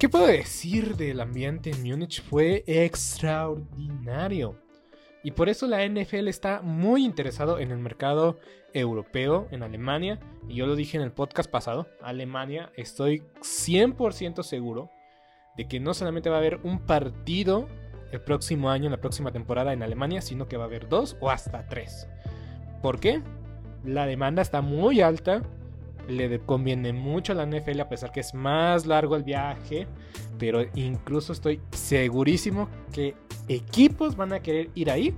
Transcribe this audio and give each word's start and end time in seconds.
Qué 0.00 0.08
puedo 0.08 0.26
decir 0.26 0.96
del 0.96 1.20
ambiente 1.20 1.70
en 1.70 1.82
Múnich? 1.82 2.22
Fue 2.22 2.64
extraordinario. 2.66 4.56
Y 5.22 5.32
por 5.32 5.50
eso 5.50 5.66
la 5.66 5.86
NFL 5.86 6.28
está 6.28 6.62
muy 6.62 7.04
interesado 7.04 7.58
en 7.58 7.70
el 7.70 7.76
mercado 7.76 8.38
europeo, 8.72 9.46
en 9.50 9.62
Alemania. 9.62 10.18
Y 10.48 10.54
yo 10.54 10.66
lo 10.66 10.74
dije 10.74 10.96
en 10.96 11.02
el 11.02 11.12
podcast 11.12 11.50
pasado, 11.50 11.86
Alemania, 12.00 12.72
estoy 12.76 13.24
100% 13.42 14.42
seguro 14.42 14.90
de 15.58 15.68
que 15.68 15.80
no 15.80 15.92
solamente 15.92 16.30
va 16.30 16.36
a 16.36 16.38
haber 16.38 16.60
un 16.62 16.78
partido 16.78 17.68
el 18.10 18.22
próximo 18.22 18.70
año, 18.70 18.86
en 18.86 18.92
la 18.92 19.02
próxima 19.02 19.32
temporada 19.32 19.74
en 19.74 19.82
Alemania, 19.82 20.22
sino 20.22 20.48
que 20.48 20.56
va 20.56 20.64
a 20.64 20.68
haber 20.68 20.88
dos 20.88 21.18
o 21.20 21.30
hasta 21.30 21.68
tres. 21.68 22.08
¿Por 22.80 23.00
qué? 23.00 23.22
La 23.84 24.06
demanda 24.06 24.40
está 24.40 24.62
muy 24.62 25.02
alta, 25.02 25.42
le 26.10 26.40
conviene 26.40 26.92
mucho 26.92 27.32
a 27.32 27.36
la 27.36 27.46
NFL 27.46 27.80
a 27.80 27.88
pesar 27.88 28.12
que 28.12 28.20
es 28.20 28.34
más 28.34 28.86
largo 28.86 29.16
el 29.16 29.22
viaje, 29.22 29.86
pero 30.38 30.62
incluso 30.74 31.32
estoy 31.32 31.60
segurísimo 31.72 32.68
que 32.92 33.14
equipos 33.48 34.16
van 34.16 34.32
a 34.32 34.40
querer 34.40 34.70
ir 34.74 34.90
ahí 34.90 35.14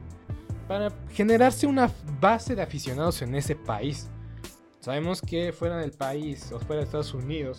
para 0.69 0.92
generarse 1.10 1.66
una 1.66 1.91
base 2.20 2.54
de 2.54 2.62
aficionados 2.62 3.22
en 3.22 3.34
ese 3.34 3.56
país. 3.56 4.10
Sabemos 4.81 5.20
que 5.20 5.52
fuera 5.52 5.76
del 5.76 5.92
país 5.92 6.50
o 6.52 6.58
fuera 6.58 6.81
de 6.81 6.84
Estados 6.86 7.14
Unidos, 7.14 7.58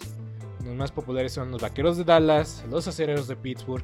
los 0.65 0.75
más 0.75 0.91
populares 0.91 1.33
son 1.33 1.51
los 1.51 1.61
Vaqueros 1.61 1.97
de 1.97 2.03
Dallas, 2.03 2.63
los 2.69 2.87
Acereros 2.87 3.27
de 3.27 3.35
Pittsburgh 3.35 3.83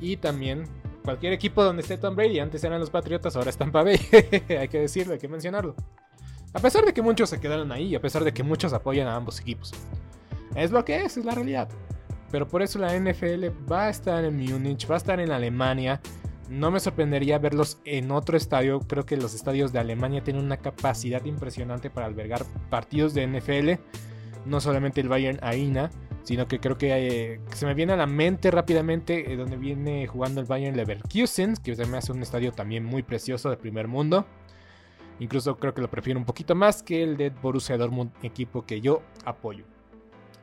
y 0.00 0.16
también 0.16 0.64
cualquier 1.04 1.32
equipo 1.32 1.62
donde 1.62 1.82
esté 1.82 1.98
Tom 1.98 2.16
Brady. 2.16 2.40
Antes 2.40 2.64
eran 2.64 2.80
los 2.80 2.90
Patriotas, 2.90 3.36
ahora 3.36 3.50
están 3.50 3.70
Bay. 3.70 3.98
hay 4.48 4.68
que 4.68 4.80
decirlo, 4.80 5.12
hay 5.12 5.18
que 5.18 5.28
mencionarlo. 5.28 5.74
A 6.54 6.60
pesar 6.60 6.84
de 6.84 6.94
que 6.94 7.02
muchos 7.02 7.28
se 7.28 7.40
quedaron 7.40 7.72
ahí 7.72 7.88
y 7.88 7.94
a 7.96 8.00
pesar 8.00 8.22
de 8.22 8.32
que 8.32 8.44
muchos 8.44 8.72
apoyan 8.72 9.08
a 9.08 9.16
ambos 9.16 9.40
equipos. 9.40 9.72
Es 10.54 10.70
lo 10.70 10.84
que 10.84 11.04
es, 11.04 11.16
es 11.16 11.24
la 11.24 11.34
realidad. 11.34 11.68
Pero 12.30 12.46
por 12.46 12.62
eso 12.62 12.78
la 12.78 12.96
NFL 12.96 13.46
va 13.70 13.86
a 13.86 13.90
estar 13.90 14.24
en 14.24 14.36
Múnich, 14.36 14.88
va 14.88 14.94
a 14.94 14.98
estar 14.98 15.18
en 15.18 15.32
Alemania. 15.32 16.00
No 16.48 16.70
me 16.70 16.78
sorprendería 16.78 17.38
verlos 17.38 17.78
en 17.84 18.12
otro 18.12 18.36
estadio. 18.36 18.80
Creo 18.80 19.04
que 19.04 19.16
los 19.16 19.34
estadios 19.34 19.72
de 19.72 19.80
Alemania 19.80 20.22
tienen 20.22 20.44
una 20.44 20.56
capacidad 20.56 21.24
impresionante 21.24 21.90
para 21.90 22.06
albergar 22.06 22.44
partidos 22.70 23.14
de 23.14 23.26
NFL. 23.26 23.80
No 24.46 24.60
solamente 24.60 25.00
el 25.00 25.08
Bayern 25.08 25.38
Arena, 25.42 25.90
sino 26.22 26.46
que 26.46 26.60
creo 26.60 26.78
que 26.78 27.34
eh, 27.34 27.40
se 27.52 27.66
me 27.66 27.74
viene 27.74 27.94
a 27.94 27.96
la 27.96 28.06
mente 28.06 28.50
rápidamente 28.50 29.32
eh, 29.32 29.36
donde 29.36 29.56
viene 29.56 30.06
jugando 30.06 30.40
el 30.40 30.46
Bayern 30.46 30.76
Leverkusen, 30.76 31.56
que 31.56 31.74
se 31.74 31.86
me 31.86 31.98
un 32.10 32.22
estadio 32.22 32.52
también 32.52 32.84
muy 32.84 33.02
precioso 33.02 33.50
de 33.50 33.56
primer 33.56 33.88
mundo. 33.88 34.26
Incluso 35.20 35.56
creo 35.56 35.74
que 35.74 35.80
lo 35.80 35.90
prefiero 35.90 36.18
un 36.18 36.26
poquito 36.26 36.54
más 36.54 36.82
que 36.82 37.02
el 37.02 37.16
de 37.16 37.30
Borussia 37.30 37.76
Dortmund, 37.76 38.12
equipo 38.22 38.66
que 38.66 38.80
yo 38.80 39.02
apoyo. 39.24 39.64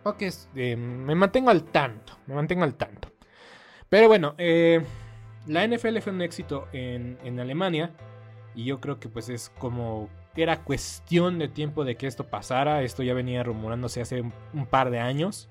Ok, 0.04 0.24
eh, 0.56 0.76
me 0.76 1.14
mantengo 1.14 1.50
al 1.50 1.64
tanto, 1.66 2.18
me 2.26 2.36
mantengo 2.36 2.64
al 2.64 2.76
tanto. 2.76 3.12
Pero 3.90 4.08
bueno, 4.08 4.34
eh, 4.38 4.81
la 5.48 5.68
NFL 5.68 6.00
fue 6.00 6.14
un 6.14 6.22
éxito 6.22 6.68
en, 6.72 7.18
en, 7.24 7.40
Alemania 7.40 7.92
y 8.56 8.66
yo 8.66 8.80
creo 8.80 9.00
que 9.00 9.10
pues 9.10 9.30
es 9.30 9.52
como 9.60 10.10
era 10.36 10.64
cuestión 10.64 11.40
de 11.40 11.50
tiempo 11.50 11.84
de 11.84 11.98
que 11.98 12.08
esto 12.08 12.28
pasara. 12.30 12.84
Esto 12.84 13.04
ya 13.04 13.14
venía 13.14 13.44
rumorándose 13.44 14.02
hace 14.02 14.22
un, 14.22 14.66
par 14.66 14.90
de 14.90 15.00
años. 15.00 15.50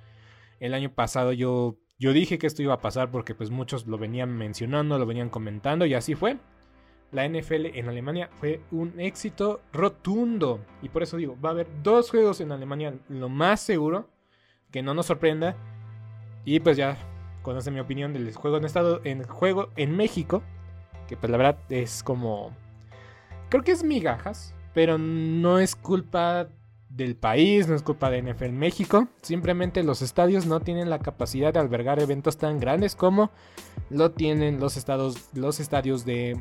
El 0.58 0.74
año 0.74 0.90
pasado 0.92 1.32
yo, 1.32 1.76
yo 1.98 2.12
dije 2.12 2.38
que 2.38 2.46
esto 2.46 2.62
iba 2.62 2.74
a 2.74 2.80
pasar 2.80 3.10
porque 3.10 3.34
pues 3.34 3.50
muchos 3.50 3.86
lo 3.86 3.98
venían 3.98 4.36
mencionando, 4.36 4.98
lo 4.98 5.06
venían 5.06 5.28
comentando 5.28 5.86
y 5.86 5.94
así 5.94 6.14
fue 6.14 6.38
la 7.12 7.28
NFL 7.28 7.66
en 7.74 7.88
Alemania 7.88 8.30
fue 8.38 8.60
un 8.70 8.98
éxito 9.00 9.60
rotundo. 9.72 10.60
Y 10.82 10.88
por 10.88 11.02
eso 11.02 11.16
digo, 11.16 11.36
va 11.44 11.50
a 11.50 11.52
haber 11.52 11.68
dos 11.82 12.10
juegos 12.10 12.40
en 12.40 12.52
Alemania, 12.52 12.94
lo 13.08 13.28
más 13.28 13.60
seguro, 13.60 14.08
que 14.70 14.82
no 14.82 14.94
nos 14.94 15.06
sorprenda. 15.06 15.56
Y 16.44 16.60
pues 16.60 16.76
ya 16.76 16.96
conoce 17.42 17.70
mi 17.70 17.80
opinión 17.80 18.12
del 18.12 18.32
juego 18.34 18.56
en 18.56 18.64
estado 18.64 19.00
en 19.04 19.24
juego 19.24 19.70
en 19.76 19.96
México, 19.96 20.42
que 21.08 21.16
pues 21.16 21.30
la 21.30 21.36
verdad 21.36 21.58
es 21.68 22.02
como 22.02 22.52
creo 23.48 23.64
que 23.64 23.72
es 23.72 23.82
migajas, 23.82 24.54
pero 24.74 24.98
no 24.98 25.58
es 25.58 25.74
culpa 25.74 26.48
del 26.88 27.16
país, 27.16 27.68
no 27.68 27.74
es 27.74 27.82
culpa 27.82 28.10
de 28.10 28.22
NFL 28.22 28.50
México, 28.50 29.08
simplemente 29.22 29.82
los 29.82 30.02
estadios 30.02 30.46
no 30.46 30.60
tienen 30.60 30.90
la 30.90 30.98
capacidad 30.98 31.52
de 31.52 31.60
albergar 31.60 32.00
eventos 32.00 32.36
tan 32.36 32.58
grandes 32.58 32.96
como 32.96 33.30
lo 33.90 34.10
tienen 34.10 34.60
los 34.60 34.76
estados 34.76 35.28
los 35.34 35.60
estadios 35.60 36.04
de 36.04 36.40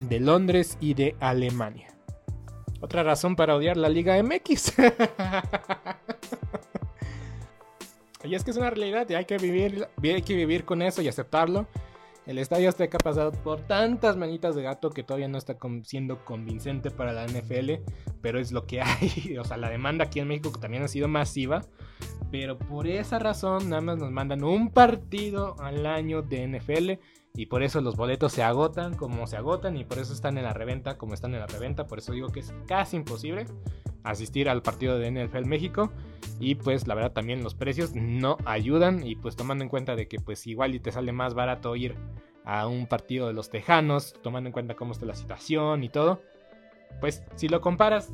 de 0.00 0.18
Londres 0.18 0.76
y 0.80 0.94
de 0.94 1.14
Alemania. 1.20 1.88
Otra 2.80 3.02
razón 3.02 3.36
para 3.36 3.54
odiar 3.54 3.76
la 3.76 3.90
Liga 3.90 4.20
MX. 4.22 4.74
y 8.24 8.34
es 8.34 8.42
que 8.42 8.50
es 8.50 8.56
una 8.56 8.70
realidad 8.70 9.08
y 9.10 9.14
hay 9.14 9.26
que 9.26 9.36
vivir, 9.36 9.86
hay 10.02 10.22
que 10.22 10.34
vivir 10.34 10.64
con 10.64 10.80
eso 10.80 11.02
y 11.02 11.08
aceptarlo. 11.08 11.66
El 12.26 12.38
Estadio 12.38 12.68
Azteca 12.68 12.96
ha 12.96 13.04
pasado 13.04 13.32
por 13.32 13.60
tantas 13.62 14.16
manitas 14.16 14.54
de 14.54 14.62
gato 14.62 14.90
que 14.90 15.02
todavía 15.02 15.28
no 15.28 15.36
está 15.36 15.58
siendo 15.84 16.24
convincente 16.24 16.90
para 16.90 17.12
la 17.12 17.26
NFL, 17.26 17.82
pero 18.22 18.38
es 18.38 18.52
lo 18.52 18.66
que 18.66 18.80
hay. 18.80 19.36
O 19.38 19.44
sea, 19.44 19.58
la 19.58 19.68
demanda 19.68 20.04
aquí 20.04 20.20
en 20.20 20.28
México 20.28 20.50
también 20.58 20.82
ha 20.82 20.88
sido 20.88 21.08
masiva, 21.08 21.62
pero 22.30 22.58
por 22.58 22.86
esa 22.86 23.18
razón 23.18 23.68
nada 23.68 23.82
más 23.82 23.98
nos 23.98 24.10
mandan 24.10 24.44
un 24.44 24.70
partido 24.70 25.56
al 25.60 25.84
año 25.84 26.22
de 26.22 26.46
NFL 26.46 26.92
y 27.34 27.46
por 27.46 27.62
eso 27.62 27.80
los 27.80 27.96
boletos 27.96 28.32
se 28.32 28.42
agotan 28.42 28.94
como 28.96 29.26
se 29.26 29.36
agotan 29.36 29.76
y 29.76 29.84
por 29.84 29.98
eso 29.98 30.12
están 30.12 30.36
en 30.36 30.44
la 30.44 30.52
reventa 30.52 30.98
como 30.98 31.14
están 31.14 31.34
en 31.34 31.40
la 31.40 31.46
reventa. 31.46 31.86
Por 31.86 31.98
eso 31.98 32.12
digo 32.12 32.28
que 32.28 32.40
es 32.40 32.52
casi 32.66 32.96
imposible 32.96 33.46
asistir 34.02 34.48
al 34.48 34.62
partido 34.62 34.98
de 34.98 35.10
NFL 35.10 35.46
México. 35.46 35.92
Y 36.40 36.56
pues 36.56 36.86
la 36.86 36.94
verdad 36.94 37.12
también 37.12 37.44
los 37.44 37.54
precios 37.54 37.94
no 37.94 38.36
ayudan. 38.44 39.06
Y 39.06 39.14
pues 39.14 39.36
tomando 39.36 39.62
en 39.62 39.70
cuenta 39.70 39.94
de 39.94 40.08
que 40.08 40.18
pues 40.18 40.46
igual 40.46 40.74
y 40.74 40.80
te 40.80 40.90
sale 40.90 41.12
más 41.12 41.34
barato 41.34 41.76
ir 41.76 41.94
a 42.44 42.66
un 42.66 42.86
partido 42.86 43.28
de 43.28 43.32
los 43.32 43.48
Tejanos. 43.48 44.14
Tomando 44.22 44.48
en 44.48 44.52
cuenta 44.52 44.74
cómo 44.74 44.92
está 44.92 45.06
la 45.06 45.14
situación 45.14 45.84
y 45.84 45.88
todo. 45.88 46.20
Pues 47.00 47.22
si 47.36 47.48
lo 47.48 47.60
comparas 47.60 48.12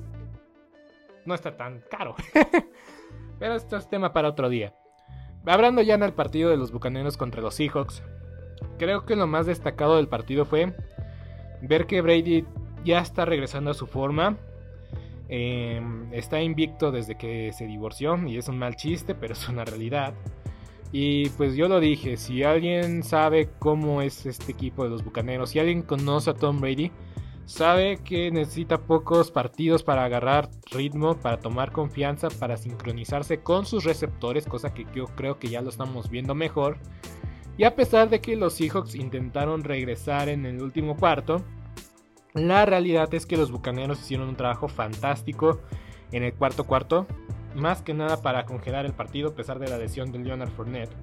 no 1.25 1.35
está 1.35 1.57
tan 1.57 1.83
caro. 1.91 2.15
Pero 3.39 3.55
esto 3.55 3.77
es 3.77 3.89
tema 3.89 4.13
para 4.13 4.29
otro 4.29 4.49
día. 4.49 4.75
Hablando 5.47 5.81
ya 5.81 5.95
en 5.95 6.03
el 6.03 6.13
partido 6.13 6.51
de 6.51 6.57
los 6.57 6.71
Bucaneros 6.71 7.17
contra 7.17 7.41
los 7.41 7.55
Seahawks. 7.55 8.03
Creo 8.79 9.05
que 9.05 9.17
lo 9.17 9.27
más 9.27 9.47
destacado 9.47 9.97
del 9.97 10.09
partido 10.09 10.45
fue 10.45 10.75
ver 11.63 11.87
que 11.87 12.03
Brady 12.03 12.45
ya 12.85 13.01
está 13.01 13.25
regresando 13.25 13.71
a 13.71 13.75
su 13.75 13.87
forma. 13.87 14.37
Em, 15.29 16.13
está 16.13 16.41
invicto 16.41 16.93
desde 16.93 17.17
que 17.17 17.53
se 17.53 17.67
divorció 17.67 18.17
y 18.29 18.39
es 18.39 18.49
un 18.49 18.59
mal 18.59 18.77
chiste, 18.77 19.15
pero 19.15 19.33
es 19.33 19.49
una 19.49 19.65
realidad. 19.65 20.15
Y 20.93 21.31
pues 21.31 21.57
yo 21.57 21.69
lo 21.69 21.81
dije, 21.81 22.17
si 22.17 22.45
alguien 22.45 23.03
sabe 23.03 23.49
cómo 23.59 24.03
es 24.03 24.25
este 24.25 24.53
equipo 24.53 24.85
de 24.85 24.91
los 24.91 25.05
Bucaneros, 25.05 25.51
si 25.51 25.59
alguien 25.59 25.83
conoce 25.83 26.31
a 26.31 26.35
Tom 26.35 26.61
Brady, 26.61 26.93
sabe 27.45 27.99
que 27.99 28.31
necesita 28.31 28.79
pocos 28.79 29.31
partidos 29.31 29.83
para 29.83 30.05
agarrar 30.05 30.49
ritmo, 30.71 31.17
para 31.17 31.39
tomar 31.39 31.73
confianza, 31.73 32.29
para 32.29 32.57
sincronizarse 32.57 33.41
con 33.41 33.67
sus 33.67 33.85
receptores, 33.85 34.47
cosa 34.47 34.75
que 34.75 34.87
yo 34.95 35.07
creo 35.07 35.39
que 35.39 35.49
ya 35.49 35.61
lo 35.61 35.71
estamos 35.71 36.09
viendo 36.09 36.35
mejor. 36.35 36.79
Y 37.59 37.65
a 37.65 37.75
pesar 37.75 38.11
de 38.11 38.21
que 38.21 38.37
los 38.37 38.55
Seahawks 38.55 38.95
intentaron 38.95 39.65
regresar 39.65 40.29
en 40.29 40.45
el 40.45 40.63
último 40.63 40.97
cuarto, 40.97 41.43
la 42.35 42.67
realidad 42.67 43.13
es 43.15 43.25
que 43.25 43.39
los 43.39 43.51
Bucaneros 43.51 44.01
hicieron 44.01 44.29
un 44.29 44.37
trabajo 44.37 44.69
fantástico 44.69 45.61
en 46.13 46.23
el 46.23 46.35
cuarto 46.35 46.65
cuarto, 46.65 47.07
más 47.55 47.81
que 47.81 47.95
nada 47.95 48.21
para 48.21 48.45
congelar 48.45 48.85
el 48.85 48.93
partido 48.93 49.31
a 49.31 49.35
pesar 49.35 49.59
de 49.59 49.69
la 49.69 49.79
lesión 49.79 50.13
de 50.13 50.19
Leonard 50.19 50.51
Fournette. 50.51 50.95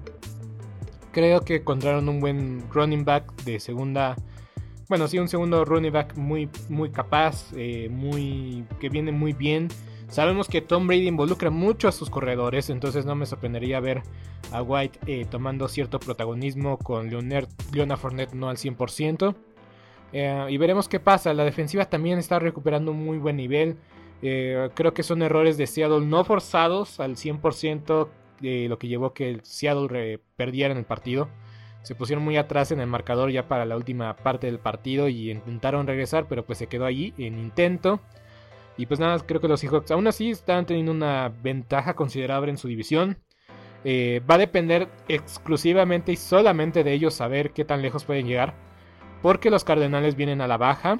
Creo 1.10 1.40
que 1.40 1.56
encontraron 1.56 2.08
un 2.08 2.20
buen 2.20 2.64
running 2.70 3.04
back 3.04 3.34
de 3.42 3.58
segunda, 3.58 4.16
bueno, 4.88 5.08
sí, 5.08 5.18
un 5.18 5.28
segundo 5.28 5.64
running 5.64 5.92
back 5.92 6.16
muy, 6.16 6.48
muy 6.68 6.90
capaz, 6.90 7.52
eh, 7.56 7.88
muy, 7.90 8.64
que 8.78 8.88
viene 8.88 9.10
muy 9.10 9.32
bien 9.32 9.68
Sabemos 10.14 10.46
que 10.46 10.60
Tom 10.60 10.86
Brady 10.86 11.08
involucra 11.08 11.50
mucho 11.50 11.88
a 11.88 11.92
sus 11.92 12.08
corredores, 12.08 12.70
entonces 12.70 13.04
no 13.04 13.16
me 13.16 13.26
sorprendería 13.26 13.80
ver 13.80 14.02
a 14.52 14.62
White 14.62 15.00
eh, 15.08 15.26
tomando 15.28 15.66
cierto 15.66 15.98
protagonismo 15.98 16.78
con 16.78 17.10
Leonard, 17.10 17.48
Leonard 17.72 17.98
Fournette 17.98 18.32
no 18.32 18.48
al 18.48 18.56
100%. 18.56 19.34
Eh, 20.12 20.46
y 20.50 20.56
veremos 20.56 20.88
qué 20.88 21.00
pasa. 21.00 21.34
La 21.34 21.42
defensiva 21.42 21.86
también 21.86 22.20
está 22.20 22.38
recuperando 22.38 22.92
un 22.92 23.04
muy 23.04 23.18
buen 23.18 23.34
nivel. 23.34 23.76
Eh, 24.22 24.70
creo 24.74 24.94
que 24.94 25.02
son 25.02 25.20
errores 25.20 25.56
de 25.56 25.66
Seattle 25.66 26.06
no 26.06 26.22
forzados 26.22 27.00
al 27.00 27.16
100% 27.16 28.08
de 28.40 28.68
lo 28.68 28.78
que 28.78 28.86
llevó 28.86 29.14
que 29.14 29.40
Seattle 29.42 30.20
perdiera 30.36 30.70
en 30.70 30.78
el 30.78 30.84
partido. 30.84 31.28
Se 31.82 31.96
pusieron 31.96 32.24
muy 32.24 32.36
atrás 32.36 32.70
en 32.70 32.78
el 32.78 32.86
marcador 32.86 33.32
ya 33.32 33.48
para 33.48 33.64
la 33.64 33.76
última 33.76 34.14
parte 34.14 34.46
del 34.46 34.60
partido 34.60 35.08
y 35.08 35.32
intentaron 35.32 35.88
regresar, 35.88 36.28
pero 36.28 36.46
pues 36.46 36.58
se 36.58 36.68
quedó 36.68 36.84
allí 36.84 37.14
en 37.18 37.36
intento. 37.36 37.98
Y 38.76 38.86
pues 38.86 38.98
nada, 38.98 39.18
creo 39.20 39.40
que 39.40 39.48
los 39.48 39.60
Seahawks 39.60 39.90
aún 39.90 40.06
así 40.06 40.30
están 40.30 40.66
teniendo 40.66 40.92
una 40.92 41.32
ventaja 41.42 41.94
considerable 41.94 42.50
en 42.50 42.58
su 42.58 42.68
división. 42.68 43.18
Eh, 43.84 44.22
va 44.28 44.36
a 44.36 44.38
depender 44.38 44.88
exclusivamente 45.08 46.10
y 46.10 46.16
solamente 46.16 46.82
de 46.82 46.92
ellos 46.94 47.14
saber 47.14 47.52
qué 47.52 47.64
tan 47.64 47.82
lejos 47.82 48.04
pueden 48.04 48.26
llegar. 48.26 48.54
Porque 49.22 49.50
los 49.50 49.64
Cardenales 49.64 50.16
vienen 50.16 50.40
a 50.40 50.48
la 50.48 50.56
baja. 50.56 50.98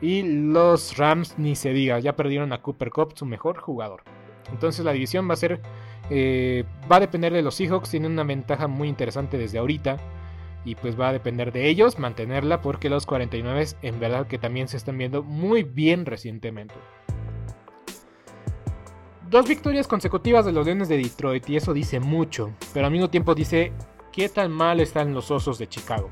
Y 0.00 0.22
los 0.22 0.96
Rams 0.96 1.38
ni 1.38 1.56
se 1.56 1.72
diga, 1.72 1.98
ya 1.98 2.14
perdieron 2.14 2.52
a 2.52 2.62
Cooper 2.62 2.90
Cup, 2.90 3.14
su 3.16 3.26
mejor 3.26 3.58
jugador. 3.58 4.02
Entonces 4.52 4.84
la 4.84 4.92
división 4.92 5.28
va 5.28 5.34
a 5.34 5.36
ser. 5.36 5.60
Eh, 6.10 6.64
va 6.90 6.96
a 6.96 7.00
depender 7.00 7.32
de 7.32 7.42
los 7.42 7.54
Seahawks. 7.54 7.90
Tienen 7.90 8.12
una 8.12 8.24
ventaja 8.24 8.68
muy 8.68 8.88
interesante 8.88 9.38
desde 9.38 9.58
ahorita. 9.58 9.96
Y 10.64 10.74
pues 10.74 10.98
va 10.98 11.08
a 11.08 11.12
depender 11.12 11.52
de 11.52 11.68
ellos 11.68 11.98
mantenerla. 11.98 12.60
Porque 12.60 12.90
los 12.90 13.06
49 13.06 13.66
en 13.82 14.00
verdad 14.00 14.26
que 14.26 14.38
también 14.38 14.68
se 14.68 14.76
están 14.76 14.98
viendo 14.98 15.22
muy 15.22 15.62
bien 15.62 16.06
recientemente. 16.06 16.74
Dos 19.30 19.46
victorias 19.46 19.86
consecutivas 19.86 20.46
de 20.46 20.52
los 20.52 20.64
Leones 20.64 20.88
de 20.88 20.96
Detroit 20.96 21.50
y 21.50 21.56
eso 21.56 21.74
dice 21.74 22.00
mucho, 22.00 22.50
pero 22.72 22.86
al 22.86 22.92
mismo 22.92 23.10
tiempo 23.10 23.34
dice 23.34 23.72
qué 24.10 24.30
tan 24.30 24.50
mal 24.50 24.80
están 24.80 25.12
los 25.12 25.30
Osos 25.30 25.58
de 25.58 25.68
Chicago. 25.68 26.08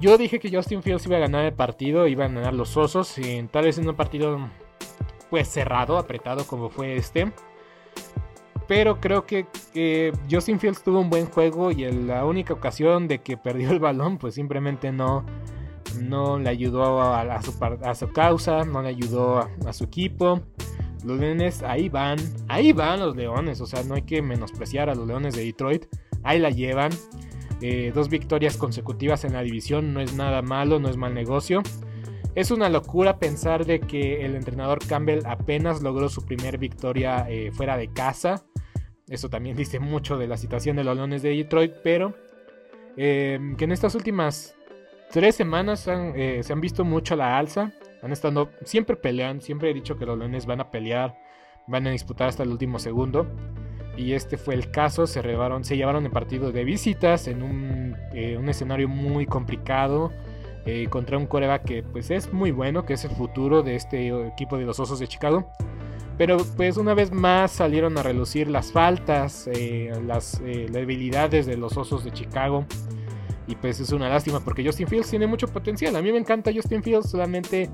Yo 0.00 0.16
dije 0.16 0.38
que 0.38 0.50
Justin 0.50 0.82
Fields 0.82 1.04
iba 1.04 1.18
a 1.18 1.20
ganar 1.20 1.44
el 1.44 1.52
partido, 1.52 2.06
iban 2.06 2.32
a 2.32 2.40
ganar 2.40 2.54
los 2.54 2.74
Osos, 2.78 3.18
y 3.18 3.42
tal 3.52 3.64
vez 3.64 3.76
en 3.76 3.86
un 3.86 3.96
partido 3.96 4.38
pues 5.28 5.48
cerrado, 5.48 5.98
apretado 5.98 6.46
como 6.46 6.70
fue 6.70 6.96
este. 6.96 7.34
Pero 8.66 8.98
creo 8.98 9.26
que, 9.26 9.46
Justin 10.30 10.58
Fields 10.58 10.82
tuvo 10.82 11.00
un 11.00 11.10
buen 11.10 11.26
juego 11.26 11.70
y 11.70 11.84
en 11.84 12.06
la 12.06 12.24
única 12.24 12.54
ocasión 12.54 13.08
de 13.08 13.18
que 13.18 13.36
perdió 13.36 13.72
el 13.72 13.78
balón 13.78 14.16
pues 14.16 14.36
simplemente 14.36 14.90
no, 14.90 15.26
no 16.00 16.38
le 16.38 16.48
ayudó 16.48 17.02
a, 17.02 17.42
su, 17.42 18.10
causa, 18.10 18.64
no 18.64 18.80
le 18.80 18.88
ayudó 18.88 19.46
a 19.66 19.72
su 19.74 19.84
equipo. 19.84 20.40
Los 21.04 21.18
Leones 21.18 21.62
ahí 21.62 21.88
van, 21.88 22.18
ahí 22.48 22.72
van 22.72 23.00
los 23.00 23.16
Leones, 23.16 23.60
o 23.60 23.66
sea, 23.66 23.82
no 23.82 23.94
hay 23.94 24.02
que 24.02 24.22
menospreciar 24.22 24.90
a 24.90 24.94
los 24.94 25.06
Leones 25.06 25.34
de 25.34 25.44
Detroit, 25.44 25.86
ahí 26.22 26.38
la 26.38 26.50
llevan. 26.50 26.90
Eh, 27.62 27.92
dos 27.94 28.08
victorias 28.08 28.56
consecutivas 28.56 29.24
en 29.24 29.34
la 29.34 29.42
división 29.42 29.92
no 29.92 30.00
es 30.00 30.14
nada 30.14 30.40
malo, 30.40 30.78
no 30.78 30.88
es 30.88 30.96
mal 30.96 31.12
negocio. 31.12 31.62
Es 32.34 32.50
una 32.50 32.68
locura 32.68 33.18
pensar 33.18 33.66
de 33.66 33.80
que 33.80 34.24
el 34.24 34.34
entrenador 34.34 34.78
Campbell 34.86 35.26
apenas 35.26 35.82
logró 35.82 36.08
su 36.08 36.24
primer 36.24 36.58
victoria 36.58 37.26
eh, 37.28 37.50
fuera 37.52 37.76
de 37.76 37.92
casa. 37.92 38.44
Eso 39.08 39.28
también 39.28 39.56
dice 39.58 39.78
mucho 39.78 40.16
de 40.16 40.26
la 40.26 40.36
situación 40.36 40.76
de 40.76 40.84
los 40.84 40.96
Leones 40.96 41.22
de 41.22 41.30
Detroit, 41.30 41.72
pero 41.82 42.14
eh, 42.96 43.38
que 43.58 43.64
en 43.64 43.72
estas 43.72 43.94
últimas 43.94 44.54
tres 45.10 45.34
semanas 45.34 45.80
se 45.80 46.52
han 46.52 46.60
visto 46.60 46.84
mucho 46.84 47.16
la 47.16 47.36
alza. 47.36 47.72
Han 48.02 48.12
estado, 48.12 48.50
siempre 48.64 48.96
pelean, 48.96 49.40
siempre 49.40 49.70
he 49.70 49.74
dicho 49.74 49.96
que 49.96 50.06
los 50.06 50.18
Leones 50.18 50.46
van 50.46 50.60
a 50.60 50.70
pelear, 50.70 51.16
van 51.66 51.86
a 51.86 51.90
disputar 51.90 52.28
hasta 52.28 52.42
el 52.42 52.50
último 52.50 52.78
segundo. 52.78 53.26
Y 53.96 54.14
este 54.14 54.38
fue 54.38 54.54
el 54.54 54.70
caso, 54.70 55.06
se, 55.06 55.20
se 55.62 55.76
llevaron 55.76 56.04
el 56.04 56.10
partido 56.10 56.52
de 56.52 56.64
visitas 56.64 57.28
en 57.28 57.42
un, 57.42 57.96
eh, 58.14 58.40
escenario 58.48 58.88
muy 58.88 59.26
complicado. 59.26 60.12
eh, 60.66 60.88
contra 60.90 61.16
un 61.16 61.26
coreback 61.26 61.64
que 61.64 61.82
pues 61.82 62.10
es 62.10 62.34
muy 62.34 62.50
bueno, 62.50 62.84
que 62.84 62.92
es 62.92 63.04
el 63.06 63.12
futuro 63.12 63.62
de 63.62 63.76
este 63.76 64.08
equipo 64.28 64.58
de 64.58 64.66
los 64.66 64.78
Osos 64.78 64.98
de 64.98 65.08
Chicago. 65.08 65.50
Pero 66.18 66.36
pues 66.56 66.76
una 66.76 66.92
vez 66.92 67.10
más 67.12 67.50
salieron 67.50 67.96
a 67.96 68.02
relucir 68.02 68.46
las 68.48 68.70
faltas, 68.70 69.48
eh, 69.50 69.90
las 70.06 70.38
debilidades 70.42 71.46
de 71.46 71.56
los 71.56 71.78
Osos 71.78 72.04
de 72.04 72.10
Chicago. 72.10 72.66
Y 73.50 73.56
pues 73.56 73.80
es 73.80 73.90
una 73.90 74.08
lástima 74.08 74.38
porque 74.40 74.64
Justin 74.64 74.86
Fields 74.86 75.10
tiene 75.10 75.26
mucho 75.26 75.48
potencial. 75.48 75.96
A 75.96 76.02
mí 76.02 76.12
me 76.12 76.18
encanta 76.18 76.52
Justin 76.54 76.82
Fields, 76.82 77.10
solamente 77.10 77.68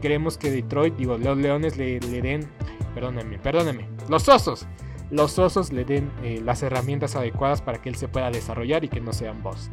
queremos 0.00 0.36
que 0.36 0.50
Detroit, 0.50 0.94
digo, 0.96 1.16
los 1.16 1.38
Leones 1.38 1.76
le, 1.76 1.98
den, 1.98 2.46
perdónenme, 2.94 3.38
perdónenme, 3.38 3.88
los 4.08 4.28
Osos 4.28 4.66
los 5.12 5.38
osos 5.38 5.72
le 5.72 5.84
den 5.84 6.10
eh, 6.24 6.40
las 6.42 6.62
herramientas 6.62 7.16
adecuadas 7.16 7.60
para 7.60 7.80
que 7.80 7.90
él 7.90 7.96
se 7.96 8.08
pueda 8.08 8.30
desarrollar 8.30 8.82
y 8.82 8.88
que 8.88 9.00
no 9.00 9.12
sean 9.12 9.42
bust. 9.42 9.70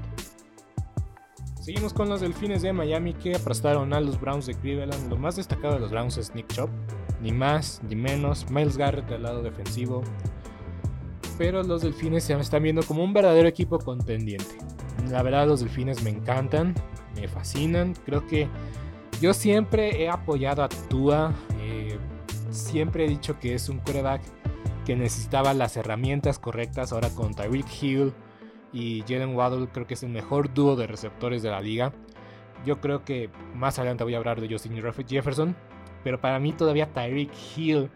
Seguimos 1.61 1.93
con 1.93 2.09
los 2.09 2.19
delfines 2.19 2.61
de 2.61 2.73
Miami 2.73 3.13
que 3.13 3.35
aplastaron 3.35 3.93
a 3.93 4.01
los 4.01 4.19
Browns 4.19 4.47
de 4.47 4.55
Cleveland. 4.55 5.09
Lo 5.09 5.17
más 5.17 5.37
destacado 5.37 5.75
de 5.75 5.79
los 5.79 5.91
Browns 5.91 6.17
es 6.17 6.35
Nick 6.35 6.47
Chop, 6.47 6.69
ni 7.21 7.31
más 7.31 7.81
ni 7.87 7.95
menos. 7.95 8.49
Miles 8.51 8.75
Garrett 8.75 9.07
del 9.07 9.23
lado 9.23 9.41
defensivo. 9.41 10.03
Pero 11.39 11.63
los 11.63 11.81
delfines 11.81 12.25
se 12.25 12.33
están 12.33 12.63
viendo 12.63 12.83
como 12.83 13.01
un 13.01 13.13
verdadero 13.13 13.47
equipo 13.47 13.79
contendiente. 13.79 14.57
La 15.09 15.23
verdad, 15.23 15.47
los 15.47 15.61
delfines 15.61 16.03
me 16.03 16.09
encantan, 16.09 16.75
me 17.15 17.29
fascinan. 17.29 17.93
Creo 18.05 18.27
que 18.27 18.49
yo 19.21 19.33
siempre 19.33 20.03
he 20.03 20.09
apoyado 20.09 20.63
a 20.63 20.69
Tua. 20.69 21.33
Eh, 21.61 21.97
siempre 22.49 23.05
he 23.05 23.07
dicho 23.07 23.39
que 23.39 23.53
es 23.53 23.69
un 23.69 23.79
quarterback 23.79 24.21
que 24.85 24.97
necesitaba 24.97 25.53
las 25.53 25.77
herramientas 25.77 26.39
correctas. 26.39 26.91
Ahora 26.91 27.09
con 27.09 27.33
Tyreek 27.33 27.67
Hill 27.81 28.13
y 28.73 29.05
Jalen 29.07 29.33
Waddle 29.33 29.69
creo 29.71 29.87
que 29.87 29.93
es 29.93 30.03
el 30.03 30.09
mejor 30.09 30.53
dúo 30.53 30.75
de 30.75 30.87
receptores 30.87 31.41
de 31.41 31.51
la 31.51 31.61
liga. 31.61 31.93
Yo 32.65 32.81
creo 32.81 33.05
que 33.05 33.29
más 33.55 33.79
adelante 33.79 34.03
voy 34.03 34.15
a 34.15 34.17
hablar 34.17 34.41
de 34.41 34.49
Justin 34.49 34.75
Jefferson. 35.07 35.55
Pero 36.03 36.19
para 36.19 36.37
mí 36.37 36.51
todavía 36.51 36.91
Tyreek 36.91 37.31
Hill 37.55 37.89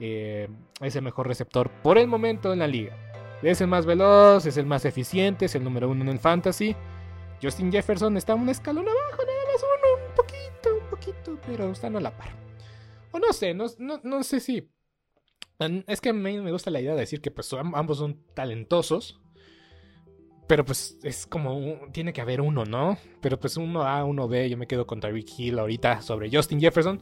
eh, 0.00 0.48
es 0.80 0.96
el 0.96 1.02
mejor 1.02 1.28
receptor 1.28 1.70
por 1.82 1.98
el 1.98 2.08
momento 2.08 2.52
en 2.52 2.58
la 2.58 2.66
liga. 2.66 2.96
Es 3.42 3.60
el 3.60 3.68
más 3.68 3.86
veloz, 3.86 4.44
es 4.46 4.56
el 4.56 4.66
más 4.66 4.84
eficiente, 4.84 5.46
es 5.46 5.54
el 5.54 5.64
número 5.64 5.88
uno 5.88 6.02
en 6.02 6.08
el 6.08 6.18
fantasy. 6.18 6.74
Justin 7.42 7.70
Jefferson 7.72 8.16
está 8.16 8.34
un 8.34 8.48
escalón 8.48 8.86
abajo, 8.86 9.22
nada 9.24 9.40
más 9.52 9.62
uno, 9.62 10.08
un 10.08 10.14
poquito, 10.14 10.74
un 10.82 10.90
poquito, 10.90 11.38
pero 11.46 11.70
están 11.70 11.96
a 11.96 12.00
la 12.00 12.16
par. 12.16 12.30
O 13.12 13.18
no 13.18 13.32
sé, 13.32 13.54
no, 13.54 13.66
no 13.78 14.22
sé 14.22 14.40
si 14.40 14.68
es 15.86 16.00
que 16.00 16.08
a 16.08 16.12
mí 16.12 16.40
me 16.40 16.52
gusta 16.52 16.70
la 16.70 16.80
idea 16.80 16.94
de 16.94 17.00
decir 17.00 17.20
que 17.20 17.30
pues 17.30 17.52
ambos 17.52 17.98
son 17.98 18.24
talentosos. 18.34 19.20
Pero 20.46 20.64
pues 20.64 20.98
es 21.02 21.26
como, 21.26 21.78
tiene 21.92 22.12
que 22.12 22.20
haber 22.20 22.40
uno, 22.40 22.64
¿no? 22.64 22.98
Pero 23.20 23.38
pues 23.38 23.56
uno 23.56 23.82
A, 23.82 24.04
uno 24.04 24.26
B, 24.26 24.48
yo 24.48 24.56
me 24.56 24.66
quedo 24.66 24.86
con 24.86 24.98
Tyreek 24.98 25.28
Hill 25.38 25.58
ahorita 25.58 26.02
sobre 26.02 26.30
Justin 26.32 26.60
Jefferson. 26.60 27.00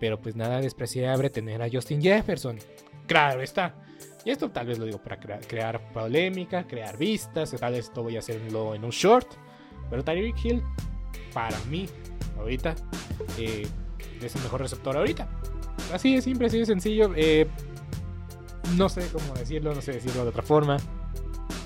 Pero 0.00 0.20
pues 0.20 0.34
nada 0.34 0.60
despreciable 0.60 1.30
tener 1.30 1.62
a 1.62 1.68
Justin 1.70 2.02
Jefferson. 2.02 2.58
Claro 3.06 3.42
está. 3.42 3.74
Y 4.24 4.30
esto 4.30 4.50
tal 4.50 4.66
vez 4.66 4.78
lo 4.78 4.84
digo 4.86 4.98
para 4.98 5.18
crear, 5.18 5.92
polémica, 5.92 6.66
crear 6.66 6.96
vistas. 6.96 7.52
Tal 7.52 7.72
vez 7.72 7.86
esto 7.86 8.02
voy 8.02 8.16
a 8.16 8.18
hacerlo 8.18 8.74
en 8.74 8.84
un 8.84 8.90
short. 8.90 9.28
Pero 9.88 10.02
Tyreek 10.02 10.44
Hill, 10.44 10.62
para 11.32 11.58
mí, 11.64 11.88
ahorita, 12.38 12.74
eh, 13.38 13.66
es 14.20 14.36
el 14.36 14.42
mejor 14.42 14.62
receptor 14.62 14.96
ahorita. 14.96 15.28
Así 15.92 16.14
de 16.14 16.22
simple, 16.22 16.46
así 16.46 16.58
de 16.58 16.66
sencillo. 16.66 17.12
Eh, 17.16 17.46
no 18.76 18.88
sé 18.88 19.06
cómo 19.12 19.34
decirlo, 19.34 19.74
no 19.74 19.82
sé 19.82 19.92
decirlo 19.92 20.22
de 20.22 20.30
otra 20.30 20.42
forma. 20.42 20.76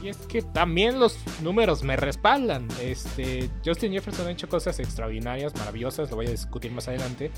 Y 0.02 0.08
es 0.08 0.16
que 0.18 0.42
también 0.42 1.00
los 1.00 1.18
números 1.42 1.82
me 1.82 1.96
respaldan. 1.96 2.68
Este, 2.80 3.50
Justin 3.64 3.92
Jefferson 3.92 4.26
ha 4.26 4.30
hecho 4.30 4.48
cosas 4.48 4.78
extraordinarias, 4.78 5.54
maravillosas, 5.56 6.10
lo 6.10 6.16
voy 6.16 6.26
a 6.26 6.30
discutir 6.30 6.72
más 6.72 6.88
adelante. 6.88 7.30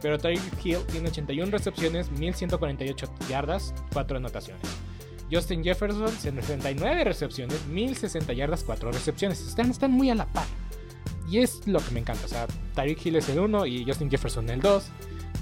Pero 0.00 0.18
Tyreek 0.18 0.64
Hill 0.64 0.78
tiene 0.90 1.08
81 1.08 1.50
recepciones, 1.50 2.10
1148 2.12 3.06
yardas, 3.28 3.74
4 3.92 4.16
anotaciones. 4.18 4.62
Justin 5.30 5.62
Jefferson, 5.62 6.08
79 6.08 7.04
recepciones, 7.04 7.66
1060 7.66 8.32
yardas, 8.32 8.64
4 8.64 8.92
recepciones. 8.92 9.40
Están, 9.40 9.90
muy 9.90 10.10
a 10.10 10.14
la 10.14 10.26
par. 10.26 10.46
Y 11.28 11.38
es 11.38 11.66
lo 11.66 11.80
que 11.80 11.90
me 11.90 12.00
encanta. 12.00 12.24
O 12.24 12.28
sea, 12.28 12.46
Tyreek 12.74 13.04
Hill 13.04 13.16
es 13.16 13.28
el 13.28 13.40
1 13.40 13.66
y 13.66 13.84
Justin 13.84 14.10
Jefferson 14.10 14.48
el 14.48 14.60
2. 14.60 14.86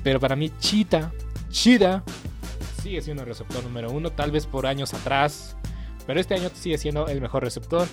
Pero 0.03 0.19
para 0.19 0.35
mí, 0.35 0.51
Cheetah, 0.59 1.13
Cheetah 1.51 2.03
sigue 2.83 3.03
siendo 3.03 3.23
el 3.23 3.29
receptor 3.29 3.63
número 3.65 3.91
uno, 3.91 4.11
tal 4.11 4.31
vez 4.31 4.47
por 4.47 4.67
años 4.67 4.95
atrás, 4.95 5.57
pero 6.07 6.21
este 6.21 6.35
año 6.35 6.51
sigue 6.55 6.79
siendo 6.79 7.09
el 7.09 7.21
mejor 7.21 7.43
receptor. 7.43 7.89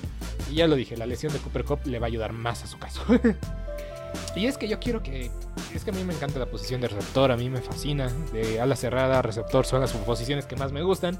Y 0.51 0.55
ya 0.55 0.67
lo 0.67 0.75
dije, 0.75 0.97
la 0.97 1.05
lesión 1.05 1.33
de 1.33 1.39
Cooper 1.39 1.65
Cup 1.65 1.79
le 1.85 1.99
va 1.99 2.05
a 2.05 2.09
ayudar 2.09 2.33
más 2.33 2.63
a 2.63 2.67
su 2.67 2.77
caso. 2.77 3.01
y 4.35 4.45
es 4.47 4.57
que 4.57 4.67
yo 4.67 4.79
quiero 4.79 5.01
que. 5.03 5.31
Es 5.73 5.83
que 5.83 5.91
a 5.91 5.93
mí 5.93 6.03
me 6.03 6.13
encanta 6.13 6.39
la 6.39 6.45
posición 6.45 6.81
de 6.81 6.87
receptor, 6.87 7.31
a 7.31 7.37
mí 7.37 7.49
me 7.49 7.61
fascina. 7.61 8.11
De 8.31 8.59
ala 8.59 8.75
cerrada, 8.75 9.21
receptor 9.21 9.65
son 9.65 9.81
las 9.81 9.93
posiciones 9.93 10.45
que 10.45 10.55
más 10.55 10.71
me 10.71 10.81
gustan. 10.81 11.19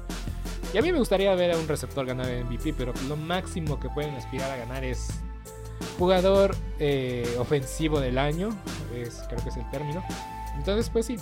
Y 0.72 0.78
a 0.78 0.82
mí 0.82 0.90
me 0.90 0.98
gustaría 0.98 1.34
ver 1.34 1.52
a 1.52 1.58
un 1.58 1.68
receptor 1.68 2.04
ganar 2.04 2.28
el 2.28 2.44
MVP, 2.44 2.74
pero 2.76 2.92
lo 3.08 3.16
máximo 3.16 3.78
que 3.78 3.88
pueden 3.88 4.14
aspirar 4.14 4.50
a 4.50 4.56
ganar 4.56 4.84
es 4.84 5.08
jugador 5.98 6.56
eh, 6.78 7.36
ofensivo 7.38 8.00
del 8.00 8.18
año. 8.18 8.50
Creo 8.90 9.42
que 9.42 9.48
es 9.48 9.56
el 9.56 9.68
término. 9.70 10.02
Entonces, 10.56 10.88
pues 10.90 11.06
sí, 11.06 11.16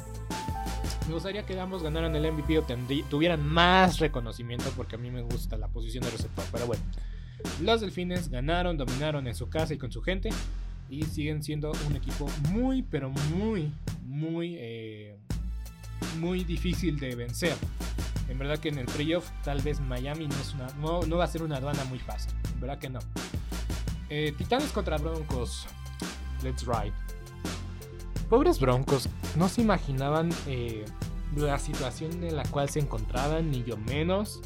me 1.06 1.14
gustaría 1.14 1.44
que 1.44 1.58
ambos 1.58 1.82
ganaran 1.82 2.14
el 2.14 2.30
MVP 2.32 2.58
o 2.58 2.64
tuvieran 3.08 3.46
más 3.46 3.98
reconocimiento 3.98 4.70
porque 4.76 4.96
a 4.96 4.98
mí 4.98 5.10
me 5.10 5.22
gusta 5.22 5.56
la 5.56 5.68
posición 5.68 6.04
de 6.04 6.10
receptor. 6.10 6.44
Pero 6.52 6.66
bueno, 6.66 6.82
los 7.60 7.80
Delfines 7.80 8.28
ganaron, 8.28 8.76
dominaron 8.76 9.26
en 9.26 9.34
su 9.34 9.48
casa 9.48 9.74
y 9.74 9.78
con 9.78 9.90
su 9.90 10.02
gente 10.02 10.30
y 10.92 11.04
siguen 11.04 11.42
siendo 11.42 11.72
un 11.88 11.96
equipo 11.96 12.28
muy, 12.50 12.82
pero 12.82 13.08
muy, 13.08 13.72
muy, 14.04 14.56
eh, 14.58 15.16
muy 16.20 16.44
difícil 16.44 17.00
de 17.00 17.14
vencer. 17.14 17.56
En 18.28 18.38
verdad 18.38 18.58
que 18.58 18.68
en 18.68 18.78
el 18.78 18.84
playoff 18.84 19.30
tal 19.42 19.62
vez 19.62 19.80
Miami 19.80 20.28
no, 20.28 20.34
es 20.34 20.52
una, 20.52 20.66
no, 21.06 21.16
va 21.16 21.24
a 21.24 21.26
ser 21.28 21.42
una 21.42 21.56
aduana 21.56 21.82
muy 21.86 21.98
fácil. 21.98 22.32
En 22.52 22.60
verdad 22.60 22.78
que 22.78 22.90
no. 22.90 22.98
Eh, 24.10 24.34
Titanes 24.36 24.70
contra 24.70 24.98
Broncos. 24.98 25.66
Let's 26.42 26.66
ride. 26.66 26.92
Pobres 28.28 28.60
Broncos, 28.60 29.08
no 29.36 29.48
se 29.48 29.62
imaginaban 29.62 30.28
eh, 30.46 30.84
la 31.36 31.58
situación 31.58 32.22
en 32.22 32.36
la 32.36 32.42
cual 32.44 32.68
se 32.68 32.80
encontraban, 32.80 33.50
ni 33.50 33.64
yo 33.64 33.78
menos. 33.78 34.42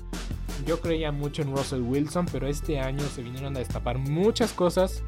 Yo 0.65 0.81
creía 0.81 1.11
mucho 1.11 1.43
en 1.43 1.57
Russell 1.57 1.83
Wilson, 1.83 2.27
pero 2.31 2.47
este 2.47 2.79
año 2.79 3.01
se 3.01 3.23
vinieron 3.23 3.57
a 3.57 3.59
destapar 3.59 3.99
muchas 3.99 4.53
cosas 4.53 5.03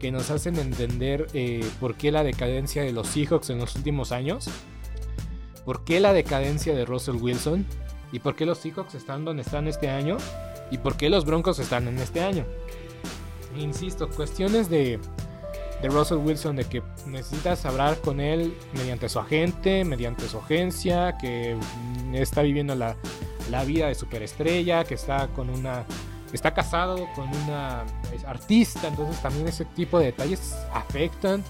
que 0.00 0.10
nos 0.10 0.30
hacen 0.30 0.56
entender 0.56 1.28
eh, 1.34 1.64
por 1.78 1.94
qué 1.94 2.10
la 2.10 2.24
decadencia 2.24 2.82
de 2.82 2.92
los 2.92 3.06
Seahawks 3.08 3.50
en 3.50 3.58
los 3.58 3.76
últimos 3.76 4.10
años, 4.10 4.48
por 5.64 5.84
qué 5.84 6.00
la 6.00 6.12
decadencia 6.12 6.74
de 6.74 6.84
Russell 6.84 7.16
Wilson 7.16 7.66
y 8.10 8.18
por 8.18 8.34
qué 8.34 8.46
los 8.46 8.58
Seahawks 8.58 8.94
están 8.96 9.24
donde 9.24 9.42
están 9.42 9.68
este 9.68 9.88
año 9.88 10.16
y 10.70 10.78
por 10.78 10.96
qué 10.96 11.10
los 11.10 11.24
Broncos 11.24 11.58
están 11.58 11.86
en 11.86 11.98
este 11.98 12.20
año. 12.22 12.44
Insisto, 13.56 14.08
cuestiones 14.08 14.68
de 14.68 14.98
de 15.82 15.88
Russell 15.88 16.18
Wilson 16.18 16.56
de 16.56 16.64
que 16.64 16.82
necesitas 17.06 17.64
hablar 17.64 17.98
con 18.00 18.20
él 18.20 18.54
mediante 18.74 19.08
su 19.08 19.18
agente, 19.18 19.84
mediante 19.84 20.28
su 20.28 20.38
agencia, 20.38 21.16
que 21.18 21.56
está 22.12 22.42
viviendo 22.42 22.74
la, 22.74 22.96
vida 23.66 23.88
de 23.88 23.94
superestrella, 23.94 24.84
que 24.84 24.94
está 24.94 25.28
con 25.28 25.50
una 25.50 25.84
está 26.32 26.52
casado 26.52 27.08
con 27.14 27.28
una 27.28 27.84
artista, 28.26 28.88
entonces 28.88 29.20
también 29.20 29.48
ese 29.48 29.64
tipo 29.64 29.98
de 29.98 30.06
detalles 30.06 30.56
afectan. 30.72 31.42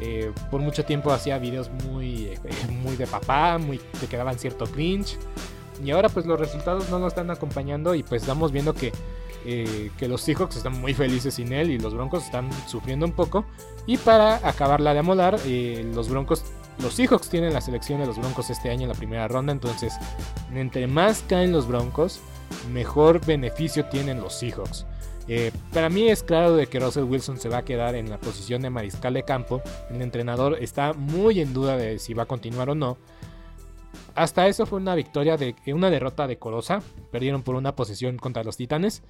Eh, 0.00 0.32
por 0.50 0.60
mucho 0.60 0.84
tiempo 0.84 1.12
hacía 1.12 1.38
videos 1.38 1.70
muy, 1.86 2.26
eh, 2.26 2.38
muy 2.82 2.96
de 2.96 3.06
papá, 3.06 3.58
muy 3.58 3.78
te 4.00 4.06
quedaban 4.06 4.38
cierto 4.38 4.66
cringe. 4.66 5.16
Y 5.82 5.90
ahora 5.90 6.08
pues 6.08 6.26
los 6.26 6.38
resultados 6.38 6.90
no 6.90 6.98
lo 6.98 7.08
están 7.08 7.30
acompañando 7.30 7.94
y 7.94 8.02
pues 8.02 8.22
estamos 8.22 8.52
viendo 8.52 8.74
que 8.74 8.92
eh, 9.46 9.90
que 9.98 10.08
los 10.08 10.22
Seahawks 10.22 10.56
están 10.56 10.80
muy 10.80 10.94
felices 10.94 11.34
sin 11.34 11.52
él 11.52 11.70
y 11.70 11.78
los 11.78 11.94
Broncos 11.94 12.24
están 12.24 12.50
sufriendo 12.66 13.06
un 13.06 13.12
poco. 13.12 13.44
Y 13.86 13.98
para 13.98 14.36
acabarla 14.46 14.94
de 14.94 15.00
amolar, 15.00 15.38
los 15.94 16.08
Broncos, 16.08 16.44
los 16.78 16.94
Seahawks 16.94 17.28
tienen 17.28 17.52
la 17.52 17.60
selección 17.60 18.00
de 18.00 18.06
los 18.06 18.16
Broncos 18.16 18.48
este 18.48 18.70
año 18.70 18.82
en 18.82 18.88
la 18.88 18.94
primera 18.94 19.28
ronda. 19.28 19.52
Entonces, 19.52 19.94
entre 20.54 20.86
más 20.86 21.22
caen 21.28 21.52
los 21.52 21.68
Broncos, 21.68 22.20
mejor 22.72 23.24
beneficio 23.24 23.86
tienen 23.86 24.20
los 24.20 24.34
Seahawks. 24.34 24.86
Eh, 25.26 25.52
para 25.72 25.88
mí 25.88 26.08
es 26.08 26.22
claro 26.22 26.54
de 26.54 26.66
que 26.66 26.80
Russell 26.80 27.04
Wilson 27.04 27.38
se 27.38 27.48
va 27.48 27.58
a 27.58 27.64
quedar 27.64 27.94
en 27.94 28.10
la 28.10 28.18
posición 28.18 28.62
de 28.62 28.70
mariscal 28.70 29.14
de 29.14 29.22
campo. 29.22 29.62
El 29.90 30.02
entrenador 30.02 30.58
está 30.60 30.92
muy 30.92 31.40
en 31.40 31.54
duda 31.54 31.76
de 31.76 31.98
si 31.98 32.14
va 32.14 32.24
a 32.24 32.26
continuar 32.26 32.70
o 32.70 32.74
no. 32.74 32.98
Hasta 34.14 34.46
eso 34.46 34.66
fue 34.66 34.78
una 34.78 34.94
victoria 34.94 35.36
de 35.36 35.54
una 35.68 35.90
derrota 35.90 36.26
decorosa. 36.26 36.82
Perdieron 37.10 37.42
por 37.42 37.54
una 37.54 37.74
posesión 37.74 38.16
contra 38.18 38.44
los 38.44 38.56
Titanes 38.56 39.02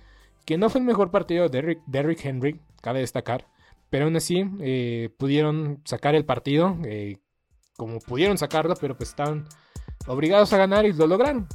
que 0.44 0.58
no 0.58 0.70
fue 0.70 0.80
el 0.80 0.86
mejor 0.86 1.10
partido 1.10 1.48
de 1.48 1.78
Derrick, 1.86 2.24
Henry, 2.24 2.60
cabe 2.80 3.00
destacar, 3.00 3.46
pero 3.90 4.04
aún 4.04 4.16
así 4.16 4.44
eh, 4.60 5.10
pudieron 5.18 5.80
sacar 5.84 6.14
el 6.14 6.24
partido 6.24 6.76
eh, 6.84 7.18
como 7.76 7.98
pudieron 8.00 8.38
sacarlo, 8.38 8.74
pero 8.80 8.96
pues 8.96 9.08
estaban 9.08 9.46
obligados 10.06 10.52
a 10.52 10.58
ganar 10.58 10.84
y 10.84 10.92
lo 10.92 11.06
lograron. 11.06 11.48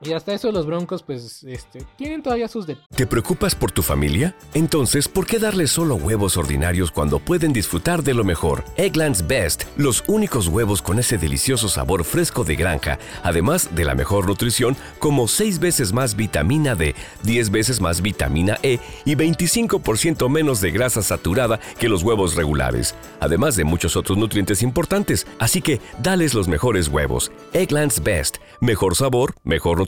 Y 0.00 0.12
hasta 0.12 0.32
eso 0.32 0.52
los 0.52 0.64
Broncos, 0.64 1.02
pues, 1.02 1.42
este, 1.42 1.84
tienen 1.96 2.22
todavía 2.22 2.46
sus 2.46 2.68
de... 2.68 2.76
¿Te 2.94 3.04
preocupas 3.04 3.56
por 3.56 3.72
tu 3.72 3.82
familia? 3.82 4.36
Entonces, 4.54 5.08
¿por 5.08 5.26
qué 5.26 5.40
darles 5.40 5.72
solo 5.72 5.96
huevos 5.96 6.36
ordinarios 6.36 6.92
cuando 6.92 7.18
pueden 7.18 7.52
disfrutar 7.52 8.04
de 8.04 8.14
lo 8.14 8.22
mejor? 8.22 8.62
Eggland's 8.76 9.26
Best, 9.26 9.64
los 9.76 10.04
únicos 10.06 10.46
huevos 10.46 10.82
con 10.82 11.00
ese 11.00 11.18
delicioso 11.18 11.68
sabor 11.68 12.04
fresco 12.04 12.44
de 12.44 12.54
granja, 12.54 13.00
además 13.24 13.74
de 13.74 13.84
la 13.84 13.96
mejor 13.96 14.28
nutrición, 14.28 14.76
como 15.00 15.26
6 15.26 15.58
veces 15.58 15.92
más 15.92 16.14
vitamina 16.14 16.76
D, 16.76 16.94
10 17.24 17.50
veces 17.50 17.80
más 17.80 18.00
vitamina 18.00 18.58
E 18.62 18.78
y 19.04 19.16
25% 19.16 20.28
menos 20.30 20.60
de 20.60 20.70
grasa 20.70 21.02
saturada 21.02 21.58
que 21.80 21.88
los 21.88 22.04
huevos 22.04 22.36
regulares, 22.36 22.94
además 23.18 23.56
de 23.56 23.64
muchos 23.64 23.96
otros 23.96 24.16
nutrientes 24.16 24.62
importantes. 24.62 25.26
Así 25.40 25.60
que, 25.60 25.80
dales 26.00 26.34
los 26.34 26.46
mejores 26.46 26.86
huevos. 26.86 27.32
Eggland's 27.52 28.00
Best, 28.00 28.36
mejor 28.60 28.94
sabor, 28.94 29.34
mejor 29.42 29.78
nutrición 29.78 29.87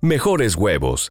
mejores 0.00 0.56
huevos. 0.56 1.10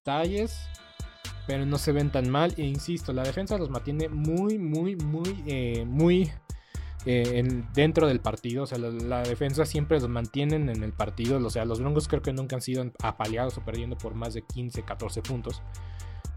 detalles, 0.00 0.58
pero 1.46 1.66
no 1.66 1.78
se 1.78 1.92
ven 1.92 2.10
tan 2.10 2.28
mal. 2.30 2.54
E 2.56 2.62
insisto, 2.62 3.12
la 3.12 3.22
defensa 3.22 3.58
los 3.58 3.70
mantiene 3.70 4.08
muy, 4.08 4.58
muy, 4.58 4.96
muy, 4.96 5.42
eh, 5.46 5.84
muy 5.86 6.30
eh, 7.04 7.62
dentro 7.74 8.06
del 8.06 8.20
partido. 8.20 8.64
O 8.64 8.66
sea, 8.66 8.78
la, 8.78 9.22
defensa 9.22 9.66
siempre 9.66 10.00
los 10.00 10.08
mantienen 10.08 10.68
en 10.68 10.82
el 10.82 10.92
partido. 10.92 11.44
O 11.44 11.50
sea, 11.50 11.64
los 11.64 11.80
Broncos 11.80 12.08
creo 12.08 12.22
que 12.22 12.32
nunca 12.32 12.56
han 12.56 12.62
sido 12.62 12.90
apaleados 13.02 13.58
o 13.58 13.64
perdiendo 13.64 13.96
por 13.96 14.14
más 14.14 14.34
de 14.34 14.42
15, 14.42 14.82
14 14.82 15.22
puntos. 15.22 15.62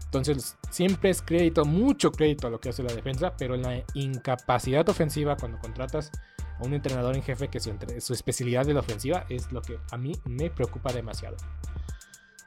Entonces, 0.04 0.56
siempre 0.70 1.10
es 1.10 1.22
crédito, 1.22 1.64
mucho 1.64 2.12
crédito 2.12 2.46
a 2.46 2.50
lo 2.50 2.60
que 2.60 2.68
hace 2.68 2.84
la 2.84 2.94
defensa, 2.94 3.34
pero 3.36 3.56
la 3.56 3.82
incapacidad 3.94 4.88
ofensiva, 4.88 5.36
cuando 5.36 5.58
contratas 5.58 6.12
a 6.60 6.64
un 6.64 6.72
entrenador 6.72 7.16
en 7.16 7.22
jefe 7.22 7.48
que 7.48 7.58
su, 7.58 7.76
su 7.98 8.12
especialidad 8.12 8.64
de 8.64 8.74
la 8.74 8.80
ofensiva 8.80 9.26
es 9.28 9.50
lo 9.50 9.60
que 9.60 9.76
a 9.90 9.96
mí 9.96 10.12
me 10.24 10.50
preocupa 10.50 10.92
demasiado 10.92 11.36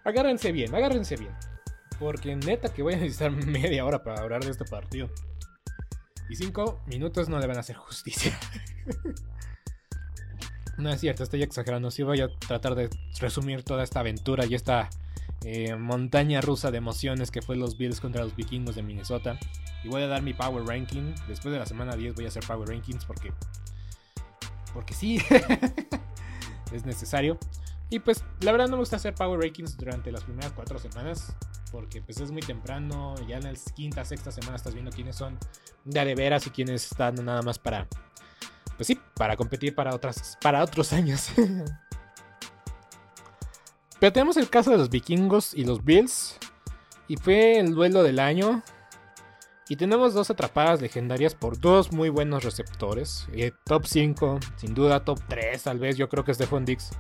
agárrense 0.07 0.51
bien, 0.51 0.73
agárrense 0.73 1.17
bien. 1.17 1.31
Porque 1.99 2.35
neta 2.35 2.73
que 2.73 2.81
voy 2.81 2.93
a 2.93 2.97
necesitar 2.97 3.31
media 3.45 3.85
hora 3.85 4.03
para 4.03 4.21
hablar 4.21 4.43
de 4.43 4.51
este 4.51 4.65
partido. 4.65 5.09
Y 6.29 6.35
cinco 6.35 6.81
minutos 6.87 7.29
no 7.29 7.39
le 7.39 7.47
van 7.47 7.57
a 7.57 7.61
hacer 7.61 7.75
justicia. 7.75 8.37
no 10.77 10.89
es 10.89 10.99
cierto, 10.99 11.23
estoy 11.23 11.43
exagerando. 11.43 11.91
Sí 11.91 12.03
voy 12.03 12.21
a 12.21 12.29
tratar 12.39 12.75
de 12.75 12.89
resumir 13.19 13.63
toda 13.63 13.83
esta 13.83 13.99
aventura 13.99 14.45
y 14.45 14.55
esta 14.55 14.89
eh, 15.43 15.75
montaña 15.75 16.41
rusa 16.41 16.71
de 16.71 16.77
emociones 16.77 17.31
que 17.31 17.41
fue 17.41 17.55
los 17.55 17.77
Bills 17.77 17.99
contra 17.99 18.23
los 18.23 18.35
vikingos 18.35 18.75
de 18.75 18.83
Minnesota. 18.83 19.39
Y 19.83 19.89
voy 19.89 20.03
a 20.03 20.07
dar 20.07 20.21
mi 20.21 20.33
Power 20.33 20.65
Ranking. 20.65 21.13
Después 21.27 21.53
de 21.53 21.59
la 21.59 21.65
semana 21.65 21.95
10 21.95 22.15
voy 22.15 22.25
a 22.25 22.27
hacer 22.29 22.43
Power 22.45 22.67
Rankings 22.69 23.05
porque... 23.05 23.33
Porque 24.73 24.93
sí. 24.93 25.21
es 26.71 26.85
necesario. 26.85 27.37
Y 27.89 28.00
pues 28.00 28.24
la 28.41 28.51
verdad 28.51 28.67
no 28.67 28.74
me 28.74 28.82
gusta 28.82 28.98
hacer 28.98 29.13
Power 29.13 29.39
Rankings 29.39 29.77
durante 29.77 30.12
las 30.12 30.24
primeras 30.24 30.51
cuatro 30.51 30.77
semanas. 30.79 31.34
Porque 31.72 32.01
pues 32.01 32.20
es 32.20 32.32
muy 32.32 32.41
temprano. 32.41 33.15
Ya 33.27 33.38
en 33.38 33.44
la 33.44 33.53
quinta, 33.75 34.03
sexta 34.03 34.32
semana 34.32 34.56
estás 34.56 34.74
viendo 34.74 34.91
quiénes 34.91 35.15
son 35.15 35.38
de, 35.86 36.06
de 36.06 36.15
veras 36.15 36.48
y 36.48 36.50
quiénes 36.50 36.92
están 36.92 37.16
nada 37.24 37.42
más 37.42 37.59
para. 37.59 37.88
Pues 38.75 38.88
sí, 38.88 39.00
para 39.16 39.35
competir 39.35 39.74
para 39.74 39.96
otras. 39.96 40.38
para 40.42 40.64
otros 40.64 40.94
años. 40.94 41.29
Pero 44.00 44.14
tenemos 44.14 44.38
el 44.38 44.50
caso 44.50 44.72
de 44.72 44.77
los 44.77 44.90
vikingos 44.90 45.53
y 45.53 45.66
los 45.66 45.83
Bills. 45.83 46.38
Y 47.07 47.16
fue 47.16 47.57
el 47.57 47.74
duelo 47.74 48.03
del 48.03 48.20
año. 48.20 48.64
Y 49.70 49.75
tenemos 49.75 50.14
dos 50.14 50.29
atrapadas 50.29 50.81
legendarias 50.81 51.35
por 51.35 51.59
dos 51.59 51.92
muy 51.92 52.09
buenos 52.09 52.44
receptores. 52.44 53.27
Eh, 53.33 53.51
top 53.66 53.85
5, 53.85 54.40
sin 54.55 54.74
duda, 54.74 55.03
top 55.03 55.20
3, 55.27 55.64
tal 55.64 55.79
vez. 55.79 55.98
Yo 55.98 56.07
creo 56.07 56.24
que 56.24 56.33
Stephon 56.33 56.64
Dix 56.64 56.92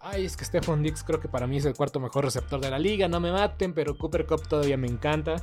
Ay, 0.00 0.24
es 0.24 0.36
que 0.36 0.44
Stephon 0.44 0.82
Dix 0.82 1.02
creo 1.02 1.20
que 1.20 1.28
para 1.28 1.46
mí 1.46 1.56
es 1.56 1.64
el 1.64 1.74
cuarto 1.74 1.98
mejor 1.98 2.24
receptor 2.24 2.60
de 2.60 2.70
la 2.70 2.78
liga. 2.78 3.08
No 3.08 3.20
me 3.20 3.32
maten, 3.32 3.74
pero 3.74 3.96
Cooper 3.96 4.26
Cup 4.26 4.46
todavía 4.48 4.76
me 4.76 4.86
encanta. 4.86 5.36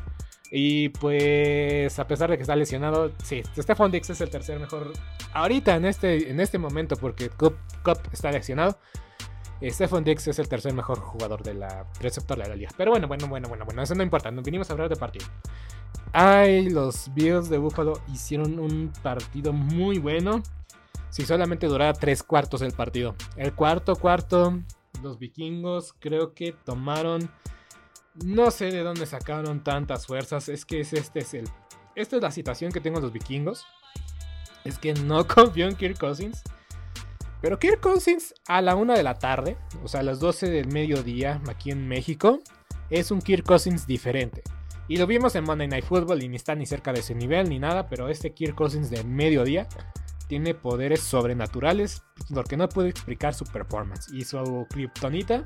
Y 0.51 0.89
pues, 0.89 1.97
a 1.99 2.07
pesar 2.07 2.29
de 2.29 2.37
que 2.37 2.43
está 2.43 2.55
lesionado, 2.55 3.11
sí, 3.23 3.41
Stephon 3.57 3.91
Dix 3.91 4.09
es 4.11 4.21
el 4.21 4.29
tercer 4.29 4.59
mejor 4.59 4.93
ahorita 5.33 5.75
en 5.75 5.85
este, 5.85 6.29
en 6.29 6.39
este 6.39 6.57
momento, 6.57 6.95
porque 6.95 7.29
Cup, 7.29 7.57
está 8.11 8.31
lesionado. 8.31 8.77
Eh, 9.59 9.71
Stephon 9.71 10.03
Dix 10.03 10.27
es 10.27 10.39
el 10.39 10.47
tercer 10.47 10.73
mejor 10.73 10.99
jugador 10.99 11.43
de 11.43 11.55
la 11.55 11.85
receptor 11.99 12.37
de 12.37 12.47
la 12.47 12.55
liga. 12.55 12.69
Pero 12.77 12.91
bueno, 12.91 13.07
bueno, 13.07 13.27
bueno, 13.27 13.49
bueno, 13.49 13.65
bueno, 13.65 13.81
eso 13.81 13.95
no 13.95 14.03
importa. 14.03 14.31
Nos 14.31 14.45
vinimos 14.45 14.69
a 14.69 14.73
hablar 14.73 14.89
de 14.89 14.95
partido. 14.95 15.25
Ay, 16.13 16.69
los 16.69 17.13
Bills 17.13 17.49
de 17.49 17.57
Buffalo 17.57 17.99
hicieron 18.13 18.59
un 18.59 18.93
partido 19.03 19.51
muy 19.51 19.97
bueno 19.97 20.41
si 21.15 21.25
solamente 21.25 21.67
durara 21.67 21.93
tres 21.93 22.23
cuartos 22.23 22.61
el 22.61 22.73
partido. 22.73 23.15
El 23.37 23.53
cuarto 23.53 23.95
cuarto, 23.95 24.59
los 25.01 25.17
vikingos 25.17 25.93
creo 25.97 26.33
que 26.33 26.51
tomaron... 26.51 27.31
No 28.25 28.51
sé 28.51 28.65
de 28.65 28.83
dónde 28.83 29.05
sacaron 29.05 29.63
tantas 29.63 30.07
fuerzas. 30.07 30.49
Es 30.49 30.65
que 30.65 30.81
este 30.81 30.99
es 31.15 31.33
el... 31.33 31.49
Esta 31.95 32.17
es 32.17 32.21
la 32.21 32.31
situación 32.31 32.73
que 32.73 32.81
tengo 32.81 32.99
los 32.99 33.13
vikingos. 33.13 33.65
Es 34.65 34.77
que 34.77 34.93
no 34.93 35.25
confío 35.35 35.69
en 35.69 35.77
Kirk 35.77 35.97
Cousins. 35.97 36.43
Pero 37.39 37.59
Kirk 37.59 37.79
Cousins 37.79 38.33
a 38.45 38.61
la 38.61 38.75
una 38.75 38.95
de 38.95 39.03
la 39.03 39.13
tarde, 39.13 39.55
o 39.85 39.87
sea 39.87 40.01
a 40.01 40.03
las 40.03 40.19
12 40.19 40.49
del 40.49 40.67
mediodía 40.67 41.41
aquí 41.47 41.71
en 41.71 41.87
México, 41.87 42.41
es 42.89 43.09
un 43.09 43.21
Kirk 43.21 43.45
Cousins 43.45 43.87
diferente. 43.87 44.43
Y 44.89 44.97
lo 44.97 45.07
vimos 45.07 45.33
en 45.35 45.45
Monday 45.45 45.69
Night 45.69 45.85
Football 45.85 46.23
y 46.23 46.27
ni 46.27 46.35
está 46.35 46.55
ni 46.55 46.65
cerca 46.65 46.91
de 46.91 46.99
ese 46.99 47.15
nivel 47.15 47.47
ni 47.47 47.57
nada, 47.57 47.87
pero 47.87 48.09
este 48.09 48.33
Kirk 48.33 48.55
Cousins 48.55 48.89
de 48.89 49.01
mediodía 49.05 49.69
tiene 50.27 50.53
poderes 50.53 51.01
sobrenaturales 51.01 52.03
porque 52.33 52.57
no 52.57 52.67
puede 52.69 52.89
explicar 52.89 53.33
su 53.33 53.45
performance. 53.45 54.11
Y 54.11 54.23
su 54.23 54.65
kriptonita 54.69 55.43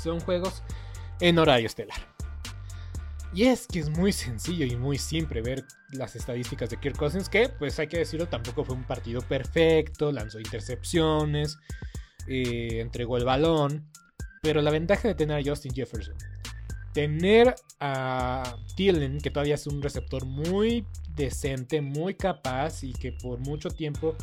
son 0.00 0.20
juegos 0.20 0.62
en 1.20 1.38
horario 1.38 1.66
estelar. 1.66 2.14
Y 3.34 3.44
es 3.44 3.66
que 3.66 3.80
es 3.80 3.90
muy 3.90 4.12
sencillo 4.12 4.64
y 4.64 4.76
muy 4.76 4.96
simple 4.96 5.42
ver 5.42 5.64
las 5.90 6.14
estadísticas 6.14 6.70
de 6.70 6.76
Kirk 6.78 6.96
Cousins, 6.96 7.28
que 7.28 7.48
pues 7.48 7.78
hay 7.80 7.88
que 7.88 7.98
decirlo, 7.98 8.26
tampoco 8.28 8.64
fue 8.64 8.76
un 8.76 8.84
partido 8.84 9.22
perfecto, 9.22 10.12
lanzó 10.12 10.38
intercepciones, 10.38 11.58
eh, 12.28 12.80
entregó 12.80 13.16
el 13.16 13.24
balón, 13.24 13.90
pero 14.40 14.62
la 14.62 14.70
ventaja 14.70 15.08
de 15.08 15.14
tener 15.16 15.40
a 15.40 15.42
Justin 15.44 15.74
Jefferson, 15.74 16.14
tener 16.92 17.56
a 17.80 18.56
Thielen, 18.76 19.18
que 19.18 19.30
todavía 19.30 19.56
es 19.56 19.66
un 19.66 19.82
receptor 19.82 20.24
muy 20.26 20.86
decente, 21.14 21.80
muy 21.80 22.14
capaz 22.14 22.82
y 22.82 22.92
que 22.92 23.12
por 23.12 23.38
mucho 23.38 23.70
tiempo 23.70 24.14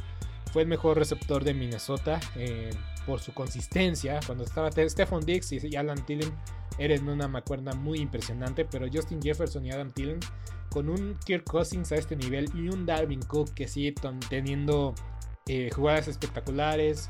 fue 0.51 0.63
el 0.63 0.67
mejor 0.67 0.97
receptor 0.97 1.43
de 1.43 1.54
Minnesota 1.54 2.19
eh, 2.36 2.71
por 3.06 3.19
su 3.19 3.34
consistencia. 3.34 4.19
Cuando 4.25 4.43
estaba 4.43 4.69
Stephon 4.71 5.25
Diggs 5.25 5.51
y 5.51 5.75
Alan 5.75 6.06
Thielen 6.06 6.34
eran 6.77 7.08
una 7.08 7.27
macuerna 7.27 7.73
muy 7.73 7.99
impresionante, 7.99 8.65
pero 8.65 8.88
Justin 8.91 9.21
Jefferson 9.21 9.65
y 9.65 9.71
Adam 9.71 9.91
Thielen 9.91 10.19
con 10.69 10.89
un 10.89 11.17
Kirk 11.25 11.43
Cousins 11.43 11.91
a 11.91 11.95
este 11.95 12.15
nivel 12.15 12.49
y 12.56 12.69
un 12.69 12.86
Darwin 12.86 13.21
Cook 13.21 13.54
que 13.54 13.67
sigue 13.67 13.93
teniendo 14.30 14.95
eh, 15.47 15.69
jugadas 15.73 16.08
espectaculares, 16.08 17.10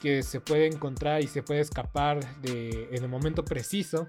que 0.00 0.22
se 0.22 0.40
puede 0.40 0.66
encontrar 0.66 1.22
y 1.22 1.26
se 1.26 1.42
puede 1.42 1.60
escapar 1.60 2.20
en 2.42 3.02
el 3.02 3.08
momento 3.08 3.44
preciso 3.44 4.08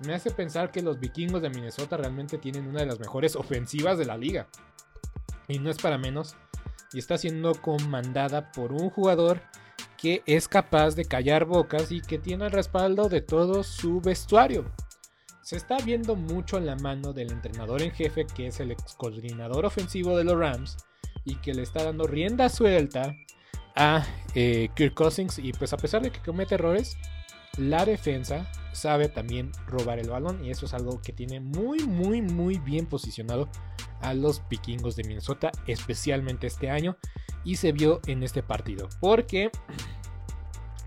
me 0.00 0.14
hace 0.14 0.30
pensar 0.30 0.70
que 0.70 0.82
los 0.82 1.00
vikingos 1.00 1.42
de 1.42 1.50
Minnesota 1.50 1.96
realmente 1.96 2.38
tienen 2.38 2.66
una 2.66 2.80
de 2.80 2.86
las 2.86 3.00
mejores 3.00 3.36
ofensivas 3.36 3.98
de 3.98 4.06
la 4.06 4.16
liga. 4.16 4.48
Y 5.48 5.58
no 5.58 5.70
es 5.70 5.78
para 5.78 5.98
menos. 5.98 6.36
Y 6.92 6.98
está 6.98 7.18
siendo 7.18 7.54
comandada 7.54 8.52
por 8.52 8.72
un 8.72 8.90
jugador 8.90 9.42
que 9.96 10.22
es 10.26 10.48
capaz 10.48 10.94
de 10.94 11.04
callar 11.04 11.44
bocas 11.44 11.90
y 11.90 12.00
que 12.00 12.18
tiene 12.18 12.46
el 12.46 12.52
respaldo 12.52 13.08
de 13.08 13.20
todo 13.20 13.64
su 13.64 14.00
vestuario. 14.00 14.64
Se 15.42 15.56
está 15.56 15.78
viendo 15.78 16.14
mucho 16.14 16.56
en 16.58 16.66
la 16.66 16.76
mano 16.76 17.12
del 17.12 17.32
entrenador 17.32 17.82
en 17.82 17.90
jefe, 17.90 18.26
que 18.26 18.46
es 18.46 18.60
el 18.60 18.70
ex 18.70 18.94
coordinador 18.94 19.66
ofensivo 19.66 20.16
de 20.16 20.24
los 20.24 20.38
Rams, 20.38 20.76
y 21.24 21.36
que 21.36 21.54
le 21.54 21.62
está 21.62 21.84
dando 21.84 22.06
rienda 22.06 22.48
suelta 22.48 23.16
a 23.74 24.06
eh, 24.34 24.68
Kirk 24.76 24.94
Cousins. 24.94 25.38
Y 25.38 25.52
pues 25.52 25.72
a 25.72 25.78
pesar 25.78 26.02
de 26.02 26.10
que 26.10 26.20
comete 26.20 26.54
errores, 26.54 26.96
la 27.56 27.84
defensa 27.84 28.48
sabe 28.72 29.08
también 29.08 29.52
robar 29.66 29.98
el 29.98 30.10
balón 30.10 30.44
y 30.44 30.50
eso 30.50 30.66
es 30.66 30.74
algo 30.74 31.00
que 31.00 31.12
tiene 31.12 31.40
muy 31.40 31.80
muy 31.86 32.22
muy 32.22 32.58
bien 32.58 32.86
posicionado 32.86 33.48
a 34.00 34.14
los 34.14 34.42
vikingos 34.48 34.96
de 34.96 35.04
Minnesota, 35.04 35.50
especialmente 35.66 36.46
este 36.46 36.70
año 36.70 36.96
y 37.44 37.56
se 37.56 37.72
vio 37.72 38.00
en 38.06 38.22
este 38.22 38.42
partido, 38.42 38.88
porque 39.00 39.50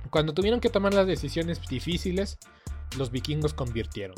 cuando 0.09 0.33
tuvieron 0.33 0.59
que 0.59 0.69
tomar 0.69 0.93
las 0.93 1.07
decisiones 1.07 1.61
difíciles, 1.67 2.37
los 2.97 3.11
vikingos 3.11 3.53
convirtieron. 3.53 4.15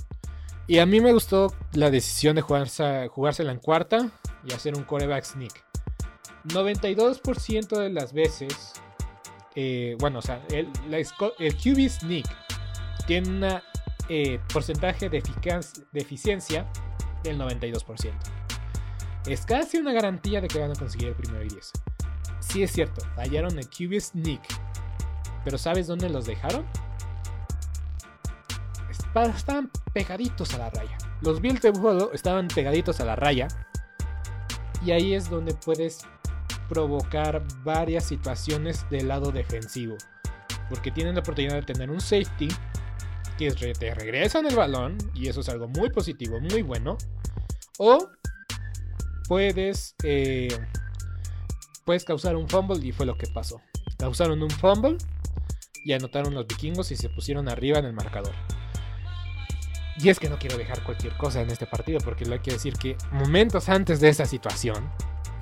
Y 0.66 0.80
a 0.80 0.86
mí 0.86 1.02
me 1.02 1.14
gustó 1.14 1.54
la 1.74 1.92
decisión 1.92 2.36
de 2.36 2.42
jugarse, 2.42 3.08
jugársela 3.10 3.52
en 3.52 3.60
cuarta 3.60 4.10
y 4.46 4.54
hacer 4.54 4.76
un 4.76 4.84
coreback 4.84 5.24
sneak. 5.26 5.64
92% 6.46 7.78
de 7.78 7.90
las 7.90 8.14
veces, 8.14 8.74
eh, 9.56 9.96
bueno, 10.00 10.20
o 10.20 10.22
sea, 10.22 10.42
el, 10.50 10.70
el 10.92 11.58
QB 11.58 11.90
sneak 11.90 12.43
tiene 13.06 13.30
un 13.30 13.62
eh, 14.10 14.40
porcentaje 14.52 15.10
de, 15.10 15.24
eficiencia 15.94 16.66
del 17.24 17.40
92%. 17.40 18.12
Es 19.26 19.46
casi 19.46 19.78
una 19.78 19.94
garantía 19.94 20.42
de 20.42 20.48
que 20.48 20.60
van 20.60 20.72
a 20.72 20.76
conseguir 20.76 21.10
el 21.10 21.16
primero 21.16 21.44
y 21.44 21.50
10. 21.50 21.72
Sí 22.40 22.64
es 22.64 22.72
cierto, 22.72 23.06
fallaron 23.16 23.58
el 23.58 23.68
QB 23.68 24.00
Sneak. 24.00 24.42
Pero 25.44 25.58
¿sabes 25.58 25.88
dónde 25.88 26.10
los 26.10 26.26
dejaron? 26.26 26.66
Estaban 29.16 29.70
pegaditos 29.94 30.54
a 30.56 30.58
la 30.58 30.70
raya. 30.70 30.98
Los 31.22 31.40
Bills 31.40 31.62
de 31.62 31.72
Buffalo 31.72 32.12
estaban 32.14 32.48
pegaditos 32.48 33.00
a 33.00 33.06
la 33.06 33.16
raya. 33.16 33.48
Y 34.84 34.92
ahí 34.92 35.14
es 35.14 35.30
donde 35.30 35.54
puedes 35.54 36.00
provocar 36.68 37.44
varias 37.64 38.06
situaciones 38.06 38.90
del 38.90 39.08
lado 39.08 39.32
defensivo. 39.32 39.96
Porque 40.70 40.92
tienen 40.92 41.16
la 41.16 41.22
oportunidad 41.22 41.56
de 41.56 41.62
tener 41.62 41.92
un 41.92 42.02
safety 42.02 42.50
que 43.38 43.74
te 43.74 43.94
regresan 43.94 44.46
el 44.46 44.56
balón, 44.56 44.98
y 45.14 45.28
eso 45.28 45.42
es 45.42 45.50
algo 45.50 45.68
muy 45.68 45.90
positivo, 45.90 46.40
muy 46.40 46.62
bueno, 46.62 46.98
o 47.78 48.10
puedes, 49.28 49.96
eh, 50.04 50.50
puedes 51.86 52.06
causar 52.06 52.36
un 52.36 52.48
fumble, 52.48 52.86
y 52.86 52.92
fue 52.92 53.06
lo 53.06 53.18
que 53.18 53.28
pasó. 53.28 53.62
Causaron 53.98 54.42
un 54.42 54.50
fumble 54.50 54.98
y 55.86 55.94
anotaron 55.94 56.34
los 56.34 56.48
vikingos 56.48 56.92
y 56.92 56.96
se 56.96 57.10
pusieron 57.10 57.50
arriba 57.50 57.80
en 57.80 57.86
el 57.86 57.94
marcador. 57.94 58.34
Y 60.00 60.10
es 60.10 60.20
que 60.20 60.30
no 60.30 60.40
quiero 60.40 60.58
dejar 60.58 60.84
cualquier 60.84 61.16
cosa 61.18 61.42
en 61.42 61.52
este 61.52 61.68
partido, 61.68 62.00
porque 62.04 62.26
lo 62.26 62.34
hay 62.34 62.40
que 62.40 62.52
decir 62.52 62.74
que 62.74 62.98
momentos 63.12 63.70
antes 63.70 64.00
de 64.00 64.10
esa 64.10 64.26
situación, 64.26 64.90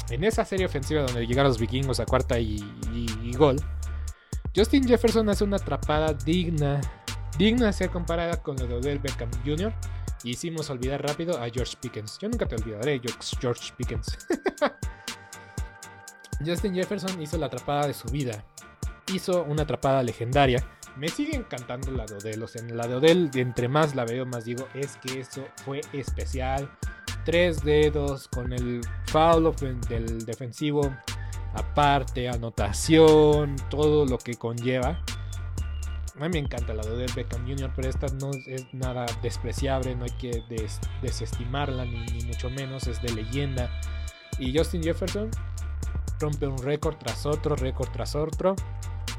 en 0.10 0.23
esa 0.23 0.43
serie 0.43 0.65
ofensiva 0.65 1.04
donde 1.04 1.25
llegaron 1.25 1.49
los 1.49 1.60
vikingos 1.60 1.99
a 1.99 2.06
cuarta 2.06 2.38
y, 2.38 2.58
y 2.93 3.34
gol, 3.34 3.56
Justin 4.54 4.86
Jefferson 4.86 5.30
hace 5.30 5.45
una 5.45 5.56
atrapada 5.56 6.13
digna 6.13 6.82
digna 7.38 7.67
de 7.67 7.74
ser 7.74 7.89
comparada 7.89 8.41
con 8.41 8.56
la 8.58 8.65
de 8.65 8.76
Odell 8.76 9.00
Beckham 9.00 9.30
Jr. 9.46 9.74
Hicimos 10.24 10.70
olvidar 10.70 11.02
rápido 11.02 11.41
a 11.41 11.50
George 11.50 11.76
Pickens. 11.82 12.20
Yo 12.20 12.30
nunca 12.30 12.48
te 12.48 12.56
olvidaré, 12.56 13.02
George 13.39 13.74
Pickens. 13.76 14.17
Justin 16.46 16.74
Jefferson 16.74 17.22
hizo 17.22 17.38
la 17.38 17.48
atrapada 17.48 17.88
de 17.88 17.94
su 17.94 18.08
vida. 18.10 18.44
Hizo 19.13 19.44
una 19.44 19.63
atrapada 19.63 20.04
legendaria. 20.04 20.63
Me 20.96 21.08
sigue 21.08 21.36
encantando 21.36 21.91
la 21.91 22.06
de 22.06 22.15
Odell. 22.15 22.44
O 22.44 22.48
sea, 22.48 22.62
la 22.63 22.88
de 22.88 22.96
Odell, 22.96 23.32
entre 23.36 23.67
más 23.67 23.96
la 23.96 24.06
veo, 24.06 24.26
más 24.26 24.46
digo, 24.46 24.67
es 24.74 24.98
que 24.98 25.22
eso 25.22 25.46
fue 25.63 25.82
especial. 25.94 26.70
Tres 27.26 27.63
dedos 27.63 28.28
con 28.28 28.54
el 28.54 28.82
foul 29.08 29.54
del 29.88 30.26
defensivo. 30.26 30.96
Aparte, 31.54 32.30
anotación, 32.30 33.56
todo 33.70 34.06
lo 34.06 34.17
que 34.17 34.36
conlleva. 34.36 35.04
A 36.15 36.24
mí 36.24 36.30
me 36.30 36.39
encanta 36.39 36.74
la 36.74 36.84
de 36.84 37.06
Beckham 37.15 37.47
Jr., 37.47 37.71
pero 37.76 37.89
esta 37.89 38.08
no 38.19 38.32
es 38.45 38.74
nada 38.74 39.06
despreciable, 39.21 39.95
no 39.95 40.04
hay 40.04 40.12
que 40.12 40.43
desestimarla, 41.02 41.86
ni, 41.86 42.24
mucho 42.26 42.50
menos, 42.50 42.88
es 42.88 43.02
de 43.02 43.13
leyenda. 43.13 43.69
Y 44.38 44.56
Justin 44.56 44.84
Jefferson 44.84 45.32
rompe 46.19 46.47
un 46.47 46.58
récord 46.58 46.97
tras 46.97 47.26
otro, 47.26 47.56
récord 47.56 47.89
tras 47.91 48.15
otro. 48.15 48.56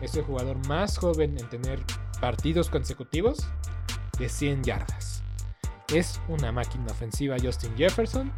Es 0.01 0.15
el 0.17 0.25
jugador 0.25 0.67
más 0.69 0.99
joven 0.99 1.39
en 1.39 1.49
tener 1.49 1.81
partidos 2.21 2.69
consecutivos 2.69 3.49
de 4.19 4.29
100 4.29 4.65
yardas. 4.65 5.23
Es 5.93 6.21
una 6.29 6.53
máquina 6.53 6.87
ofensiva 6.87 7.37
Justin 7.43 7.77
Jefferson. 7.77 8.33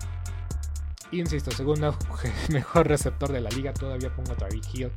Insisto, 1.11 1.51
segundo 1.51 1.97
mejor 2.51 2.88
receptor 2.88 3.33
de 3.33 3.40
la 3.40 3.51
liga, 3.51 3.73
todavía 3.73 4.14
pongo 4.14 4.33
a 4.33 4.37
Travis 4.37 4.69
Hill. 4.73 4.93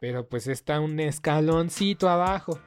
Pero 0.00 0.26
pues 0.26 0.46
está 0.46 0.80
un 0.80 1.00
escaloncito 1.00 2.08
abajo. 2.08 2.60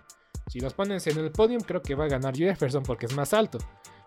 Si 0.48 0.60
los 0.60 0.74
pones 0.74 1.06
en 1.08 1.18
el 1.18 1.32
podium, 1.32 1.62
creo 1.62 1.82
que 1.82 1.96
va 1.96 2.06
a 2.06 2.10
ganar 2.10 2.36
Jefferson 2.36 2.84
porque 2.84 3.06
es 3.06 3.16
más 3.16 3.34
alto 3.34 3.60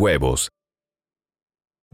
huevos. 0.00 0.48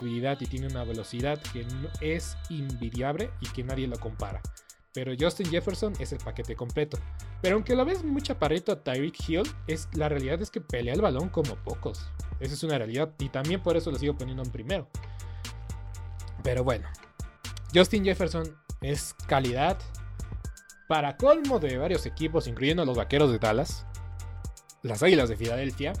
y 0.00 0.46
tiene 0.46 0.66
una 0.66 0.84
velocidad 0.84 1.40
que 1.52 1.66
es 2.00 2.36
invidiable 2.50 3.30
y 3.40 3.48
que 3.48 3.64
nadie 3.64 3.86
lo 3.86 3.98
compara. 3.98 4.40
Pero 4.92 5.12
Justin 5.18 5.50
Jefferson 5.50 5.92
es 5.98 6.12
el 6.12 6.18
paquete 6.18 6.54
completo. 6.54 6.98
Pero 7.42 7.56
aunque 7.56 7.74
lo 7.74 7.84
ves 7.84 8.04
muy 8.04 8.22
chaparrito 8.22 8.70
a 8.70 8.82
Tyreek 8.82 9.28
Hill, 9.28 9.42
es, 9.66 9.88
la 9.94 10.08
realidad 10.08 10.40
es 10.40 10.50
que 10.50 10.60
pelea 10.60 10.94
el 10.94 11.00
balón 11.00 11.28
como 11.28 11.56
pocos. 11.56 12.08
Esa 12.38 12.54
es 12.54 12.62
una 12.62 12.78
realidad 12.78 13.12
y 13.18 13.28
también 13.28 13.62
por 13.62 13.76
eso 13.76 13.90
lo 13.90 13.98
sigo 13.98 14.16
poniendo 14.16 14.42
en 14.42 14.50
primero. 14.50 14.88
Pero 16.42 16.62
bueno, 16.62 16.88
Justin 17.74 18.04
Jefferson 18.04 18.56
es 18.82 19.14
calidad 19.26 19.78
para 20.86 21.16
colmo 21.16 21.58
de 21.58 21.78
varios 21.78 22.06
equipos, 22.06 22.46
incluyendo 22.46 22.84
los 22.84 22.96
Vaqueros 22.96 23.32
de 23.32 23.38
Dallas, 23.38 23.86
las 24.82 25.02
Águilas 25.02 25.28
de 25.28 25.36
Filadelfia 25.36 25.92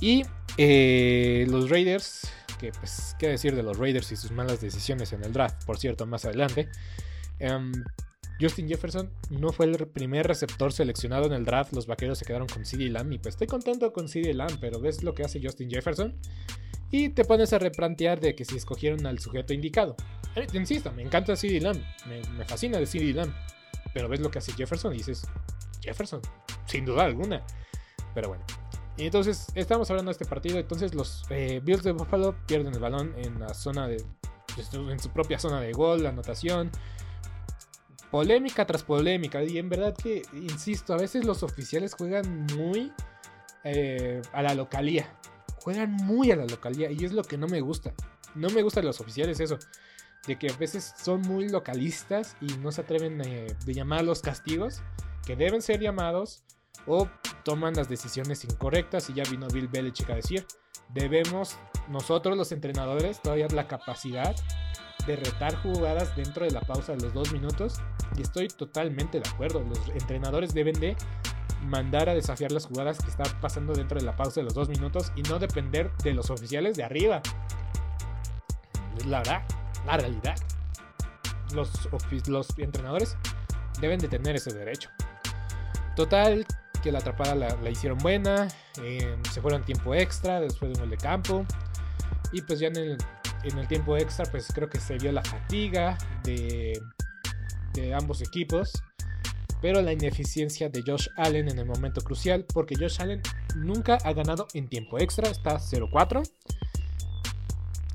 y 0.00 0.22
eh, 0.56 1.46
los 1.48 1.70
Raiders 1.70 2.30
que 2.58 2.72
pues, 2.72 3.16
qué 3.18 3.28
decir 3.28 3.54
de 3.54 3.62
los 3.62 3.78
Raiders 3.78 4.12
y 4.12 4.16
sus 4.16 4.30
malas 4.30 4.60
decisiones 4.60 5.12
en 5.12 5.24
el 5.24 5.32
draft, 5.32 5.64
por 5.64 5.78
cierto, 5.78 6.06
más 6.06 6.24
adelante. 6.24 6.68
Em, 7.38 7.72
Justin 8.40 8.68
Jefferson 8.68 9.10
no 9.30 9.52
fue 9.52 9.66
el 9.66 9.76
primer 9.88 10.26
receptor 10.26 10.72
seleccionado 10.72 11.26
en 11.26 11.32
el 11.32 11.44
draft. 11.44 11.72
Los 11.72 11.86
vaqueros 11.86 12.18
se 12.18 12.24
quedaron 12.24 12.46
con 12.46 12.64
CD 12.64 12.88
Lamb. 12.88 13.12
Y 13.12 13.18
pues 13.18 13.34
estoy 13.34 13.48
contento 13.48 13.92
con 13.92 14.08
CD 14.08 14.32
Lamb, 14.32 14.58
pero 14.60 14.80
ves 14.80 15.02
lo 15.02 15.14
que 15.14 15.24
hace 15.24 15.40
Justin 15.42 15.70
Jefferson. 15.70 16.16
Y 16.90 17.10
te 17.10 17.24
pones 17.24 17.52
a 17.52 17.58
replantear 17.58 18.20
de 18.20 18.34
que 18.34 18.44
si 18.44 18.56
escogieron 18.56 19.06
al 19.06 19.18
sujeto 19.18 19.52
indicado. 19.52 19.96
Eh, 20.36 20.46
insisto, 20.52 20.92
me 20.92 21.02
encanta 21.02 21.34
CD 21.36 21.60
Lamb. 21.60 21.82
Me, 22.06 22.22
me 22.36 22.44
fascina 22.44 22.78
de 22.78 22.86
CD 22.86 23.12
Lamb. 23.12 23.34
Pero 23.92 24.08
ves 24.08 24.20
lo 24.20 24.30
que 24.30 24.38
hace 24.38 24.52
Jefferson 24.52 24.94
y 24.94 24.98
dices, 24.98 25.26
Jefferson, 25.82 26.20
sin 26.66 26.84
duda 26.84 27.04
alguna. 27.04 27.44
Pero 28.14 28.28
bueno. 28.28 28.44
Y 28.98 29.06
entonces, 29.06 29.46
estamos 29.54 29.88
hablando 29.90 30.08
de 30.08 30.12
este 30.12 30.24
partido. 30.24 30.58
Entonces, 30.58 30.92
los 30.92 31.22
eh, 31.30 31.60
Bills 31.62 31.84
de 31.84 31.92
Buffalo 31.92 32.34
pierden 32.46 32.74
el 32.74 32.80
balón 32.80 33.14
en 33.16 33.38
la 33.38 33.54
zona 33.54 33.86
de. 33.86 34.04
En 34.72 34.98
su 34.98 35.10
propia 35.10 35.38
zona 35.38 35.60
de 35.60 35.70
gol, 35.72 36.02
la 36.02 36.08
anotación. 36.08 36.72
Polémica 38.10 38.66
tras 38.66 38.82
polémica. 38.82 39.40
Y 39.44 39.58
en 39.58 39.68
verdad 39.68 39.94
que, 39.94 40.22
insisto, 40.32 40.94
a 40.94 40.96
veces 40.96 41.24
los 41.24 41.44
oficiales 41.44 41.94
juegan 41.94 42.46
muy 42.56 42.92
eh, 43.62 44.20
a 44.32 44.42
la 44.42 44.54
localía. 44.54 45.16
Juegan 45.62 45.92
muy 45.92 46.32
a 46.32 46.36
la 46.36 46.46
localía. 46.46 46.90
Y 46.90 47.04
es 47.04 47.12
lo 47.12 47.22
que 47.22 47.38
no 47.38 47.46
me 47.46 47.60
gusta. 47.60 47.94
No 48.34 48.50
me 48.50 48.62
gustan 48.62 48.84
los 48.84 49.00
oficiales 49.00 49.38
eso. 49.38 49.60
De 50.26 50.36
que 50.40 50.50
a 50.50 50.56
veces 50.56 50.92
son 51.00 51.20
muy 51.20 51.48
localistas 51.48 52.36
y 52.40 52.46
no 52.56 52.72
se 52.72 52.80
atreven 52.80 53.20
eh, 53.20 53.54
de 53.64 53.74
llamar 53.74 54.02
los 54.02 54.22
castigos. 54.22 54.82
Que 55.24 55.36
deben 55.36 55.62
ser 55.62 55.78
llamados 55.78 56.42
o 56.84 57.08
toman 57.48 57.72
las 57.72 57.88
decisiones 57.88 58.44
incorrectas 58.44 59.08
y 59.08 59.14
ya 59.14 59.22
vino 59.30 59.48
Bill 59.48 59.68
Belichick 59.68 60.10
a 60.10 60.16
decir, 60.16 60.46
debemos 60.90 61.56
nosotros 61.88 62.36
los 62.36 62.52
entrenadores 62.52 63.22
todavía 63.22 63.46
la 63.54 63.66
capacidad 63.66 64.36
de 65.06 65.16
retar 65.16 65.56
jugadas 65.62 66.14
dentro 66.14 66.44
de 66.44 66.50
la 66.50 66.60
pausa 66.60 66.92
de 66.92 67.00
los 67.00 67.14
dos 67.14 67.32
minutos 67.32 67.80
y 68.18 68.20
estoy 68.20 68.48
totalmente 68.48 69.18
de 69.18 69.26
acuerdo, 69.26 69.60
los 69.60 69.78
entrenadores 69.88 70.52
deben 70.52 70.78
de 70.78 70.94
mandar 71.64 72.10
a 72.10 72.14
desafiar 72.14 72.52
las 72.52 72.66
jugadas 72.66 72.98
que 72.98 73.08
están 73.08 73.40
pasando 73.40 73.72
dentro 73.72 73.98
de 73.98 74.04
la 74.04 74.14
pausa 74.14 74.40
de 74.40 74.44
los 74.44 74.52
dos 74.52 74.68
minutos 74.68 75.10
y 75.16 75.22
no 75.22 75.38
depender 75.38 75.90
de 76.04 76.12
los 76.12 76.28
oficiales 76.28 76.76
de 76.76 76.84
arriba. 76.84 77.22
Es 78.98 79.06
la 79.06 79.20
verdad, 79.20 79.42
la 79.86 79.96
realidad. 79.96 80.36
Los, 81.54 81.70
los 82.28 82.58
entrenadores 82.58 83.16
deben 83.80 83.98
de 84.00 84.08
tener 84.08 84.36
ese 84.36 84.52
derecho. 84.52 84.90
Total, 85.96 86.46
que 86.78 86.92
la 86.92 86.98
atrapada 86.98 87.34
la, 87.34 87.70
hicieron 87.70 87.98
buena. 87.98 88.48
Eh, 88.82 89.16
se 89.30 89.40
fueron 89.40 89.64
tiempo 89.64 89.94
extra 89.94 90.40
después 90.40 90.72
de 90.72 90.78
un 90.78 90.80
gol 90.80 90.90
de 90.90 90.96
campo. 90.96 91.46
Y 92.32 92.42
pues 92.42 92.60
ya 92.60 92.68
en 92.68 92.76
el, 92.76 92.98
en 93.44 93.58
el 93.58 93.68
tiempo 93.68 93.96
extra, 93.96 94.24
pues 94.30 94.48
creo 94.54 94.68
que 94.68 94.80
se 94.80 94.98
vio 94.98 95.12
la 95.12 95.22
fatiga 95.22 95.96
de, 96.24 96.80
de 97.74 97.94
ambos 97.94 98.22
equipos. 98.22 98.82
Pero 99.60 99.82
la 99.82 99.92
ineficiencia 99.92 100.68
de 100.68 100.82
Josh 100.86 101.08
Allen 101.16 101.48
en 101.48 101.58
el 101.58 101.66
momento 101.66 102.00
crucial. 102.00 102.44
Porque 102.52 102.76
Josh 102.76 103.00
Allen 103.00 103.22
nunca 103.56 103.98
ha 104.04 104.12
ganado 104.12 104.46
en 104.54 104.68
tiempo 104.68 104.98
extra. 104.98 105.28
Está 105.28 105.58
0-4. 105.58 106.22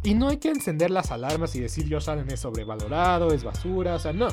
Y 0.04 0.15
no 0.15 0.28
hay 0.28 0.38
que 0.38 0.50
encender 0.50 0.91
las 0.91 1.12
alarmas 1.12 1.56
y 1.56 1.62
decir 1.62 1.88
Josh 1.89 2.10
Allen 2.10 2.30
es 2.30 2.41
sobrevalorado, 2.41 3.34
es 3.34 3.43
basura. 3.43 3.96
O 3.96 4.00
sea, 4.00 4.12
no. 4.12 4.28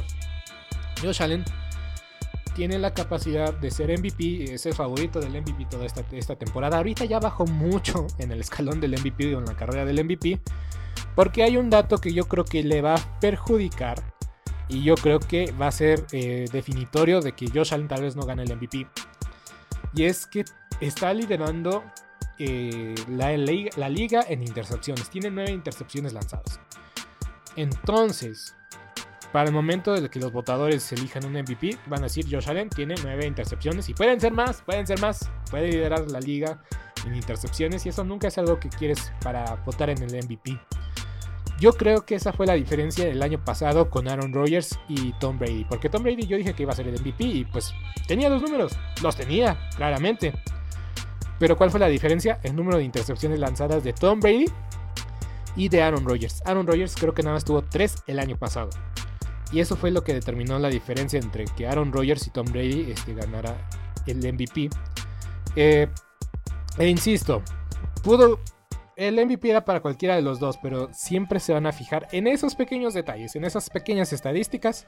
Josh 1.01 1.23
Allen 1.23 1.45
tiene 2.55 2.79
la 2.79 2.93
capacidad 2.93 3.53
de 3.55 3.71
ser 3.71 3.97
MVP, 3.99 4.55
es 4.55 4.67
el 4.67 4.75
favorito 4.75 5.21
del 5.21 5.41
MVP 5.41 5.67
toda 5.67 5.87
esta, 5.87 6.05
esta 6.13 6.37
temporada. 6.37 6.79
Ahorita 6.79 7.05
ya 7.05 7.19
bajó 7.19 7.47
mucho 7.47 8.07
en 8.19 8.33
el 8.33 8.41
escalón 8.41 8.81
del 8.81 8.93
MVP 8.93 9.35
o 9.35 9.39
en 9.39 9.47
la 9.47 9.57
carrera 9.57 9.85
del 9.85 10.05
MVP, 10.05 10.41
porque 11.15 11.43
hay 11.43 11.57
un 11.57 11.71
dato 11.71 11.99
que 11.99 12.13
yo 12.13 12.27
creo 12.27 12.45
que 12.45 12.63
le 12.63 12.83
va 12.83 12.95
a 12.95 13.21
perjudicar 13.21 14.03
y 14.69 14.83
yo 14.85 14.95
creo 14.95 15.19
que 15.19 15.53
va 15.53 15.67
a 15.67 15.73
ser 15.73 16.07
eh, 16.13 16.47
definitorio 16.53 17.21
de 17.21 17.33
que 17.33 17.49
Josh 17.49 17.75
Allen 17.75 17.89
tal 17.89 18.03
vez 18.03 18.15
no 18.15 18.23
gane 18.23 18.45
el 18.45 18.57
MVP. 18.57 18.87
Y 19.95 20.05
es 20.05 20.27
que 20.27 20.45
está 20.81 21.13
liderando 21.13 21.83
eh, 22.39 22.95
la, 23.09 23.37
la 23.37 23.89
liga 23.89 24.25
en 24.29 24.43
intercepciones. 24.43 25.11
Tiene 25.11 25.31
nueve 25.31 25.51
intercepciones 25.51 26.13
lanzadas. 26.13 26.61
Entonces, 27.57 28.55
para 29.33 29.49
el 29.49 29.55
momento 29.55 29.95
de 29.95 30.09
que 30.09 30.19
los 30.19 30.33
votadores 30.33 30.91
elijan 30.93 31.25
un 31.25 31.33
MVP, 31.33 31.79
van 31.87 32.01
a 32.01 32.05
decir 32.05 32.27
Josh 32.31 32.49
Allen 32.49 32.69
tiene 32.69 32.95
9 33.03 33.27
intercepciones 33.27 33.89
y 33.89 33.95
pueden 33.95 34.21
ser 34.21 34.33
más, 34.33 34.63
pueden 34.63 34.87
ser 34.87 35.01
más, 35.01 35.31
puede 35.51 35.69
liderar 35.69 36.11
la 36.11 36.21
liga 36.21 36.63
en 37.07 37.15
intercepciones 37.15 37.87
y 37.87 37.91
eso 37.91 38.05
nunca 38.05 38.29
es 38.29 38.39
algo 38.39 38.59
que 38.59 38.69
quieres 38.69 39.13
para 39.23 39.57
votar 39.65 39.91
en 39.91 40.03
el 40.03 40.25
MVP. 40.25 40.61
Yo 41.61 41.73
creo 41.75 42.07
que 42.07 42.15
esa 42.15 42.33
fue 42.33 42.47
la 42.47 42.55
diferencia 42.55 43.07
el 43.07 43.23
año 43.23 43.45
pasado 43.45 43.91
con 43.91 44.09
Aaron 44.09 44.33
Rodgers 44.33 44.79
y 44.89 45.13
Tom 45.21 45.39
Brady, 45.39 45.65
porque 45.65 45.91
Tom 45.91 46.03
Brady 46.03 46.27
yo 46.27 46.37
dije 46.39 46.55
que 46.55 46.63
iba 46.63 46.73
a 46.73 46.77
ser 46.77 46.89
el 46.89 46.99
MVP 46.99 47.23
y 47.23 47.45
pues 47.45 47.75
tenía 48.09 48.31
los 48.31 48.43
números, 48.43 48.73
los 49.03 49.15
tenía, 49.15 49.69
claramente. 49.77 50.33
Pero 51.39 51.57
¿cuál 51.57 51.71
fue 51.71 51.79
la 51.79 51.89
diferencia? 51.89 52.41
El 52.43 52.57
número 52.57 52.79
de 52.79 52.85
intercepciones 52.85 53.39
lanzadas 53.39 53.85
de 53.85 53.93
Tom 53.93 54.21
Brady 54.21 54.47
y 55.55 55.69
de 55.69 55.83
Aaron 55.83 56.05
Rodgers. 56.05 56.43
Aaron 56.47 56.67
Rodgers 56.67 56.95
creo 56.99 57.13
que 57.13 57.23
nada 57.23 57.35
más 57.35 57.45
tuvo 57.45 57.63
3 57.63 58.05
el 58.07 58.19
año 58.19 58.39
pasado. 58.39 58.71
Y 59.53 59.61
eso 59.61 59.77
fue 59.77 59.91
lo 59.91 60.05
que 60.05 60.15
determinó 60.15 60.59
la 60.59 60.69
diferencia 60.69 61.19
entre 61.19 61.45
que 61.57 61.67
Aaron 61.67 61.93
Rodgers 61.93 62.27
y 62.27 62.31
Tom 62.31 62.47
Brady 62.47 62.91
este, 62.91 63.15
ganara 63.15 63.69
el 64.07 64.19
MVP. 64.19 64.71
Eh, 65.57 65.89
e 66.79 66.89
insisto, 66.89 67.43
pudo. 68.03 68.39
El 68.97 69.25
MVP 69.25 69.49
era 69.49 69.65
para 69.65 69.81
cualquiera 69.81 70.15
de 70.15 70.23
los 70.23 70.41
dos, 70.41 70.59
pero 70.59 70.91
siempre 70.93 71.41
se 71.41 71.55
van 71.55 71.67
a 71.67 71.73
fijar 71.73 72.07
en 72.13 72.27
esos 72.27 72.55
pequeños 72.55 72.93
detalles, 72.93 73.35
en 73.35 73.45
esas 73.45 73.71
pequeñas 73.71 74.13
estadísticas 74.13 74.87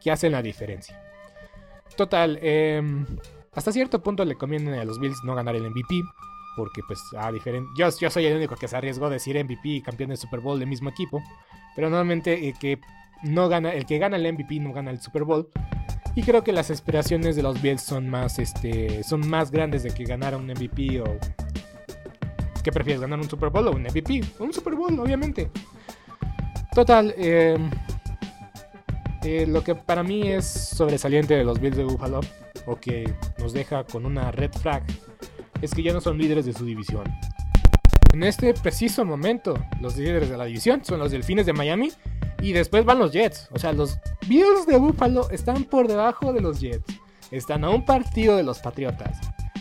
que 0.00 0.12
hacen 0.12 0.32
la 0.32 0.40
diferencia. 0.40 1.02
Total, 1.96 2.38
em, 2.42 3.04
hasta 3.52 3.72
cierto 3.72 4.02
punto 4.02 4.24
le 4.24 4.36
conviene 4.36 4.78
a 4.78 4.84
los 4.84 5.00
Bills 5.00 5.18
no 5.24 5.34
ganar 5.34 5.56
el 5.56 5.68
MVP, 5.68 6.00
porque 6.56 6.82
pues 6.86 7.00
a 7.18 7.32
diferente... 7.32 7.68
Yo, 7.76 7.88
yo 8.00 8.08
soy 8.08 8.26
el 8.26 8.36
único 8.36 8.54
que 8.54 8.68
se 8.68 8.76
arriesgó 8.76 9.06
a 9.06 9.10
decir 9.10 9.36
MVP 9.36 9.68
y 9.68 9.82
campeón 9.82 10.10
de 10.10 10.16
Super 10.16 10.38
Bowl 10.38 10.60
del 10.60 10.68
mismo 10.68 10.88
equipo, 10.88 11.20
pero 11.74 11.90
normalmente 11.90 12.48
eh, 12.48 12.54
que 12.58 12.78
no 13.22 13.48
gana, 13.48 13.72
el 13.72 13.86
que 13.86 13.98
gana 13.98 14.16
el 14.16 14.32
MVP 14.32 14.60
no 14.60 14.72
gana 14.72 14.90
el 14.90 15.00
Super 15.00 15.24
Bowl. 15.24 15.48
Y 16.14 16.22
creo 16.22 16.42
que 16.42 16.52
las 16.52 16.70
aspiraciones 16.70 17.36
de 17.36 17.42
los 17.42 17.60
Bills 17.62 17.82
son 17.82 18.08
más, 18.08 18.38
este, 18.38 19.02
son 19.04 19.28
más 19.28 19.50
grandes 19.50 19.82
de 19.82 19.90
que 19.90 20.04
ganar 20.04 20.34
un 20.34 20.46
MVP 20.46 21.00
o... 21.00 21.18
¿Qué 22.62 22.72
prefieres, 22.72 23.00
ganar 23.00 23.18
un 23.18 23.30
Super 23.30 23.48
Bowl 23.50 23.68
o 23.68 23.72
un 23.72 23.82
MVP? 23.82 24.22
Un 24.38 24.52
Super 24.52 24.74
Bowl, 24.74 24.98
obviamente. 24.98 25.50
Total, 26.74 27.14
em, 27.16 27.70
eh, 29.22 29.46
lo 29.46 29.62
que 29.64 29.74
para 29.74 30.02
mí 30.02 30.28
es 30.28 30.46
sobresaliente 30.46 31.34
de 31.34 31.44
los 31.44 31.60
Bills 31.60 31.76
de 31.76 31.84
Buffalo, 31.84 32.20
o 32.66 32.76
que 32.76 33.12
nos 33.38 33.52
deja 33.52 33.84
con 33.84 34.04
una 34.04 34.30
red 34.30 34.52
flag, 34.52 34.82
es 35.62 35.72
que 35.72 35.82
ya 35.82 35.92
no 35.92 36.00
son 36.00 36.18
líderes 36.18 36.44
de 36.44 36.52
su 36.52 36.64
división. 36.64 37.04
En 38.12 38.24
este 38.24 38.54
preciso 38.54 39.04
momento, 39.04 39.54
los 39.80 39.96
líderes 39.96 40.28
de 40.28 40.36
la 40.36 40.44
división 40.44 40.84
son 40.84 40.98
los 40.98 41.12
Delfines 41.12 41.46
de 41.46 41.52
Miami 41.52 41.92
y 42.40 42.52
después 42.52 42.84
van 42.84 42.98
los 42.98 43.12
Jets. 43.12 43.48
O 43.52 43.58
sea, 43.58 43.72
los 43.72 43.98
Bills 44.26 44.66
de 44.66 44.78
Buffalo 44.78 45.30
están 45.30 45.64
por 45.64 45.88
debajo 45.88 46.32
de 46.32 46.40
los 46.40 46.60
Jets. 46.60 47.00
Están 47.30 47.64
a 47.64 47.70
un 47.70 47.84
partido 47.84 48.36
de 48.36 48.42
los 48.42 48.58
Patriotas. 48.58 49.18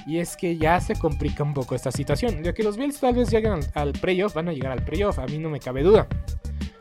Y 0.08 0.18
es 0.18 0.36
que 0.36 0.58
ya 0.58 0.80
se 0.82 0.96
complica 0.96 1.44
un 1.44 1.54
poco 1.54 1.76
esta 1.76 1.92
situación. 1.92 2.44
Ya 2.44 2.54
que 2.54 2.64
los 2.64 2.78
Bills 2.78 3.00
tal 3.00 3.16
vez 3.16 3.30
lleguen 3.30 3.60
al, 3.76 3.94
playoff, 3.94 4.34
van 4.34 4.50
a 4.50 4.54
llegar 4.54 4.72
al 4.72 4.84
playoff, 4.84 5.20
a 5.20 5.26
mí 5.26 5.38
no 5.38 5.50
me 5.50 5.60
cabe 5.60 5.84
duda. 5.84 6.08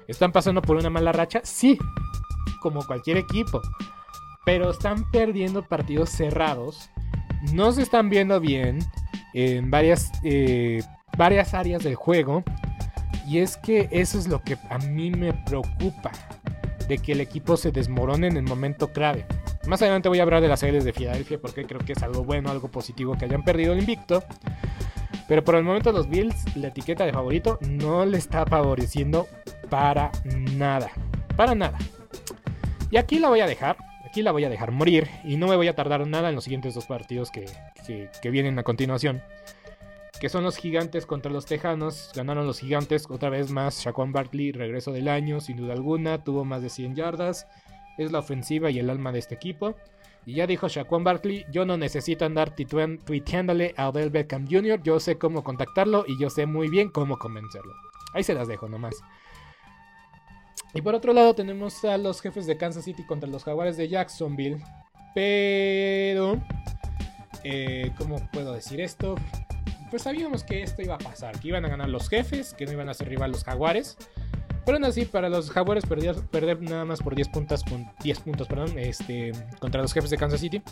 ¿Están 0.07 0.33
pasando 0.33 0.63
por 0.63 0.77
una 0.77 0.89
mala 0.89 1.13
racha? 1.13 1.41
Sí, 1.45 1.79
como 2.63 2.87
cualquier 2.87 3.19
equipo. 3.19 3.61
Pero 4.47 4.71
están 4.71 5.11
perdiendo 5.11 5.63
partidos 5.63 6.09
cerrados. 6.09 6.89
No 7.53 7.73
se 7.73 7.83
están 7.83 8.09
viendo 8.09 8.41
bien 8.41 8.79
en 9.35 9.71
varias, 9.71 10.11
eh, 10.25 10.83
varias 11.19 11.53
áreas 11.53 11.85
del 11.85 11.97
juego. 11.97 12.45
Y 13.29 13.41
es 13.41 13.59
que 13.59 13.89
eso 13.91 14.19
es 14.19 14.27
lo 14.27 14.43
que 14.43 14.57
a 14.71 14.79
mí 14.79 15.11
me 15.11 15.35
preocupa, 15.35 16.13
de 16.89 16.97
que 16.97 17.13
el 17.13 17.21
equipo 17.21 17.59
se 17.59 17.71
desmorone 17.71 18.27
en 18.27 18.39
el 18.39 18.43
momento 18.43 18.91
clave. 18.91 19.27
Más 19.67 19.83
adelante 19.83 20.09
voy 20.09 20.21
a 20.21 20.23
hablar 20.23 20.41
de 20.41 20.49
las 20.49 20.61
series 20.61 20.83
de 20.83 20.95
Filadelfia 20.95 21.39
porque 21.39 21.67
creo 21.67 21.81
que 21.81 21.93
es 21.93 22.03
algo 22.03 22.25
bueno, 22.25 22.51
algo 22.51 22.69
positivo 22.69 23.19
que 23.19 23.27
hayan 23.27 23.45
perdido 23.45 23.75
el 23.75 23.81
invicto. 23.81 24.25
Pero 25.29 25.45
por 25.45 25.57
el 25.57 25.63
momento 25.63 25.93
los 25.93 26.09
Bills, 26.09 26.57
la 26.57 26.69
etiqueta 26.69 27.05
de 27.05 27.13
favorito 27.13 27.59
no 27.61 28.07
le 28.07 28.17
está 28.17 28.47
favoreciendo 28.47 29.27
para 29.69 30.11
nada. 30.25 30.91
Para 31.37 31.55
nada. 31.55 31.77
Y 32.91 32.97
aquí 32.97 33.19
la 33.19 33.29
voy 33.29 33.41
a 33.41 33.47
dejar. 33.47 33.77
Aquí 34.07 34.23
la 34.23 34.33
voy 34.33 34.45
a 34.45 34.49
dejar 34.49 34.71
morir. 34.71 35.07
Y 35.23 35.37
no 35.37 35.49
me 35.49 35.57
voy 35.57 35.69
a 35.69 35.77
tardar 35.77 36.07
nada 36.07 36.31
en 36.31 36.35
los 36.35 36.45
siguientes 36.45 36.73
dos 36.73 36.87
partidos 36.87 37.31
que, 37.31 37.45
que 38.23 38.31
vienen 38.31 38.59
a 38.59 38.63
continuación 38.63 39.21
que 40.21 40.29
son 40.29 40.45
los 40.45 40.57
gigantes 40.57 41.07
contra 41.07 41.31
los 41.31 41.47
tejanos. 41.47 42.11
Ganaron 42.15 42.47
los 42.47 42.61
gigantes 42.61 43.07
otra 43.09 43.31
vez 43.31 43.51
más. 43.51 43.81
Shaquan 43.81 44.13
Barkley, 44.13 44.53
regreso 44.53 44.93
del 44.93 45.09
año, 45.09 45.41
sin 45.41 45.57
duda 45.57 45.75
alguna. 45.75 46.25
Tuvo 46.25 46.45
más 46.45 46.63
de 46.63 46.71
100 46.71 46.97
yardas. 46.97 47.47
Es 47.99 48.13
la 48.13 48.21
ofensiva 48.21 48.71
y 48.71 48.79
el 48.79 48.91
alma 48.91 49.13
de 49.13 49.21
este 49.21 49.35
equipo. 49.35 49.75
Y 50.27 50.35
ya 50.35 50.47
dijo 50.47 50.69
Shaquan 50.69 51.05
Barkley, 51.05 51.47
yo 51.51 51.65
no 51.65 51.77
necesito 51.77 52.27
andar 52.27 52.55
tuiteándole 52.55 53.75
a 53.77 53.89
Odell 53.89 54.11
Beckham 54.11 54.47
Jr. 54.47 54.83
Yo 54.83 55.01
sé 55.01 55.17
cómo 55.17 55.43
contactarlo 55.43 56.05
y 56.07 56.21
yo 56.21 56.29
sé 56.29 56.45
muy 56.45 56.69
bien 56.69 56.91
cómo 56.91 57.19
convencerlo. 57.19 57.73
Ahí 58.13 58.23
se 58.23 58.35
las 58.35 58.47
dejo 58.47 58.69
nomás. 58.69 58.95
Y 60.75 60.83
por 60.83 60.95
otro 60.95 61.13
lado 61.13 61.35
tenemos 61.35 61.83
a 61.85 61.97
los 61.97 62.21
jefes 62.21 62.47
de 62.47 62.59
Kansas 62.59 62.85
City 62.85 63.07
contra 63.07 63.29
los 63.29 63.45
jaguares 63.45 63.77
de 63.77 63.89
Jacksonville. 63.89 64.63
Pero... 65.15 66.39
Eh, 67.45 67.93
¿Cómo 67.97 68.17
puedo 68.33 68.53
decir 68.53 68.81
esto? 68.81 69.15
Pues 69.91 70.03
sabíamos 70.03 70.45
que 70.45 70.63
esto 70.63 70.83
iba 70.83 70.95
a 70.95 70.99
pasar, 70.99 71.39
que 71.41 71.49
iban 71.49 71.65
a 71.65 71.69
ganar 71.69 71.89
los 71.89 72.09
jefes, 72.09 72.55
que 72.55 72.67
no 72.67 72.73
iban 72.73 72.89
a 72.89 72.95
ser 72.95 73.09
rival 73.09 73.33
los 73.33 73.45
jaguares. 73.45 73.97
Pero 74.65 74.77
aún 74.77 74.85
así, 74.85 75.07
para 75.07 75.31
los 75.31 75.51
jaguares 75.51 75.87
perder, 75.87 76.17
perder 76.31 76.61
nada 76.61 76.85
más 76.85 77.01
por 77.01 77.15
10 77.15 77.29
puntos, 77.31 77.65
con 77.65 77.91
10 78.03 78.21
puntos 78.21 78.47
perdón, 78.49 78.79
este, 78.79 79.33
contra 79.61 79.81
los 79.81 79.95
jefes 79.95 80.11
de 80.11 80.19
Kansas 80.19 80.41
City, 80.41 80.63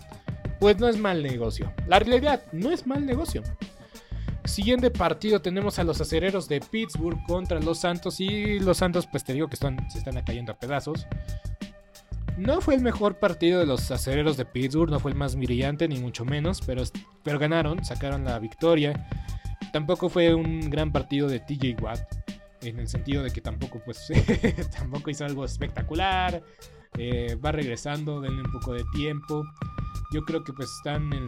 pues 0.61 0.79
no 0.79 0.87
es 0.87 0.99
mal 0.99 1.23
negocio. 1.23 1.73
La 1.87 1.99
realidad, 1.99 2.43
no 2.53 2.71
es 2.71 2.87
mal 2.87 3.07
negocio. 3.07 3.43
Siguiente 4.47 4.91
partido 4.91 5.41
tenemos 5.41 5.79
a 5.79 5.85
los 5.85 6.01
acereros 6.01 6.49
de 6.49 6.61
Pittsburgh 6.61 7.19
contra 7.27 7.59
los 7.59 7.79
Santos. 7.79 8.21
Y 8.21 8.61
los 8.61 8.79
Santos, 8.79 9.07
pues 9.07 9.25
te 9.25 9.33
digo 9.33 9.49
que 9.49 9.55
están, 9.55 9.91
se 9.91 9.99
están 9.99 10.23
cayendo 10.23 10.53
a 10.53 10.57
pedazos. 10.57 11.07
No 12.37 12.61
fue 12.61 12.75
el 12.75 12.83
mejor 12.83 13.19
partido 13.19 13.61
de 13.61 13.67
los 13.67 13.91
acereros 13.91 14.37
de 14.37 14.45
Pittsburgh, 14.45 14.91
no 14.91 15.01
fue 15.01 15.11
el 15.11 15.17
más 15.17 15.37
brillante, 15.37 15.89
ni 15.89 15.99
mucho 15.99 16.25
menos, 16.25 16.61
pero, 16.65 16.83
pero 17.23 17.39
ganaron, 17.39 17.85
sacaron 17.85 18.25
la 18.25 18.39
victoria. 18.39 19.09
Tampoco 19.73 20.09
fue 20.09 20.35
un 20.35 20.69
gran 20.69 20.93
partido 20.93 21.29
de 21.29 21.41
TJ 21.41 21.81
Watt, 21.81 22.01
en 22.63 22.79
el 22.79 22.89
sentido 22.89 23.23
de 23.23 23.31
que 23.31 23.41
tampoco, 23.41 23.81
pues, 23.85 24.07
tampoco 24.79 25.11
hizo 25.11 25.25
algo 25.25 25.45
espectacular. 25.45 26.43
Eh, 26.99 27.37
va 27.45 27.53
regresando, 27.53 28.21
denle 28.21 28.43
un 28.43 28.53
poco 28.53 28.73
de 28.73 28.85
tiempo. 28.95 29.45
Yo 30.13 30.23
creo 30.23 30.45
que 30.45 30.53
pues 30.53 30.71
están 30.79 31.13
en, 31.13 31.27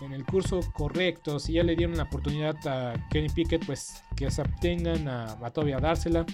en 0.00 0.12
el 0.12 0.24
curso 0.24 0.60
correcto. 0.74 1.38
Si 1.38 1.54
ya 1.54 1.62
le 1.64 1.76
dieron 1.76 1.96
la 1.96 2.04
oportunidad 2.04 2.56
a 2.66 2.94
Kenny 3.10 3.28
Pickett, 3.28 3.66
pues 3.66 4.02
que 4.14 4.30
se 4.30 4.42
obtengan 4.42 5.08
a, 5.08 5.32
a 5.32 5.80
dársela. 5.80 6.24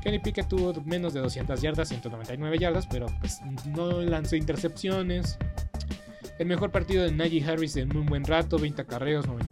Kenny 0.00 0.18
Pickett 0.18 0.48
tuvo 0.48 0.72
menos 0.84 1.12
de 1.14 1.20
200 1.20 1.60
yardas, 1.60 1.88
199 1.88 2.58
yardas, 2.58 2.86
pero 2.86 3.06
pues 3.20 3.40
no 3.66 4.00
lanzó 4.02 4.36
intercepciones. 4.36 5.38
El 6.38 6.46
mejor 6.46 6.70
partido 6.70 7.04
de 7.04 7.12
Najee 7.12 7.44
Harris 7.44 7.76
en 7.76 7.96
un 7.96 8.06
buen 8.06 8.24
rato, 8.24 8.58
20 8.58 8.84
carreos, 8.86 9.26
90. 9.26 9.51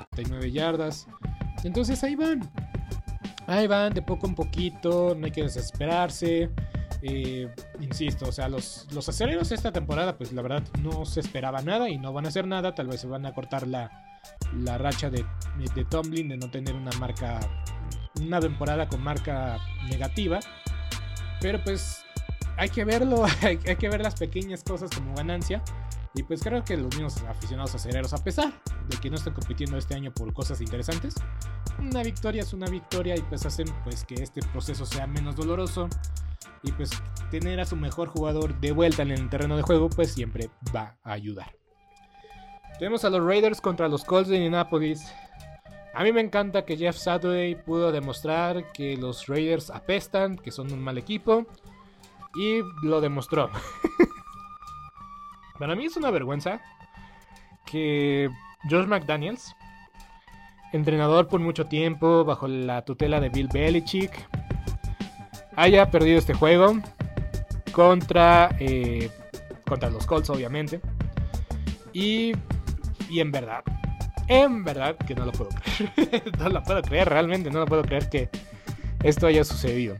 39 0.11 0.51
yardas. 0.51 1.07
Entonces 1.63 2.03
ahí 2.03 2.15
van. 2.15 2.49
Ahí 3.47 3.67
van, 3.67 3.93
de 3.93 4.01
poco 4.01 4.27
en 4.27 4.35
poquito, 4.35 5.15
no 5.15 5.25
hay 5.25 5.31
que 5.31 5.43
desesperarse. 5.43 6.49
Eh, 7.01 7.49
insisto, 7.79 8.27
o 8.29 8.31
sea, 8.31 8.47
los, 8.47 8.87
los 8.93 9.09
aceleros 9.09 9.51
esta 9.51 9.71
temporada, 9.71 10.17
pues 10.17 10.31
la 10.33 10.43
verdad 10.43 10.63
no 10.81 11.05
se 11.05 11.19
esperaba 11.19 11.61
nada 11.61 11.89
y 11.89 11.97
no 11.97 12.13
van 12.13 12.25
a 12.25 12.29
hacer 12.29 12.47
nada. 12.47 12.75
Tal 12.75 12.87
vez 12.87 13.01
se 13.01 13.07
van 13.07 13.25
a 13.25 13.33
cortar 13.33 13.67
la, 13.67 13.89
la 14.57 14.77
racha 14.77 15.09
de, 15.09 15.25
de 15.75 15.85
Tomlin 15.85 16.29
de 16.29 16.37
no 16.37 16.49
tener 16.51 16.75
una 16.75 16.91
marca, 16.99 17.39
una 18.19 18.39
temporada 18.39 18.87
con 18.87 19.01
marca 19.01 19.57
negativa. 19.89 20.39
Pero 21.39 21.63
pues 21.63 22.03
hay 22.57 22.69
que 22.69 22.85
verlo, 22.85 23.25
hay, 23.41 23.59
hay 23.67 23.75
que 23.75 23.89
ver 23.89 24.01
las 24.01 24.15
pequeñas 24.15 24.63
cosas 24.63 24.91
como 24.91 25.15
ganancia. 25.15 25.63
Y 26.13 26.23
pues 26.23 26.43
creo 26.43 26.63
que 26.63 26.75
los 26.75 26.93
mismos 26.95 27.21
aficionados 27.23 27.73
aceleros, 27.73 28.13
a 28.13 28.23
pesar 28.23 28.51
de 28.89 28.97
que 28.97 29.09
no 29.09 29.15
están 29.15 29.33
compitiendo 29.33 29.77
este 29.77 29.95
año 29.95 30.13
por 30.13 30.33
cosas 30.33 30.59
interesantes, 30.59 31.15
una 31.79 32.03
victoria 32.03 32.41
es 32.41 32.53
una 32.53 32.67
victoria 32.67 33.15
y 33.15 33.21
pues 33.21 33.45
hacen 33.45 33.67
pues 33.83 34.03
que 34.03 34.15
este 34.15 34.41
proceso 34.41 34.85
sea 34.85 35.07
menos 35.07 35.35
doloroso. 35.35 35.87
Y 36.63 36.71
pues 36.73 36.91
tener 37.31 37.59
a 37.59 37.65
su 37.65 37.75
mejor 37.75 38.09
jugador 38.09 38.59
de 38.59 38.71
vuelta 38.71 39.01
en 39.01 39.11
el 39.11 39.29
terreno 39.29 39.55
de 39.57 39.63
juego 39.63 39.89
pues 39.89 40.11
siempre 40.11 40.49
va 40.75 40.97
a 41.03 41.13
ayudar. 41.13 41.55
Tenemos 42.77 43.05
a 43.05 43.09
los 43.09 43.23
Raiders 43.23 43.61
contra 43.61 43.87
los 43.87 44.03
Colts 44.03 44.29
de 44.29 44.35
Indianapolis. 44.35 45.03
A 45.93 46.03
mí 46.03 46.11
me 46.11 46.21
encanta 46.21 46.65
que 46.65 46.77
Jeff 46.77 46.97
Saturday 46.97 47.55
pudo 47.55 47.91
demostrar 47.91 48.71
que 48.71 48.97
los 48.97 49.27
Raiders 49.27 49.69
apestan, 49.69 50.35
que 50.35 50.51
son 50.51 50.71
un 50.71 50.81
mal 50.81 50.97
equipo. 50.97 51.45
Y 52.35 52.61
lo 52.83 53.01
demostró. 53.01 53.49
Para 55.61 55.75
mí 55.75 55.85
es 55.85 55.95
una 55.95 56.09
vergüenza 56.09 56.59
que 57.67 58.31
George 58.67 58.87
McDaniels, 58.87 59.55
entrenador 60.73 61.27
por 61.27 61.39
mucho 61.39 61.67
tiempo 61.67 62.25
bajo 62.25 62.47
la 62.47 62.83
tutela 62.83 63.19
de 63.19 63.29
Bill 63.29 63.47
Belichick, 63.47 64.11
haya 65.55 65.91
perdido 65.91 66.17
este 66.17 66.33
juego 66.33 66.79
contra, 67.73 68.55
eh, 68.59 69.11
contra 69.67 69.91
los 69.91 70.07
Colts, 70.07 70.31
obviamente. 70.31 70.81
Y, 71.93 72.31
y 73.07 73.19
en 73.19 73.31
verdad, 73.31 73.63
en 74.29 74.63
verdad 74.63 74.95
que 75.05 75.13
no 75.13 75.27
lo 75.27 75.31
puedo 75.31 75.51
creer. 75.51 76.23
no 76.39 76.49
lo 76.49 76.63
puedo 76.63 76.81
creer, 76.81 77.07
realmente 77.07 77.51
no 77.51 77.59
lo 77.59 77.65
puedo 77.67 77.83
creer 77.83 78.09
que 78.09 78.29
esto 79.03 79.27
haya 79.27 79.43
sucedido. 79.43 79.95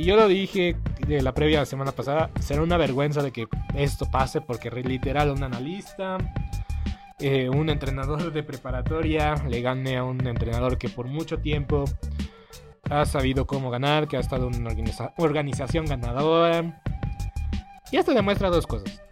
Y 0.00 0.04
yo 0.04 0.16
lo 0.16 0.28
dije 0.28 0.76
de 1.06 1.20
la 1.20 1.34
previa 1.34 1.66
semana 1.66 1.92
pasada, 1.92 2.30
será 2.40 2.62
una 2.62 2.78
vergüenza 2.78 3.22
de 3.22 3.32
que 3.32 3.46
esto 3.74 4.10
pase 4.10 4.40
porque 4.40 4.70
literal 4.70 5.28
un 5.28 5.42
analista, 5.42 6.16
eh, 7.18 7.50
un 7.50 7.68
entrenador 7.68 8.32
de 8.32 8.42
preparatoria 8.42 9.34
le 9.46 9.60
gane 9.60 9.98
a 9.98 10.04
un 10.04 10.26
entrenador 10.26 10.78
que 10.78 10.88
por 10.88 11.06
mucho 11.06 11.40
tiempo 11.40 11.84
ha 12.88 13.04
sabido 13.04 13.46
cómo 13.46 13.70
ganar, 13.70 14.08
que 14.08 14.16
ha 14.16 14.20
estado 14.20 14.48
en 14.48 14.62
una 14.62 14.74
organización 15.18 15.84
ganadora. 15.84 16.82
Y 17.92 17.98
esto 17.98 18.14
demuestra 18.14 18.48
dos 18.48 18.66
cosas. 18.66 19.02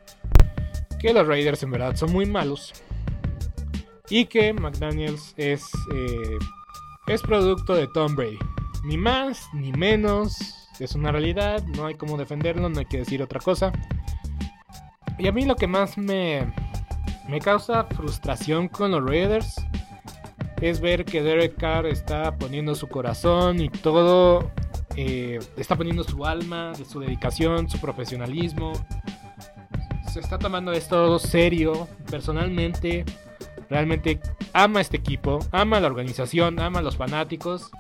Que 0.99 1.13
los 1.13 1.27
Raiders 1.27 1.63
en 1.65 1.71
verdad 1.71 1.97
son 1.97 2.13
muy 2.13 2.25
malos. 2.25 2.73
Y 4.09 4.25
que 4.25 4.55
McDaniels 4.55 5.35
es, 5.37 5.71
eh, 5.95 6.39
es 7.09 7.21
producto 7.21 7.75
de 7.75 7.87
Tom 7.89 8.17
Brady. 8.17 8.39
Ni 8.85 8.97
más 8.97 9.51
ni 9.53 9.71
menos. 9.73 10.59
Es 10.79 10.95
una 10.95 11.13
realidad. 11.13 11.63
No 11.65 11.87
hay 11.87 11.95
cómo 11.95 12.17
defenderlo. 12.17 12.69
No 12.69 12.79
hay 12.79 12.87
que 12.87 12.99
decir 12.99 13.23
otra 13.23 13.41
cosa. 13.41 13.73
Y 15.19 15.27
a 15.27 15.33
mí 15.33 15.45
lo 15.45 15.57
que 15.57 15.67
más 15.67 15.99
me, 15.99 16.53
me 17.29 17.41
causa 17.41 17.85
frustración 17.85 18.69
con 18.69 18.93
los 18.93 19.05
Raiders 19.05 19.57
es 20.61 20.81
ver 20.81 21.05
que 21.05 21.23
Derek 21.23 21.57
Carr 21.57 21.87
está 21.87 22.37
poniendo 22.37 22.75
su 22.75 22.89
corazón 22.89 23.61
y 23.61 23.69
todo, 23.69 24.51
eh, 24.97 25.39
está 25.57 25.77
poniendo 25.77 26.05
su 26.05 26.25
alma, 26.25 26.73
su 26.75 27.01
dedicación, 27.01 27.69
su 27.69 27.79
profesionalismo. 27.81 28.73
Se 30.13 30.21
está 30.21 30.39
tomando 30.39 30.73
esto 30.73 31.19
serio, 31.19 31.89
personalmente. 32.11 33.05
Realmente 33.69 34.21
ama 34.53 34.81
este 34.81 34.97
equipo, 34.97 35.41
ama 35.53 35.79
la 35.81 35.89
organización, 35.89 36.59
ama 36.59 36.79
a 36.79 36.83
los 36.83 36.97
fanáticos. 36.97 37.71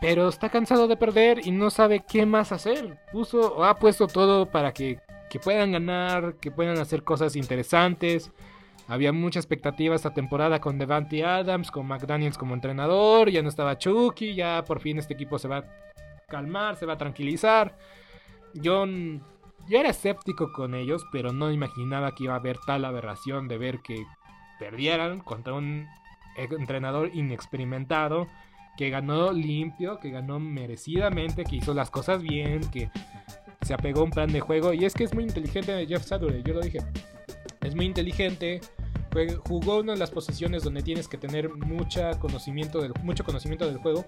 Pero 0.00 0.28
está 0.28 0.50
cansado 0.50 0.88
de 0.88 0.96
perder 0.96 1.46
y 1.46 1.50
no 1.50 1.70
sabe 1.70 2.04
qué 2.06 2.26
más 2.26 2.52
hacer. 2.52 2.98
Puso, 3.12 3.64
ha 3.64 3.78
puesto 3.78 4.06
todo 4.06 4.46
para 4.46 4.72
que, 4.72 5.00
que 5.30 5.38
puedan 5.38 5.72
ganar, 5.72 6.34
que 6.40 6.50
puedan 6.50 6.78
hacer 6.78 7.02
cosas 7.02 7.34
interesantes. 7.36 8.30
Había 8.88 9.12
mucha 9.12 9.40
expectativa 9.40 9.96
esta 9.96 10.14
temporada 10.14 10.60
con 10.60 10.78
Devante 10.78 11.24
Adams, 11.24 11.70
con 11.70 11.86
McDaniels 11.86 12.38
como 12.38 12.54
entrenador. 12.54 13.30
Ya 13.30 13.42
no 13.42 13.48
estaba 13.48 13.78
Chucky, 13.78 14.34
ya 14.34 14.64
por 14.64 14.80
fin 14.80 14.98
este 14.98 15.14
equipo 15.14 15.38
se 15.38 15.48
va 15.48 15.58
a 15.58 15.64
calmar, 16.28 16.76
se 16.76 16.86
va 16.86 16.92
a 16.92 16.98
tranquilizar. 16.98 17.76
Yo, 18.54 18.86
yo 18.86 19.78
era 19.78 19.90
escéptico 19.90 20.52
con 20.52 20.74
ellos, 20.74 21.04
pero 21.10 21.32
no 21.32 21.50
imaginaba 21.50 22.14
que 22.14 22.24
iba 22.24 22.34
a 22.34 22.38
haber 22.38 22.58
tal 22.66 22.84
aberración 22.84 23.48
de 23.48 23.58
ver 23.58 23.80
que 23.80 24.04
perdieran 24.58 25.20
contra 25.20 25.54
un 25.54 25.86
entrenador 26.36 27.10
inexperimentado 27.14 28.28
que 28.76 28.90
ganó 28.90 29.32
limpio, 29.32 29.98
que 29.98 30.10
ganó 30.10 30.38
merecidamente, 30.38 31.44
que 31.44 31.56
hizo 31.56 31.74
las 31.74 31.90
cosas 31.90 32.22
bien, 32.22 32.60
que 32.70 32.90
se 33.62 33.74
apegó 33.74 34.00
a 34.00 34.04
un 34.04 34.10
plan 34.10 34.32
de 34.32 34.40
juego. 34.40 34.72
Y 34.72 34.84
es 34.84 34.94
que 34.94 35.04
es 35.04 35.14
muy 35.14 35.24
inteligente 35.24 35.86
Jeff 35.86 36.04
Saturday, 36.04 36.42
yo 36.42 36.54
lo 36.54 36.60
dije. 36.60 36.78
Es 37.62 37.74
muy 37.74 37.86
inteligente. 37.86 38.60
Jugó 39.44 39.78
una 39.78 39.94
de 39.94 39.98
las 39.98 40.10
posiciones 40.10 40.62
donde 40.62 40.82
tienes 40.82 41.08
que 41.08 41.16
tener 41.16 41.48
mucha 41.48 42.18
conocimiento 42.18 42.82
del, 42.82 42.92
mucho 43.02 43.24
conocimiento 43.24 43.66
del 43.66 43.78
juego 43.78 44.04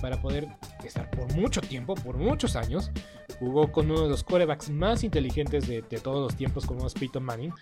para 0.00 0.20
poder 0.20 0.48
estar 0.84 1.08
por 1.10 1.32
mucho 1.34 1.60
tiempo, 1.60 1.94
por 1.94 2.16
muchos 2.16 2.56
años. 2.56 2.90
Jugó 3.38 3.70
con 3.70 3.90
uno 3.90 4.02
de 4.02 4.08
los 4.08 4.24
quarterbacks 4.24 4.70
más 4.70 5.04
inteligentes 5.04 5.68
de, 5.68 5.82
todos 5.82 6.20
los 6.20 6.36
tiempos, 6.36 6.66
como 6.66 6.86
es 6.86 6.94
Peyton 6.94 7.22
Manning. 7.22 7.52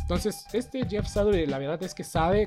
Entonces, 0.00 0.46
este 0.52 0.86
Jeff 0.86 1.06
Saturday, 1.06 1.46
la 1.46 1.58
verdad 1.58 1.82
es 1.82 1.94
que 1.94 2.04
sabe 2.04 2.46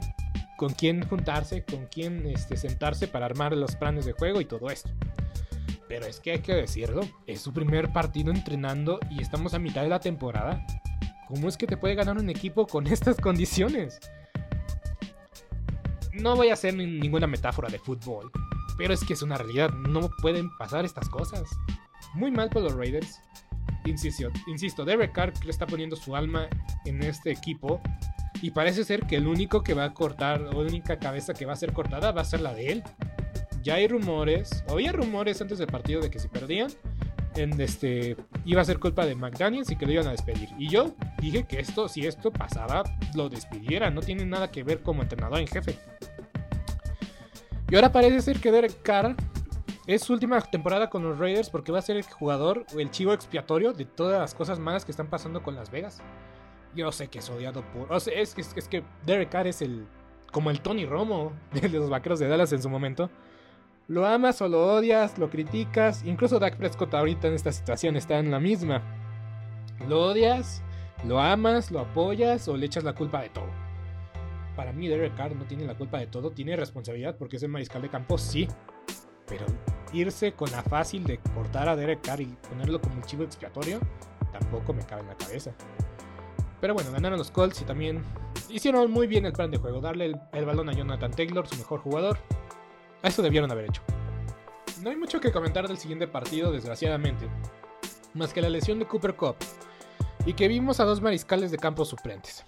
con 0.60 0.74
quién 0.74 1.08
juntarse, 1.08 1.64
con 1.64 1.86
quién 1.86 2.26
este, 2.26 2.58
sentarse 2.58 3.08
para 3.08 3.26
armar 3.26 3.56
los 3.56 3.78
planes 3.78 4.04
de 4.04 4.12
juego 4.12 4.42
y 4.42 4.46
todo 4.46 4.70
esto. 4.70 4.90
Pero 5.88 6.06
es 6.06 6.20
que 6.20 6.34
hay 6.34 6.40
que 6.40 6.54
decirlo, 6.54 7.00
es 7.28 7.40
su 7.40 7.54
primer 7.54 7.94
partido 7.94 8.30
entrenando 8.30 9.00
y 9.10 9.22
estamos 9.22 9.54
a 9.54 9.60
mitad 9.60 9.84
de 9.84 9.88
la 9.88 10.02
temporada. 10.02 10.68
¿Cómo 11.30 11.48
es 11.48 11.56
que 11.56 11.66
te 11.66 11.78
puede 11.78 11.96
ganar 11.96 12.18
un 12.18 12.30
equipo 12.30 12.68
con 12.68 12.88
estas 12.92 13.16
condiciones? 13.22 14.02
No 16.12 16.36
voy 16.36 16.50
a 16.50 16.56
hacer 16.56 16.74
ninguna 16.74 17.26
metáfora 17.26 17.70
de 17.70 17.80
fútbol, 17.80 18.30
pero 18.78 18.94
es 18.94 19.06
que 19.06 19.14
es 19.14 19.22
una 19.22 19.38
realidad, 19.38 19.70
no 19.70 20.10
pueden 20.22 20.50
pasar 20.58 20.84
estas 20.84 21.08
cosas. 21.08 21.44
Muy 22.16 22.32
mal 22.32 22.50
por 22.50 22.64
los 22.64 22.74
Raiders. 22.74 23.22
Insisto, 23.86 24.28
insisto 24.48 24.84
Derek 24.84 25.14
Carr 25.14 25.32
le 25.46 25.52
está 25.52 25.66
poniendo 25.66 25.96
su 25.96 26.18
alma 26.18 26.50
en 26.84 27.02
este 27.02 27.32
equipo 27.32 27.82
y 28.42 28.52
parece 28.52 28.84
ser 28.84 29.06
que 29.06 29.18
el 29.18 29.28
único 29.28 29.64
que 29.64 29.74
va 29.74 29.86
a 29.86 29.94
cortar, 29.94 30.42
la 30.42 30.52
única 30.52 31.00
cabeza 31.00 31.34
que 31.34 31.46
va 31.46 31.54
a 31.54 31.58
ser 31.58 31.74
cortada 31.74 32.12
va 32.12 32.22
a 32.22 32.26
ser 32.26 32.42
la 32.42 32.54
de 32.54 32.72
él. 32.72 32.84
Ya 33.62 33.76
hay 33.76 33.88
rumores, 33.88 34.64
había 34.70 34.92
rumores 34.92 35.42
antes 35.42 35.58
del 35.58 35.68
partido 35.68 36.02
de 36.02 36.10
que 36.10 36.20
si 36.20 36.28
perdían, 36.30 36.72
este, 37.36 38.16
iba 38.46 38.62
a 38.62 38.66
ser 38.66 38.80
culpa 38.80 39.06
de 39.06 39.16
McDaniels 39.16 39.70
y 39.72 39.76
que 39.76 39.86
lo 39.86 39.92
iban 39.92 40.08
a 40.08 40.12
despedir. 40.12 40.50
Y 40.58 40.70
yo 40.70 40.96
dije 41.20 41.44
que 41.44 41.60
esto, 41.60 41.88
si 41.88 42.06
esto 42.06 42.32
pasaba, 42.32 42.84
lo 43.16 43.30
despidieran. 43.30 43.94
No 43.94 44.02
tiene 44.02 44.26
nada 44.26 44.50
que 44.50 44.64
ver 44.64 44.82
como 44.82 45.02
entrenador 45.02 45.40
en 45.40 45.48
jefe. 45.48 45.78
Y 47.70 47.76
ahora 47.76 47.92
parece 47.92 48.22
ser 48.22 48.40
que 48.40 48.52
Derek 48.52 48.82
Carr 48.82 49.16
es 49.86 50.04
su 50.04 50.14
última 50.14 50.40
temporada 50.42 50.90
con 50.90 51.04
los 51.04 51.18
Raiders 51.18 51.50
porque 51.50 51.72
va 51.72 51.80
a 51.80 51.84
ser 51.84 51.98
el 51.98 52.04
jugador 52.04 52.66
el 52.78 52.92
chivo 52.92 53.14
expiatorio 53.14 53.74
de 53.74 53.86
todas 53.86 54.20
las 54.20 54.34
cosas 54.34 54.60
malas 54.60 54.86
que 54.86 54.92
están 54.92 55.08
pasando 55.08 55.44
con 55.44 55.56
Las 55.56 55.70
Vegas. 55.70 56.02
Yo 56.76 56.92
sé 56.92 57.08
que 57.08 57.20
es 57.20 57.30
odiado 57.30 57.64
por. 57.74 57.92
O 57.92 58.00
sea, 58.00 58.14
es, 58.20 58.38
es, 58.38 58.56
es 58.56 58.68
que 58.68 58.84
Derek 59.06 59.30
Carr 59.30 59.48
es 59.48 59.62
el. 59.62 59.88
Como 60.32 60.52
el 60.52 60.62
Tony 60.62 60.86
Romo 60.86 61.34
de 61.54 61.70
los 61.70 61.90
vaqueros 61.90 62.20
de 62.20 62.28
Dallas 62.28 62.52
en 62.54 62.62
su 62.62 62.70
momento. 62.70 63.10
Lo 63.88 64.06
amas 64.06 64.40
o 64.44 64.48
lo 64.48 64.76
odias, 64.76 65.18
lo 65.18 65.32
criticas. 65.32 66.04
Incluso 66.06 66.38
Dak 66.38 66.58
Prescott 66.58 66.94
ahorita 66.94 67.28
en 67.28 67.34
esta 67.34 67.52
situación 67.52 67.96
está 67.96 68.20
en 68.20 68.30
la 68.30 68.40
misma. 68.40 68.84
Lo 69.88 70.02
odias, 70.08 70.62
lo 71.06 71.20
amas, 71.20 71.72
lo 71.72 71.80
apoyas 71.80 72.48
o 72.48 72.56
le 72.56 72.68
echas 72.68 72.84
la 72.84 72.94
culpa 72.94 73.22
de 73.22 73.30
todo. 73.30 73.50
Para 74.56 74.74
mí 74.74 74.88
Derek 74.88 75.16
Carr 75.16 75.36
no 75.36 75.46
tiene 75.46 75.66
la 75.66 75.76
culpa 75.76 75.98
de 75.98 76.08
todo, 76.08 76.32
tiene 76.32 76.56
responsabilidad 76.56 77.16
porque 77.18 77.38
es 77.38 77.44
el 77.44 77.50
mariscal 77.50 77.82
de 77.82 77.90
campo, 77.90 78.18
sí. 78.18 78.48
Pero 79.26 79.46
irse 79.94 80.34
con 80.34 80.52
la 80.52 80.62
fácil 80.62 81.04
de 81.06 81.18
cortar 81.34 81.70
a 81.70 81.76
Derek 81.76 82.02
Carr 82.02 82.22
y 82.22 82.38
ponerlo 82.50 82.82
como 82.82 82.96
un 82.96 83.04
chivo 83.04 83.24
expiatorio, 83.24 83.80
tampoco 84.32 84.74
me 84.74 84.84
cabe 84.84 85.02
en 85.02 85.08
la 85.08 85.16
cabeza. 85.16 85.52
Pero 86.62 86.74
bueno, 86.74 86.92
ganaron 86.92 87.18
los 87.18 87.32
Colts 87.32 87.62
y 87.62 87.66
también 87.66 88.04
hicieron 88.50 88.92
muy 88.92 89.08
bien 89.08 89.26
el 89.26 89.34
plan 89.34 89.50
de 89.52 89.58
juego. 89.58 89.80
Darle 89.80 90.14
el, 90.34 90.46
balón 90.46 90.70
a 90.70 90.74
Jonathan 90.74 91.12
Taylor, 91.12 91.48
su 91.48 91.56
mejor 91.56 91.80
jugador. 91.80 92.18
Eso 93.02 93.22
debieron 93.22 93.52
haber 93.52 93.66
hecho. 93.66 93.82
No 94.82 94.90
hay 94.90 94.98
mucho 94.98 95.20
que 95.20 95.32
comentar 95.32 95.68
del 95.68 95.78
siguiente 95.78 96.08
partido, 96.08 96.52
desgraciadamente. 96.52 97.28
Más 98.14 98.34
que 98.34 98.42
la 98.42 98.50
lesión 98.50 98.80
de 98.80 98.88
Cooper 98.88 99.16
Cup. 99.16 99.36
Y 100.26 100.34
que 100.34 100.48
vimos 100.48 100.80
a 100.80 100.84
dos 100.84 101.02
mariscales 101.02 101.52
de 101.52 101.58
campo 101.58 101.86
suplentes. 101.86 102.46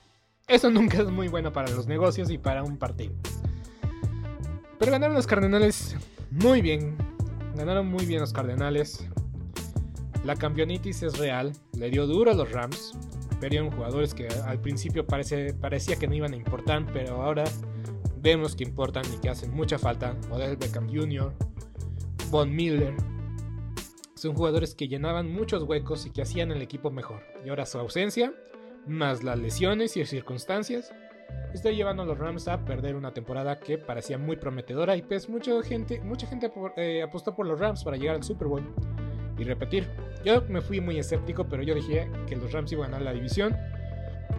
Eso 0.47 0.69
nunca 0.71 1.01
es 1.01 1.09
muy 1.09 1.29
bueno 1.29 1.53
para 1.53 1.69
los 1.69 1.87
negocios 1.87 2.29
y 2.31 2.37
para 2.37 2.63
un 2.63 2.77
partido. 2.77 3.13
Pero 4.77 4.91
ganaron 4.91 5.15
los 5.15 5.27
Cardenales 5.27 5.95
muy 6.31 6.61
bien. 6.61 6.97
Ganaron 7.55 7.87
muy 7.87 8.05
bien 8.05 8.19
los 8.19 8.33
Cardenales. 8.33 9.07
La 10.25 10.35
campeonitis 10.35 11.01
es 11.03 11.17
real. 11.17 11.53
Le 11.77 11.89
dio 11.89 12.07
duro 12.07 12.31
a 12.31 12.33
los 12.33 12.51
Rams 12.51 12.93
perdieron 13.41 13.71
jugadores 13.71 14.13
que 14.13 14.27
al 14.45 14.61
principio 14.61 15.05
parece, 15.05 15.55
parecía 15.55 15.95
que 15.97 16.07
no 16.07 16.13
iban 16.13 16.33
a 16.33 16.35
importar, 16.35 16.85
pero 16.93 17.23
ahora 17.23 17.43
vemos 18.21 18.55
que 18.55 18.63
importan 18.63 19.03
y 19.11 19.17
que 19.17 19.29
hacen 19.29 19.51
mucha 19.51 19.79
falta. 19.79 20.15
Odell 20.29 20.55
Beckham 20.55 20.87
Jr., 20.87 21.33
Von 22.29 22.55
Miller. 22.55 22.93
Son 24.13 24.35
jugadores 24.35 24.75
que 24.75 24.87
llenaban 24.87 25.33
muchos 25.33 25.63
huecos 25.63 26.05
y 26.05 26.11
que 26.11 26.21
hacían 26.21 26.51
el 26.51 26.61
equipo 26.61 26.91
mejor. 26.91 27.23
Y 27.43 27.49
ahora 27.49 27.65
su 27.65 27.79
ausencia, 27.79 28.31
más 28.85 29.23
las 29.23 29.39
lesiones 29.39 29.97
y 29.97 30.05
circunstancias, 30.05 30.93
está 31.51 31.71
llevando 31.71 32.03
a 32.03 32.05
los 32.05 32.19
Rams 32.19 32.47
a 32.47 32.63
perder 32.63 32.95
una 32.95 33.11
temporada 33.11 33.59
que 33.59 33.79
parecía 33.79 34.19
muy 34.19 34.35
prometedora 34.35 34.95
y 34.95 35.01
pues 35.01 35.27
mucha 35.27 35.59
gente, 35.63 35.99
mucha 36.01 36.27
gente 36.27 36.51
eh, 36.77 37.01
apostó 37.01 37.35
por 37.35 37.47
los 37.47 37.59
Rams 37.59 37.83
para 37.83 37.97
llegar 37.97 38.17
al 38.17 38.23
Super 38.23 38.47
Bowl 38.47 38.63
y 39.41 39.43
repetir. 39.43 39.87
Yo 40.23 40.43
me 40.47 40.61
fui 40.61 40.79
muy 40.79 40.99
escéptico, 40.99 41.47
pero 41.47 41.63
yo 41.63 41.73
dije 41.73 42.09
que 42.27 42.35
los 42.35 42.51
Rams 42.51 42.71
iban 42.71 42.85
a 42.85 42.91
ganar 42.91 43.01
la 43.01 43.13
división 43.13 43.57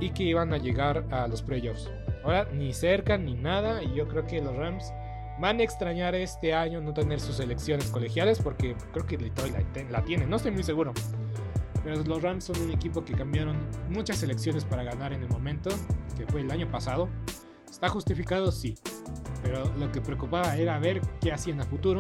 y 0.01 0.11
que 0.11 0.23
iban 0.23 0.53
a 0.53 0.59
llegar 0.59 1.05
a 1.11 1.27
los 1.27 1.43
playoffs. 1.43 1.91
Ahora 2.25 2.49
ni 2.53 2.73
cerca 2.73 3.19
ni 3.19 3.35
nada 3.35 3.83
y 3.83 3.95
yo 3.95 4.07
creo 4.09 4.27
que 4.27 4.41
los 4.41 4.57
Rams 4.57 4.93
van 5.41 5.59
a 5.59 5.63
extrañar 5.63 6.15
este 6.15 6.55
año 6.55 6.81
no 6.81 6.95
tener 6.95 7.21
sus 7.21 7.41
elecciones 7.41 7.87
colegiales 7.91 8.39
porque 8.39 8.77
creo 8.93 9.07
que 9.07 9.17
Detroit 9.17 9.55
la, 9.91 10.05
tiene, 10.05 10.27
no 10.27 10.37
estoy 10.37 10.53
muy 10.53 10.63
seguro. 10.63 10.93
Pero 11.83 12.03
los 12.05 12.23
Rams 12.23 12.45
son 12.45 12.61
un 12.61 12.71
equipo 12.71 13.05
que 13.05 13.13
cambiaron 13.13 13.57
muchas 13.91 14.23
elecciones 14.23 14.65
para 14.65 14.85
ganar 14.85 15.13
en 15.13 15.23
el 15.23 15.29
momento, 15.29 15.71
que 16.17 16.27
fue 16.27 16.43
el 16.43 16.51
año 16.53 16.71
pasado. 16.71 17.09
¿Está 17.69 17.89
justificado? 17.89 18.53
Sí. 18.53 18.77
Pero 19.43 19.65
lo 19.77 19.91
que 19.91 20.01
preocupaba 20.01 20.57
era 20.57 20.79
ver 20.79 21.01
qué 21.21 21.33
hacían 21.33 21.61
a 21.61 21.65
futuro. 21.65 21.99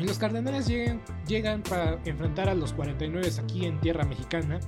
Y 0.00 0.04
los 0.04 0.18
Cardenales 0.18 0.66
llegan, 0.66 1.62
para 1.62 2.00
enfrentar 2.06 2.48
a 2.48 2.54
los 2.54 2.72
49 2.72 3.28
aquí 3.38 3.66
en 3.66 3.78
tierra 3.80 4.04
mexicana 4.04 4.58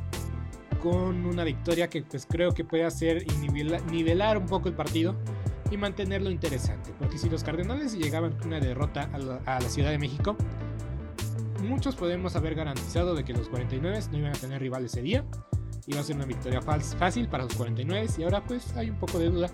con 0.82 1.24
una 1.24 1.42
victoria 1.42 1.88
que 1.88 2.02
pues 2.02 2.26
creo 2.28 2.52
que 2.52 2.64
puede 2.64 2.84
hacer 2.84 3.24
y 3.24 3.48
nivelar, 3.90 4.36
un 4.36 4.46
poco 4.46 4.68
el 4.68 4.74
partido 4.74 5.16
y 5.70 5.78
mantenerlo 5.78 6.30
interesante. 6.30 6.92
Porque 6.98 7.16
si 7.16 7.30
los 7.30 7.44
Cardenales 7.44 7.96
llegaban 7.96 8.32
con 8.32 8.48
una 8.48 8.60
derrota 8.60 9.08
a 9.12 9.18
la, 9.18 9.36
a 9.46 9.60
la, 9.60 9.68
Ciudad 9.70 9.90
de 9.90 9.98
México, 9.98 10.36
muchos 11.62 11.96
podemos 11.96 12.36
haber 12.36 12.54
garantizado 12.54 13.14
de 13.14 13.24
que 13.24 13.32
los 13.32 13.48
49 13.48 14.00
no 14.10 14.18
iban 14.18 14.32
a 14.32 14.38
tener 14.38 14.60
rival 14.60 14.84
ese 14.84 15.00
día. 15.00 15.24
Iba 15.86 16.00
a 16.00 16.02
ser 16.02 16.16
una 16.16 16.26
victoria 16.26 16.60
fácil 16.60 17.26
para 17.28 17.44
los 17.44 17.54
49 17.54 18.06
y 18.18 18.22
ahora 18.24 18.44
pues 18.44 18.76
hay 18.76 18.90
un 18.90 18.98
poco 18.98 19.18
de 19.18 19.30
duda 19.30 19.50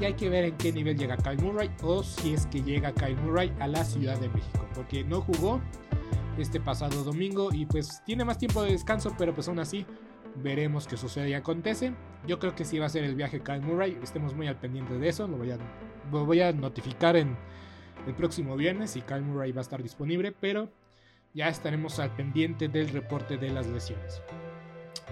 y 0.00 0.04
hay 0.04 0.14
que 0.14 0.28
ver 0.28 0.44
en 0.44 0.56
qué 0.56 0.72
nivel 0.72 0.96
llega 0.96 1.16
Kyle 1.16 1.38
Murray 1.42 1.70
o 1.82 2.02
si 2.02 2.34
es 2.34 2.46
que 2.46 2.62
llega 2.62 2.92
Kyle 2.92 3.16
Murray 3.16 3.52
a 3.60 3.66
la 3.66 3.84
Ciudad 3.84 4.18
de 4.18 4.28
México, 4.28 4.66
porque 4.74 5.04
no 5.04 5.20
jugó 5.20 5.60
este 6.38 6.60
pasado 6.60 7.02
domingo 7.02 7.48
y 7.52 7.64
pues 7.66 8.02
tiene 8.04 8.24
más 8.24 8.38
tiempo 8.38 8.62
de 8.62 8.72
descanso, 8.72 9.14
pero 9.16 9.34
pues 9.34 9.48
aún 9.48 9.58
así 9.58 9.86
veremos 10.42 10.86
qué 10.86 10.96
sucede 10.96 11.30
y 11.30 11.34
acontece. 11.34 11.94
Yo 12.26 12.38
creo 12.38 12.54
que 12.54 12.64
sí 12.64 12.78
va 12.78 12.86
a 12.86 12.90
ser 12.90 13.04
el 13.04 13.14
viaje 13.14 13.40
Kyle 13.40 13.62
Murray, 13.62 13.98
estemos 14.02 14.34
muy 14.34 14.46
al 14.48 14.56
pendiente 14.56 14.98
de 14.98 15.08
eso, 15.08 15.26
lo 15.26 15.38
voy 15.38 15.50
a, 15.52 15.58
lo 16.12 16.26
voy 16.26 16.40
a 16.42 16.52
notificar 16.52 17.16
en 17.16 17.36
el 18.06 18.14
próximo 18.14 18.56
viernes 18.56 18.90
si 18.90 19.00
Kyle 19.00 19.22
Murray 19.22 19.52
va 19.52 19.60
a 19.60 19.62
estar 19.62 19.82
disponible, 19.82 20.32
pero 20.32 20.68
ya 21.32 21.48
estaremos 21.48 21.98
al 21.98 22.14
pendiente 22.14 22.68
del 22.68 22.88
reporte 22.88 23.38
de 23.38 23.50
las 23.50 23.66
lesiones. 23.66 24.22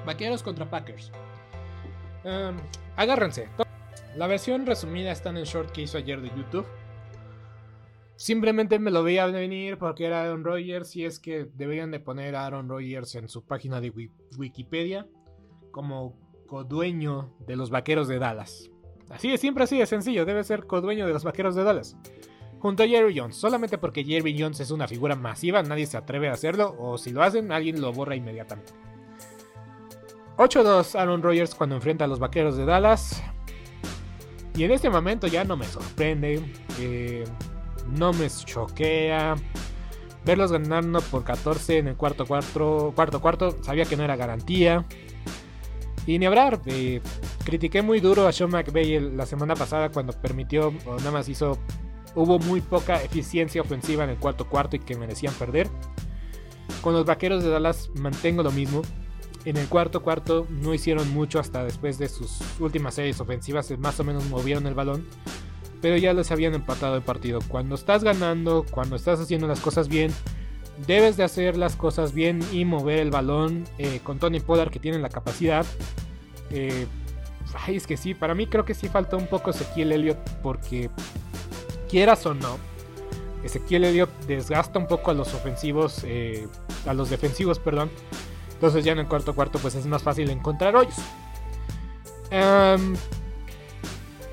Vaqueros 0.05 0.43
contra 0.43 0.69
Packers. 0.69 1.11
agárrense. 2.97 3.49
La 4.17 4.29
versión 4.29 4.65
resumida 4.65 5.11
está 5.11 5.31
en 5.31 5.39
el 5.39 5.45
short 5.45 5.73
que 5.73 5.83
hizo 5.83 5.99
ayer 5.99 6.21
de 6.21 6.29
YouTube. 6.29 6.67
Simplemente 8.17 8.79
me 8.79 8.93
lo 8.93 9.03
veía 9.03 9.27
venir 9.27 9.77
porque 9.77 10.07
era 10.07 10.23
Aaron 10.23 10.45
Rodgers 10.45 10.95
y 10.95 11.05
es 11.05 11.19
que 11.19 11.49
deberían 11.55 11.91
de 11.91 11.99
poner 11.99 12.37
a 12.37 12.47
Aaron 12.47 12.69
Rodgers 12.69 13.17
en 13.17 13.29
su 13.29 13.45
página 13.45 13.81
de 13.81 13.93
Wikipedia 14.39 15.09
como 15.73 16.17
codueño 16.47 17.35
de 17.41 17.57
los 17.57 17.71
Vaqueros 17.71 18.07
de 18.07 18.21
Dallas. 18.21 18.71
Así 19.11 19.33
es, 19.33 19.41
siempre 19.41 19.65
así 19.65 19.79
de 19.79 19.87
sencillo, 19.87 20.25
debe 20.25 20.45
ser 20.45 20.67
codueño 20.67 21.07
de 21.09 21.13
los 21.13 21.25
Vaqueros 21.25 21.57
de 21.57 21.65
Dallas. 21.65 21.97
junto 22.61 22.85
a 22.85 22.87
Jerry 22.87 23.19
Jones. 23.19 23.37
Solamente 23.37 23.79
porque 23.79 24.05
Jerry 24.05 24.41
Jones 24.41 24.61
es 24.61 24.71
una 24.71 24.87
figura 24.87 25.17
masiva, 25.17 25.63
nadie 25.63 25.87
se 25.87 25.97
atreve 25.97 26.29
a 26.29 26.33
hacerlo. 26.33 26.77
O 26.79 26.99
si 26.99 27.11
lo 27.11 27.23
hacen, 27.23 27.51
alguien 27.51 27.81
lo 27.81 27.93
borra 27.93 28.15
inmediatamente. 28.15 28.73
8-2 30.37 30.99
Aaron 30.99 31.23
Rodgers 31.23 31.55
cuando 31.55 31.75
enfrenta 31.75 32.05
a 32.05 32.09
los 32.09 32.21
vaqueros 32.21 32.57
de 32.57 32.65
Dallas. 32.65 33.23
Y 34.57 34.65
en 34.65 34.71
este 34.71 34.89
momento 34.89 35.27
ya 35.27 35.45
no 35.45 35.57
me 35.57 35.67
sorprende. 35.67 36.43
Eh, 36.79 37.25
no 37.93 38.13
me 38.13 38.29
choquea. 38.29 39.37
Verlos 40.25 40.53
ganando 40.53 41.01
por 41.03 41.25
14 41.25 41.79
en 41.79 41.89
el 41.89 41.97
cuarto 41.97 42.25
cuarto, 42.25 42.93
cuarto 42.95 43.21
cuarto, 43.21 43.63
sabía 43.63 43.85
que 43.85 43.97
no 43.97 44.05
era 44.05 44.17
garantía. 44.17 44.85
Y 46.07 46.19
ni 46.19 46.27
hablar, 46.27 46.61
eh, 46.67 47.01
critiqué 47.45 47.83
muy 47.83 48.01
duro 48.01 48.27
a 48.27 48.33
Sean 48.33 48.51
McVay 48.51 49.01
la 49.01 49.27
semana 49.27 49.55
pasada 49.55 49.91
cuando 49.91 50.13
permitió, 50.13 50.73
o 50.87 50.97
nada 50.97 51.11
más 51.11 51.29
hizo, 51.29 51.59
hubo 52.15 52.39
muy 52.39 52.61
poca 52.61 53.03
eficiencia 53.03 53.61
ofensiva 53.61 54.05
en 54.05 54.11
el 54.11 54.17
cuarto 54.17 54.49
cuarto 54.49 54.77
y 54.77 54.81
que 54.81 54.97
merecían 54.97 55.35
perder. 55.35 55.69
Con 56.81 56.95
los 56.95 57.05
vaqueros 57.05 57.43
de 57.43 57.51
Dallas 57.51 57.91
mantengo 57.95 58.43
lo 58.43 58.51
mismo. 58.51 58.83
En 59.45 59.57
el 59.57 59.69
cuarto 59.69 60.03
cuarto 60.03 60.47
no 60.49 60.73
hicieron 60.73 61.13
mucho 61.13 61.39
hasta 61.39 61.65
después 61.65 61.99
de 61.99 62.09
sus 62.09 62.39
últimas 62.61 62.95
series 62.95 63.21
ofensivas, 63.21 63.71
más 63.79 64.01
o 64.01 64.05
menos 64.05 64.25
movieron 64.31 64.67
el 64.67 64.75
balón 64.75 65.07
pero 65.85 65.99
ya 65.99 66.15
les 66.15 66.31
habían 66.31 66.55
empatado 66.55 66.97
el 66.97 67.03
partido. 67.03 67.41
Cuando 67.47 67.75
estás 67.75 68.03
ganando, 68.03 68.65
cuando 68.71 68.97
estás 68.97 69.21
haciendo 69.21 69.47
las 69.47 69.61
cosas 69.61 69.87
bien, 69.87 70.11
debes 70.87 71.19
de 71.19 71.25
hacer 71.25 71.59
las 71.59 71.77
cosas 71.77 72.15
bien 72.15 72.41
y 72.53 72.65
mover 72.65 73.01
el 73.01 73.11
balón 73.11 73.65
eh, 73.77 74.01
con 74.03 74.19
Tony 74.19 74.41
Pollard 74.41 74.71
que 74.71 74.79
tiene 74.79 74.99
la 74.99 75.11
capacidad. 75.11 75.67
Eh, 76.49 76.87
ay, 77.67 77.77
es 77.77 77.87
que 77.87 77.99
sí, 77.99 78.15
para 78.15 78.35
mí 78.35 78.47
creo 78.47 78.65
que 78.65 78.73
sí 78.73 78.89
falta 78.89 79.19
un 79.19 79.27
poco 79.27 79.51
Ezequiel 79.51 79.93
Elliott 79.93 80.17
porque 80.43 80.89
quieras 81.91 82.25
o 82.25 82.33
no, 82.33 82.57
Ezequiel 83.43 83.85
Elliott 83.85 84.09
desgasta 84.27 84.79
un 84.79 84.87
poco 84.87 85.11
a 85.11 85.15
los 85.15 85.35
ofensivos, 85.35 86.01
eh, 86.05 86.49
a 86.87 86.95
los 86.95 87.11
defensivos, 87.11 87.59
perdón. 87.59 87.91
Entonces 88.65 88.83
ya 88.83 88.93
en 88.93 89.01
el 89.01 89.07
cuarto 89.07 89.35
cuarto 89.35 89.59
pues 89.59 89.75
es 89.75 89.85
más 89.85 90.03
fácil 90.03 90.31
encontrar 90.31 90.75
hoyos. 90.75 90.97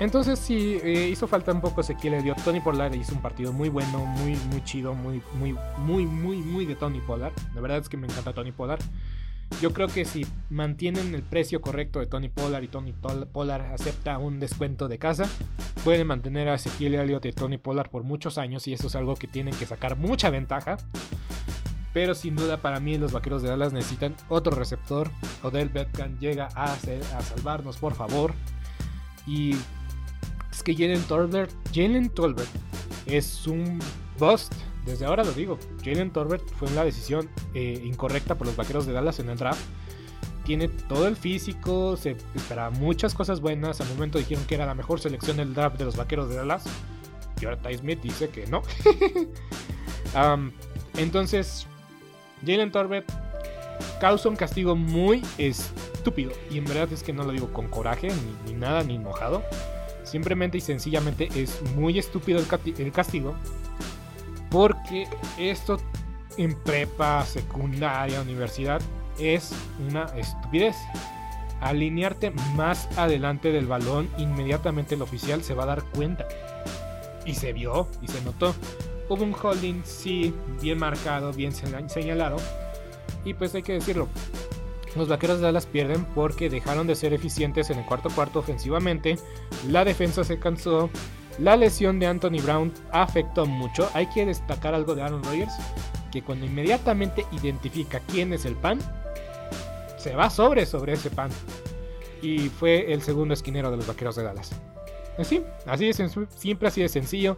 Entonces 0.00 0.38
sí, 0.38 0.78
eh, 0.82 1.10
hizo 1.12 1.26
falta 1.26 1.52
un 1.52 1.60
poco 1.60 1.82
Ezequiel 1.82 2.22
dio 2.22 2.34
Tony 2.42 2.60
Pollard 2.60 2.94
hizo 2.94 3.14
un 3.14 3.20
partido 3.20 3.52
muy 3.52 3.68
bueno, 3.68 4.06
muy, 4.06 4.34
muy 4.50 4.64
chido, 4.64 4.94
muy, 4.94 5.20
muy, 5.34 5.54
muy, 5.76 6.06
muy, 6.06 6.38
muy 6.38 6.64
de 6.64 6.74
Tony 6.76 7.00
Pollard. 7.00 7.34
La 7.54 7.60
verdad 7.60 7.76
es 7.76 7.90
que 7.90 7.98
me 7.98 8.06
encanta 8.06 8.32
Tony 8.32 8.52
Pollard. 8.52 8.80
Yo 9.60 9.74
creo 9.74 9.88
que 9.88 10.06
si 10.06 10.26
mantienen 10.48 11.14
el 11.14 11.22
precio 11.22 11.60
correcto 11.60 12.00
de 12.00 12.06
Tony 12.06 12.30
Pollard 12.30 12.62
y 12.62 12.68
Tony 12.68 12.94
Pollard 12.94 13.74
acepta 13.74 14.16
un 14.16 14.40
descuento 14.40 14.88
de 14.88 14.96
casa, 14.96 15.28
pueden 15.84 16.06
mantener 16.06 16.48
a 16.48 16.54
Ezequiel 16.54 16.94
Elliott 16.94 17.26
y 17.26 17.32
Tony 17.32 17.58
Pollard 17.58 17.90
por 17.90 18.02
muchos 18.02 18.38
años 18.38 18.66
y 18.66 18.72
eso 18.72 18.86
es 18.86 18.96
algo 18.96 19.14
que 19.14 19.26
tienen 19.26 19.54
que 19.54 19.66
sacar 19.66 19.98
mucha 19.98 20.30
ventaja. 20.30 20.78
Pero 21.92 22.14
sin 22.14 22.36
duda 22.36 22.56
para 22.56 22.80
mí 22.80 22.96
los 22.96 23.12
vaqueros 23.12 23.42
de 23.42 23.50
Dallas 23.50 23.72
necesitan 23.72 24.16
otro 24.28 24.56
receptor. 24.56 25.10
Odell 25.42 25.68
Beckham 25.68 26.18
llega 26.18 26.48
a, 26.54 26.74
salvarnos, 26.76 27.76
por 27.76 27.94
favor. 27.94 28.32
Y 29.26 29.54
es 30.50 30.62
que 30.62 30.74
Jalen 30.74 31.02
Tolbert, 31.02 31.52
Jalen 31.74 32.08
Tolbert 32.10 32.48
es 33.06 33.46
un 33.46 33.78
bust. 34.18 34.52
Desde 34.86 35.04
ahora 35.04 35.22
lo 35.22 35.32
digo. 35.32 35.58
Jalen 35.84 36.10
Tolbert 36.10 36.48
fue 36.54 36.68
una 36.68 36.82
decisión 36.82 37.28
eh, 37.54 37.80
incorrecta 37.84 38.36
por 38.36 38.46
los 38.46 38.56
vaqueros 38.56 38.86
de 38.86 38.92
Dallas 38.92 39.18
en 39.18 39.28
el 39.28 39.36
draft. 39.36 39.62
Tiene 40.44 40.68
todo 40.68 41.06
el 41.06 41.14
físico, 41.14 41.96
se 41.96 42.16
espera 42.34 42.70
muchas 42.70 43.14
cosas 43.14 43.40
buenas. 43.40 43.80
Al 43.80 43.88
momento 43.90 44.18
dijeron 44.18 44.44
que 44.46 44.56
era 44.56 44.66
la 44.66 44.74
mejor 44.74 44.98
selección 44.98 45.36
del 45.36 45.54
draft 45.54 45.78
de 45.78 45.84
los 45.84 45.96
vaqueros 45.96 46.28
de 46.30 46.36
Dallas. 46.36 46.64
Y 47.40 47.44
ahora 47.44 47.60
Ty 47.60 47.78
Smith 47.78 48.00
dice 48.00 48.28
que 48.28 48.46
no. 48.46 48.62
entonces, 50.96 51.66
Jalen 52.46 52.72
Tolbert 52.72 53.10
causa 54.00 54.28
un 54.28 54.36
castigo 54.36 54.74
muy 54.74 55.22
estúpido. 55.38 56.32
Y 56.50 56.58
en 56.58 56.64
verdad 56.64 56.92
es 56.92 57.02
que 57.02 57.12
no 57.12 57.24
lo 57.24 57.32
digo 57.32 57.52
con 57.52 57.68
coraje, 57.68 58.08
ni 58.46 58.54
nada, 58.54 58.82
ni 58.82 58.96
enojado. 58.96 59.42
Simplemente 60.04 60.58
y 60.58 60.60
sencillamente 60.60 61.28
es 61.34 61.62
muy 61.76 61.98
estúpido 61.98 62.40
el, 62.40 62.92
castigo. 62.92 63.34
Porque 64.50 65.06
esto 65.38 65.78
en 66.36 66.54
prepa, 66.62 67.24
secundaria, 67.24 68.20
universidad 68.20 68.82
es 69.18 69.52
una 69.88 70.06
estupidez. 70.16 70.76
Alinearte 71.60 72.32
más 72.56 72.88
adelante 72.98 73.52
del 73.52 73.66
balón, 73.66 74.08
inmediatamente 74.18 74.96
el 74.96 75.02
oficial 75.02 75.44
se 75.44 75.54
va 75.54 75.62
a 75.62 75.66
dar 75.66 75.84
cuenta. 75.84 76.26
Y 77.24 77.34
se 77.34 77.52
vio 77.52 77.88
y 78.02 78.08
se 78.08 78.20
notó. 78.22 78.54
Hubo 79.12 79.24
un 79.24 79.34
holding, 79.34 79.82
sí, 79.84 80.32
bien 80.62 80.78
marcado, 80.78 81.34
bien 81.34 81.52
señalado. 81.52 82.38
Y 83.26 83.34
pues 83.34 83.54
hay 83.54 83.62
que 83.62 83.74
decirlo, 83.74 84.08
los 84.96 85.06
vaqueros 85.06 85.36
de 85.36 85.44
Dallas 85.44 85.66
pierden 85.66 86.06
porque 86.14 86.48
dejaron 86.48 86.86
de 86.86 86.94
ser 86.94 87.12
eficientes 87.12 87.68
en 87.68 87.80
el 87.80 87.84
cuarto 87.84 88.08
cuarto 88.08 88.38
ofensivamente. 88.38 89.18
La 89.68 89.84
defensa 89.84 90.24
se 90.24 90.38
cansó. 90.38 90.88
La 91.38 91.58
lesión 91.58 91.98
de 92.00 92.06
Anthony 92.06 92.40
Brown 92.42 92.72
afectó 92.90 93.44
mucho. 93.44 93.90
Hay 93.92 94.06
que 94.06 94.24
destacar 94.24 94.74
algo 94.74 94.94
de 94.94 95.02
Aaron 95.02 95.22
Rodgers. 95.22 95.52
Que 96.10 96.22
cuando 96.22 96.46
inmediatamente 96.46 97.26
identifica 97.32 98.00
quién 98.10 98.32
es 98.32 98.46
el 98.46 98.54
pan, 98.54 98.78
se 99.98 100.14
va 100.14 100.30
sobre 100.30 100.64
sobre 100.64 100.94
ese 100.94 101.10
pan. 101.10 101.28
Y 102.22 102.48
fue 102.48 102.94
el 102.94 103.02
segundo 103.02 103.34
esquinero 103.34 103.70
de 103.70 103.76
los 103.76 103.86
vaqueros 103.86 104.16
de 104.16 104.22
Dallas. 104.22 104.52
Así, 105.18 105.44
así 105.66 105.90
es 105.90 106.02
siempre 106.34 106.68
así 106.68 106.80
de 106.80 106.88
sencillo. 106.88 107.36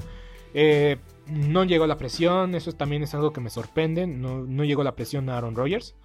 Eh, 0.55 0.99
no 1.27 1.65
llegó 1.65 1.87
la 1.87 1.97
presión, 1.97 2.55
eso 2.55 2.73
también 2.73 3.03
es 3.03 3.15
algo 3.15 3.33
que 3.33 3.41
me 3.41 3.51
sorprende. 3.51 4.07
No, 4.07 4.43
no 4.43 4.65
llegó 4.65 4.85
la 4.85 4.97
presión 4.97 5.29
a 5.29 5.37
Aaron 5.37 5.57
Rodgers 5.57 5.97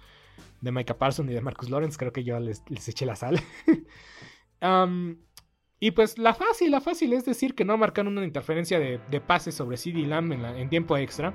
de 0.60 0.72
Micah 0.72 0.98
Parsons 0.98 1.30
y 1.30 1.34
de 1.34 1.40
Marcus 1.40 1.70
Lawrence, 1.70 1.98
creo 1.98 2.12
que 2.12 2.24
yo 2.24 2.38
les, 2.38 2.62
eché 2.88 3.06
la 3.06 3.16
sal. 3.16 3.40
y 5.80 5.90
pues 5.92 6.18
la 6.18 6.34
fácil, 6.34 6.70
la 6.70 6.80
fácil 6.80 7.12
es 7.12 7.24
decir 7.24 7.54
que 7.54 7.64
no 7.64 7.76
marcaron 7.76 8.16
una 8.16 8.26
interferencia 8.26 8.78
de, 8.78 9.00
de 9.10 9.20
pase 9.20 9.52
sobre 9.52 9.76
CD 9.76 10.06
Lamb 10.06 10.32
en 10.32 10.68
tiempo 10.68 10.96
extra. 10.96 11.34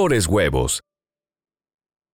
mejores 0.00 0.26
huevos. 0.26 0.80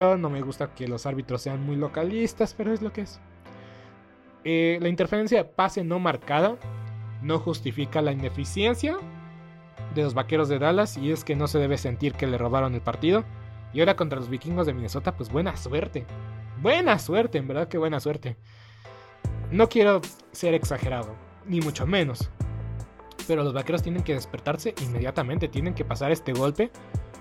No 0.00 0.30
me 0.30 0.40
gusta 0.40 0.74
que 0.74 0.88
los 0.88 1.06
árbitros 1.06 1.42
sean 1.42 1.64
muy 1.64 1.76
localistas, 1.76 2.54
pero 2.54 2.72
es 2.72 2.82
lo 2.82 2.92
que 2.92 3.02
es. 3.02 3.20
Eh, 4.44 4.78
la 4.80 4.88
interferencia 4.88 5.38
de 5.38 5.44
pase 5.44 5.84
no 5.84 5.98
marcada 5.98 6.56
no 7.22 7.38
justifica 7.38 8.02
la 8.02 8.12
ineficiencia 8.12 8.98
de 9.94 10.02
los 10.02 10.12
vaqueros 10.12 10.48
de 10.48 10.58
Dallas 10.58 10.98
y 10.98 11.10
es 11.10 11.24
que 11.24 11.36
no 11.36 11.46
se 11.46 11.58
debe 11.58 11.78
sentir 11.78 12.12
que 12.12 12.26
le 12.26 12.38
robaron 12.38 12.74
el 12.74 12.82
partido. 12.82 13.24
Y 13.72 13.80
ahora 13.80 13.96
contra 13.96 14.18
los 14.18 14.28
vikingos 14.28 14.66
de 14.66 14.74
Minnesota, 14.74 15.16
pues 15.16 15.30
buena 15.30 15.56
suerte. 15.56 16.06
Buena 16.60 16.98
suerte, 16.98 17.38
en 17.38 17.48
verdad 17.48 17.68
que 17.68 17.78
buena 17.78 17.98
suerte. 17.98 18.36
No 19.50 19.68
quiero 19.68 20.00
ser 20.32 20.54
exagerado, 20.54 21.14
ni 21.46 21.60
mucho 21.60 21.86
menos. 21.86 22.30
Pero 23.26 23.42
los 23.42 23.52
vaqueros 23.52 23.82
tienen 23.82 24.02
que 24.02 24.14
despertarse 24.14 24.74
inmediatamente, 24.82 25.48
tienen 25.48 25.74
que 25.74 25.84
pasar 25.84 26.12
este 26.12 26.32
golpe. 26.32 26.70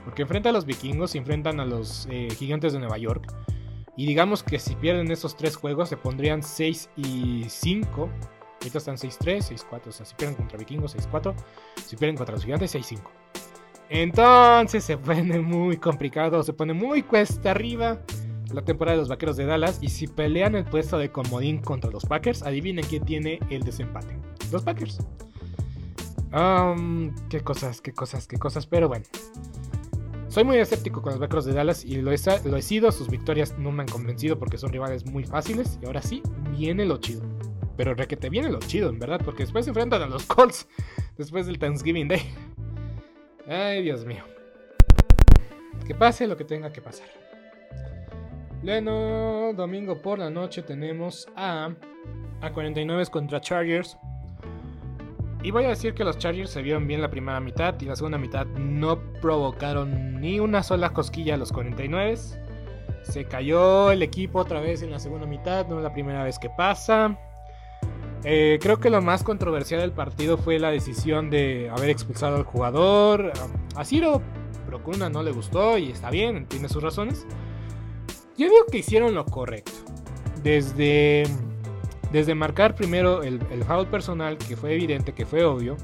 Porque 0.04 0.24
enfrentan 0.24 0.52
a 0.52 0.54
los 0.54 0.66
vikingos 0.66 1.16
y 1.16 1.18
enfrentan 1.18 1.60
a 1.60 1.66
los 1.66 2.08
eh, 2.10 2.28
gigantes 2.38 2.74
de 2.74 2.80
Nueva 2.80 2.98
York. 2.98 3.34
Y 3.96 4.06
digamos 4.06 4.44
que 4.44 4.60
si 4.60 4.76
pierden 4.76 5.12
esos 5.12 5.38
tres 5.38 5.56
juegos 5.56 5.90
se 5.90 5.98
pondrían 5.98 6.42
6 6.42 6.90
y 6.96 7.46
5. 7.48 8.10
Ahorita 8.62 8.78
están 8.78 8.96
6-3, 8.96 9.54
6-4. 9.70 9.88
O 9.88 9.92
sea, 9.92 10.06
si 10.06 10.16
pierden 10.16 10.36
contra 10.36 10.58
vikingos 10.58 10.96
6-4. 10.96 11.36
Si 11.86 11.96
pierden 11.96 12.18
contra 12.18 12.34
los 12.34 12.44
gigantes 12.44 12.74
6-5. 12.76 13.02
Entonces 13.90 14.84
se 14.84 14.98
pone 14.98 15.40
muy 15.40 15.78
complicado, 15.78 16.42
se 16.42 16.54
pone 16.54 16.74
muy 16.74 17.04
cuesta 17.04 17.52
arriba 17.52 18.00
la 18.52 18.64
temporada 18.64 18.96
de 18.96 19.02
los 19.02 19.10
Vaqueros 19.10 19.38
de 19.38 19.46
Dallas. 19.46 19.78
Y 19.82 19.90
si 19.90 20.08
pelean 20.08 20.56
el 20.56 20.66
puesto 20.66 20.98
de 20.98 21.12
comodín 21.12 21.60
contra 21.60 21.92
los 21.92 22.06
Packers, 22.06 22.42
adivinen 22.44 22.86
quién 22.86 23.06
tiene 23.06 23.40
el 23.50 23.64
desempate. 23.64 24.18
Los 24.52 24.64
Packers. 24.64 25.00
qué 27.30 27.42
cosas, 27.42 27.82
qué 27.82 27.94
cosas, 27.94 28.28
qué 28.28 28.38
cosas. 28.38 28.66
Pero 28.66 28.88
bueno. 28.88 29.06
Soy 30.34 30.44
muy 30.44 30.58
escéptico 30.58 31.04
con 31.04 31.12
los 31.12 31.20
Vaqueros 31.20 31.46
de 31.46 31.54
Dallas 31.54 31.86
y 31.86 32.02
lo 32.02 32.12
he, 32.12 32.18
sido. 32.64 32.92
Sus 32.92 33.08
victorias 33.08 33.56
no 33.60 33.72
me 33.72 33.84
han 33.84 33.88
convencido 33.88 34.40
porque 34.40 34.58
son 34.58 34.72
rivales 34.72 35.06
muy 35.06 35.26
fáciles. 35.26 35.78
Y 35.80 35.86
ahora 35.86 36.02
sí, 36.02 36.24
viene 36.58 36.86
lo 36.86 36.98
chido. 36.98 37.22
Pero 37.78 37.94
requete 37.94 38.32
viene 38.32 38.50
lo 38.50 38.58
chido, 38.58 38.90
en 38.90 38.98
verdad. 38.98 39.22
Porque 39.24 39.44
después 39.44 39.66
se 39.66 39.70
enfrentan 39.70 40.02
a 40.02 40.08
los 40.08 40.26
Colts. 40.26 40.68
Después 41.20 41.46
del 41.46 41.60
Thanksgiving 41.60 42.08
Day. 42.08 42.34
Ay, 43.48 43.84
Dios 43.84 44.06
mío. 44.06 44.24
Que 45.86 45.94
pase 45.94 46.26
lo 46.26 46.36
que 46.36 46.46
tenga 46.46 46.74
que 46.74 46.82
pasar. 46.82 47.10
Bueno, 48.64 49.54
domingo 49.54 50.02
por 50.02 50.18
la 50.18 50.32
noche 50.32 50.64
tenemos 50.64 51.28
a, 51.36 51.76
a 52.42 52.52
49 52.52 53.06
contra 53.12 53.40
Chargers. 53.40 53.96
Y 55.44 55.52
voy 55.52 55.66
a 55.66 55.70
decir 55.70 55.94
que 55.94 56.06
los 56.06 56.18
Chargers 56.18 56.50
se 56.50 56.62
vieron 56.62 56.88
bien 56.88 57.02
la 57.02 57.10
primera 57.10 57.42
mitad 57.42 57.76
y 57.82 57.86
la 57.86 57.98
segunda 57.98 58.18
mitad 58.18 58.46
no 58.46 58.98
provocaron 59.22 60.22
ni 60.22 60.40
una 60.40 60.64
sola 60.64 60.92
cosquilla 60.92 61.34
a 61.34 61.38
los 61.38 61.52
49. 61.52 62.18
Se 63.04 63.26
cayó 63.26 63.92
el 63.92 64.02
equipo 64.02 64.40
otra 64.40 64.62
vez 64.62 64.82
en 64.82 64.92
la 64.92 65.00
segunda 65.00 65.28
mitad, 65.28 65.68
no 65.68 65.78
es 65.78 65.84
la 65.84 65.92
primera 65.92 66.24
vez 66.24 66.40
que 66.40 66.50
pasa. 66.50 67.20
Eh, 68.24 68.58
creo 68.62 68.80
que 68.80 68.90
lo 68.90 69.02
más 69.02 69.22
controversial 69.22 69.82
del 69.82 69.92
partido 69.92 70.38
fue 70.38 70.60
la 70.60 70.72
decisión 70.72 71.30
de 71.30 71.70
haber 71.70 71.90
expulsado 71.90 72.38
al 72.38 72.44
jugador. 72.44 73.34
A 73.76 73.84
Ciro 73.84 74.22
Procuna 74.66 75.10
no 75.10 75.24
le 75.24 75.32
gustó 75.32 75.78
y 75.78 75.92
está 75.92 76.10
bien, 76.10 76.48
tiene 76.48 76.70
sus 76.70 76.82
razones. 76.82 77.28
Yo 78.38 78.48
digo 78.50 78.66
que 78.72 78.80
hicieron 78.80 79.14
lo 79.14 79.26
correcto. 79.26 79.72
Desde, 80.42 81.24
desde 82.14 82.36
marcar 82.36 82.76
primero 82.76 83.24
el, 83.24 83.40
foul 83.66 83.88
personal, 83.88 84.38
que 84.38 84.56
fue 84.56 84.74
evidente, 84.76 85.14
que 85.14 85.26
fue 85.26 85.44
obvio. 85.44 85.76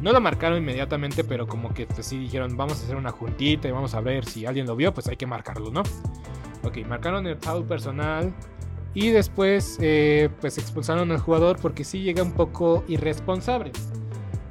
No 0.00 0.12
lo 0.12 0.20
marcaron 0.20 0.58
inmediatamente, 0.58 1.24
pero 1.24 1.46
como 1.46 1.74
que 1.74 1.86
pues, 1.86 2.06
sí 2.06 2.18
dijeron, 2.18 2.56
vamos 2.56 2.80
a 2.80 2.84
hacer 2.84 2.96
una 2.96 3.10
juntita 3.10 3.68
y 3.68 3.70
vamos 3.70 3.94
a 3.94 4.00
ver 4.00 4.24
si 4.24 4.46
alguien 4.46 4.66
lo 4.66 4.76
vio, 4.76 4.94
pues 4.94 5.08
hay 5.08 5.16
que 5.16 5.26
marcarlo, 5.26 5.70
¿no? 5.70 5.82
Ok, 6.64 6.78
marcaron 6.88 7.26
el 7.26 7.36
foul 7.36 7.64
personal. 7.64 8.32
Y 8.94 9.10
después, 9.10 9.76
eh, 9.82 10.30
pues 10.40 10.56
expulsaron 10.56 11.12
al 11.12 11.18
jugador 11.18 11.58
porque 11.60 11.84
sí 11.84 12.00
llega 12.00 12.22
un 12.22 12.32
poco 12.32 12.82
irresponsable. 12.88 13.70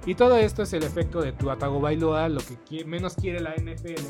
Y 0.05 0.13
todo 0.13 0.37
esto 0.37 0.61
es 0.61 0.71
el 0.73 0.83
efecto 0.83 1.19
de 1.19 1.31
tu 1.31 1.49
Atago 1.49 1.81
Bailoa. 1.81 2.29
Lo 2.29 2.41
que 2.69 2.85
menos 2.85 3.15
quiere 3.15 3.39
la 3.39 3.55
NFL 3.55 4.03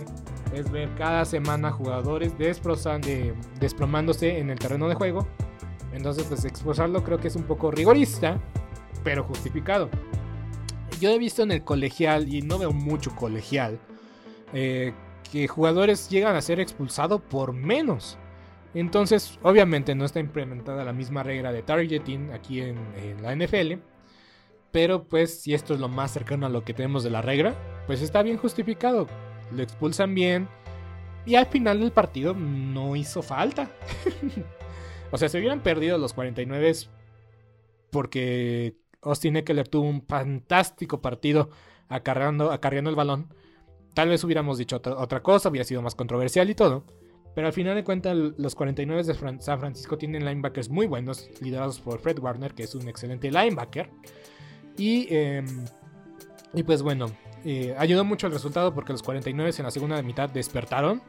es 0.54 0.70
ver 0.70 0.90
cada 0.98 1.24
semana 1.24 1.72
jugadores 1.72 2.34
desplomándose 3.60 4.40
en 4.40 4.50
el 4.50 4.60
terreno 4.60 4.90
de 4.90 4.96
juego. 4.96 5.26
Entonces, 5.98 6.26
pues 6.26 6.46
expulsarlo 6.46 7.04
creo 7.04 7.20
que 7.20 7.28
es 7.28 7.36
un 7.36 7.44
poco 7.44 7.72
rigorista, 7.72 8.40
pero 9.04 9.24
justificado. 9.24 9.90
Yo 11.02 11.10
he 11.10 11.18
visto 11.18 11.42
en 11.42 11.52
el 11.52 11.64
colegial, 11.64 12.32
y 12.32 12.44
no 12.44 12.60
veo 12.60 12.72
mucho 12.72 13.16
colegial, 13.16 13.80
eh, 14.54 14.94
que 15.32 15.48
jugadores 15.48 16.08
llegan 16.08 16.36
a 16.36 16.42
ser 16.42 16.60
expulsados 16.60 17.20
por 17.20 17.52
menos. 17.52 18.20
Entonces, 18.76 19.40
obviamente 19.42 19.96
no 19.96 20.06
está 20.06 20.20
implementada 20.20 20.86
la 20.86 20.94
misma 20.94 21.24
regla 21.24 21.52
de 21.52 21.64
targeting 21.64 22.32
aquí 22.32 22.62
en, 22.62 22.78
la 23.24 23.36
NFL. 23.36 23.82
Pero 24.72 25.06
pues 25.06 25.42
si 25.42 25.56
esto 25.56 25.74
es 25.74 25.80
lo 25.80 25.88
más 25.88 26.12
cercano 26.12 26.46
a 26.46 26.50
lo 26.50 26.64
que 26.64 26.76
tenemos 26.76 27.04
de 27.04 27.10
la 27.10 27.24
regla, 27.24 27.56
pues 27.88 28.04
está 28.04 28.22
bien 28.22 28.38
justificado. 28.38 29.08
Lo 29.52 29.64
expulsan 29.64 30.14
bien. 30.14 30.48
Y 31.26 31.36
al 31.36 31.48
final 31.48 31.80
del 31.80 31.92
partido 31.92 32.36
no 32.36 32.96
hizo 32.96 33.24
falta. 33.24 33.72
o 35.12 35.18
sea, 35.18 35.30
se 35.30 35.38
hubieran 35.38 35.62
perdido 35.62 35.98
los 35.98 36.14
49 36.14 36.74
porque 37.92 38.76
Austin 39.02 39.38
Eckler 39.38 39.68
tuvo 39.68 39.88
un 39.88 40.02
fantástico 40.02 41.02
partido 41.02 41.50
acarreando, 41.90 42.52
acarreando 42.52 42.90
el 42.90 42.96
balón. 42.96 43.34
Tal 43.94 44.10
vez 44.10 44.24
hubiéramos 44.24 44.58
dicho 44.58 44.76
otra 44.76 45.24
cosa, 45.24 45.50
hubiera 45.50 45.66
sido 45.66 45.82
más 45.82 45.96
controversial 45.96 46.50
y 46.50 46.56
todo. 46.56 46.84
Pero 47.34 47.48
al 47.48 47.54
final 47.54 47.76
de 47.76 47.84
cuentas, 47.84 48.16
los 48.16 48.56
49 48.56 49.04
de 49.04 49.42
San 49.42 49.60
Francisco 49.60 49.98
tienen 49.98 50.26
linebackers 50.26 50.70
muy 50.70 50.88
buenos, 50.88 51.30
liderados 51.40 51.80
por 51.80 52.00
Fred 52.00 52.20
Warner, 52.20 52.54
que 52.54 52.64
es 52.64 52.74
un 52.74 52.88
excelente 52.88 53.32
linebacker. 53.32 53.92
Y, 54.76 55.08
em, 55.14 55.46
y 56.54 56.64
pues 56.64 56.82
bueno, 56.82 57.12
eh, 57.46 57.76
ayudó 57.78 58.04
mucho 58.04 58.28
el 58.28 58.34
resultado 58.34 58.74
porque 58.74 58.92
los 58.92 59.04
49 59.04 59.52
en 59.58 59.64
la 59.66 59.72
segunda 59.72 60.02
mitad 60.02 60.30
despertaron 60.30 61.02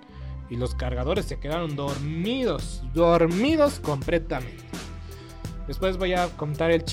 y 0.50 0.56
los 0.56 0.74
cargadores 0.74 1.26
se 1.26 1.38
quedaron 1.38 1.76
dormidos, 1.76 2.82
dormidos 2.94 3.80
completamente. 3.80 4.64
Después 5.66 5.98
voy 5.98 6.14
a 6.14 6.28
contar 6.30 6.70
el, 6.70 6.84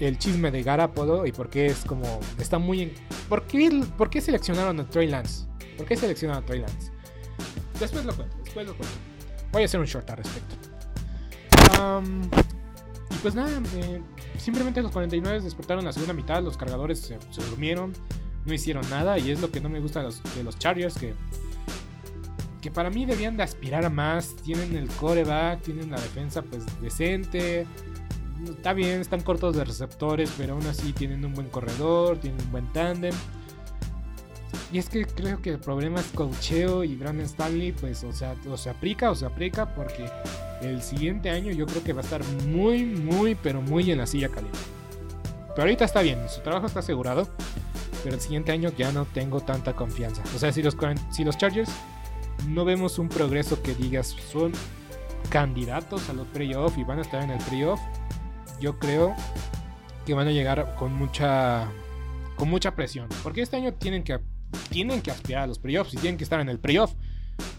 el 0.00 0.18
chisme 0.18 0.50
de 0.50 0.62
Garapolo 0.64 1.24
y 1.24 1.30
por 1.30 1.48
qué 1.48 1.66
es 1.66 1.84
como. 1.84 2.18
Está 2.38 2.58
muy. 2.58 2.82
En, 2.82 2.94
¿por, 3.28 3.44
qué, 3.44 3.84
¿Por 3.96 4.10
qué 4.10 4.20
seleccionaron 4.20 4.80
a 4.80 4.88
Trey 4.88 5.06
Lance? 5.06 5.46
¿Por 5.76 5.86
qué 5.86 5.96
seleccionaron 5.96 6.42
a 6.42 6.46
Trey 6.46 6.60
Lance? 6.60 6.90
Después 8.44 8.66
lo 8.66 8.74
cuento. 8.74 8.94
Voy 9.52 9.62
a 9.62 9.66
hacer 9.66 9.78
un 9.78 9.86
short 9.86 10.10
al 10.10 10.16
respecto. 10.16 10.56
y 13.10 13.14
pues 13.22 13.36
nada, 13.36 13.62
eh, 13.76 14.02
simplemente 14.36 14.82
los 14.82 14.90
49 14.90 15.40
despertaron 15.40 15.84
la 15.84 15.92
segunda 15.92 16.12
mitad, 16.12 16.42
los 16.42 16.56
cargadores 16.56 16.98
se, 17.00 17.16
durmieron, 17.48 17.92
no 18.44 18.52
hicieron 18.52 18.88
nada 18.90 19.16
y 19.16 19.30
es 19.30 19.40
lo 19.40 19.52
que 19.52 19.60
no 19.60 19.68
me 19.68 19.78
gusta 19.78 20.00
de 20.00 20.06
los, 20.06 20.22
de 20.34 20.42
los 20.42 20.58
Chargers 20.58 20.96
que 20.96 21.14
que 22.64 22.70
para 22.70 22.88
mí 22.88 23.04
debían 23.04 23.36
de 23.36 23.42
aspirar 23.42 23.84
a 23.84 23.90
más. 23.90 24.36
Tienen 24.36 24.74
el 24.74 24.88
coreback, 24.88 25.60
tienen 25.60 25.90
la 25.90 26.00
defensa 26.00 26.40
pues 26.40 26.64
decente. 26.80 27.66
Está 28.48 28.72
bien, 28.72 29.02
están 29.02 29.20
cortos 29.20 29.54
de 29.54 29.64
receptores, 29.64 30.32
pero 30.38 30.54
aún 30.54 30.66
así 30.66 30.94
tienen 30.94 31.22
un 31.26 31.34
buen 31.34 31.50
corredor, 31.50 32.16
tienen 32.16 32.40
un 32.40 32.50
buen 32.50 32.72
tándem. 32.72 33.12
Y 34.72 34.78
es 34.78 34.88
que 34.88 35.04
creo 35.04 35.42
que 35.42 35.50
el 35.50 35.58
problema 35.58 36.00
es 36.00 36.06
cocheo 36.06 36.84
y 36.84 36.96
Brandon 36.96 37.26
Stanley, 37.26 37.72
pues, 37.72 38.02
o 38.02 38.14
sea, 38.14 38.34
o 38.50 38.56
se 38.56 38.70
aplica 38.70 39.10
o 39.10 39.14
se 39.14 39.26
aplica 39.26 39.74
porque 39.74 40.08
el 40.62 40.80
siguiente 40.80 41.28
año 41.28 41.52
yo 41.52 41.66
creo 41.66 41.84
que 41.84 41.92
va 41.92 42.00
a 42.00 42.04
estar 42.04 42.24
muy, 42.46 42.86
muy, 42.86 43.34
pero 43.34 43.60
muy 43.60 43.90
en 43.90 43.98
la 43.98 44.06
silla 44.06 44.30
caliente. 44.30 44.58
Pero 45.48 45.62
ahorita 45.64 45.84
está 45.84 46.00
bien, 46.00 46.18
su 46.30 46.40
trabajo 46.40 46.66
está 46.66 46.78
asegurado. 46.78 47.28
Pero 48.02 48.16
el 48.16 48.22
siguiente 48.22 48.52
año 48.52 48.72
ya 48.76 48.90
no 48.90 49.04
tengo 49.04 49.40
tanta 49.40 49.74
confianza. 49.74 50.22
O 50.34 50.38
sea, 50.38 50.50
si 50.50 50.62
los, 50.62 50.76
si 51.10 51.24
los 51.24 51.36
Chargers 51.36 51.70
no 52.48 52.64
vemos 52.64 52.98
un 52.98 53.08
progreso 53.08 53.62
que 53.62 53.74
digas 53.74 54.16
son 54.30 54.52
candidatos 55.30 56.08
a 56.08 56.12
los 56.12 56.26
playoffs 56.28 56.78
y 56.78 56.84
van 56.84 56.98
a 56.98 57.02
estar 57.02 57.22
en 57.22 57.30
el 57.30 57.38
playoff, 57.44 57.80
yo 58.60 58.78
creo 58.78 59.14
que 60.06 60.14
van 60.14 60.28
a 60.28 60.32
llegar 60.32 60.74
con 60.76 60.92
mucha 60.92 61.68
con 62.36 62.48
mucha 62.48 62.74
presión. 62.74 63.08
Porque 63.22 63.42
este 63.42 63.56
año 63.56 63.72
tienen 63.74 64.02
que 64.02 64.18
tienen 64.68 65.02
que 65.02 65.10
aspirar 65.10 65.44
a 65.44 65.46
los 65.46 65.58
playoffs 65.58 65.94
y 65.94 65.96
tienen 65.96 66.18
que 66.18 66.24
estar 66.24 66.40
en 66.40 66.48
el 66.48 66.58
playoff. 66.58 66.92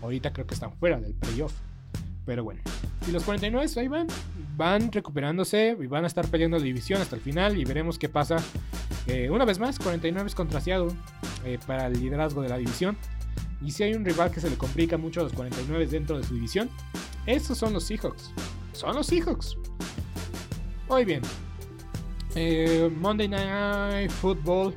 Ahorita 0.01 0.31
creo 0.31 0.47
que 0.47 0.53
están 0.53 0.73
fuera 0.73 0.99
del 0.99 1.13
playoff. 1.13 1.53
Pero 2.25 2.43
bueno. 2.43 2.61
Y 3.07 3.11
los 3.11 3.23
49 3.23 3.67
ahí 3.77 3.87
van. 3.87 4.07
Van 4.57 4.91
recuperándose 4.91 5.77
y 5.79 5.87
van 5.87 6.05
a 6.05 6.07
estar 6.07 6.27
peleando 6.27 6.57
la 6.57 6.63
división 6.63 7.01
hasta 7.01 7.15
el 7.15 7.21
final. 7.21 7.57
Y 7.57 7.65
veremos 7.65 7.99
qué 7.99 8.09
pasa. 8.09 8.37
Eh, 9.07 9.29
una 9.29 9.45
vez 9.45 9.59
más, 9.59 9.77
49 9.77 10.27
es 10.27 10.35
contra 10.35 10.61
eh, 10.65 11.59
para 11.67 11.87
el 11.87 11.99
liderazgo 11.99 12.41
de 12.41 12.49
la 12.49 12.57
división. 12.57 12.97
Y 13.61 13.71
si 13.71 13.83
hay 13.83 13.93
un 13.93 14.05
rival 14.05 14.31
que 14.31 14.39
se 14.39 14.49
le 14.49 14.57
complica 14.57 14.97
mucho 14.97 15.21
a 15.21 15.23
los 15.23 15.33
49 15.33 15.87
dentro 15.87 16.17
de 16.17 16.23
su 16.23 16.33
división, 16.33 16.69
esos 17.25 17.57
son 17.57 17.73
los 17.73 17.85
Seahawks. 17.85 18.31
Son 18.73 18.95
los 18.95 19.07
Seahawks. 19.07 19.57
Muy 20.87 21.05
bien. 21.05 21.21
Eh, 22.35 22.91
Monday 22.99 23.27
Night 23.27 24.11
Football 24.11 24.75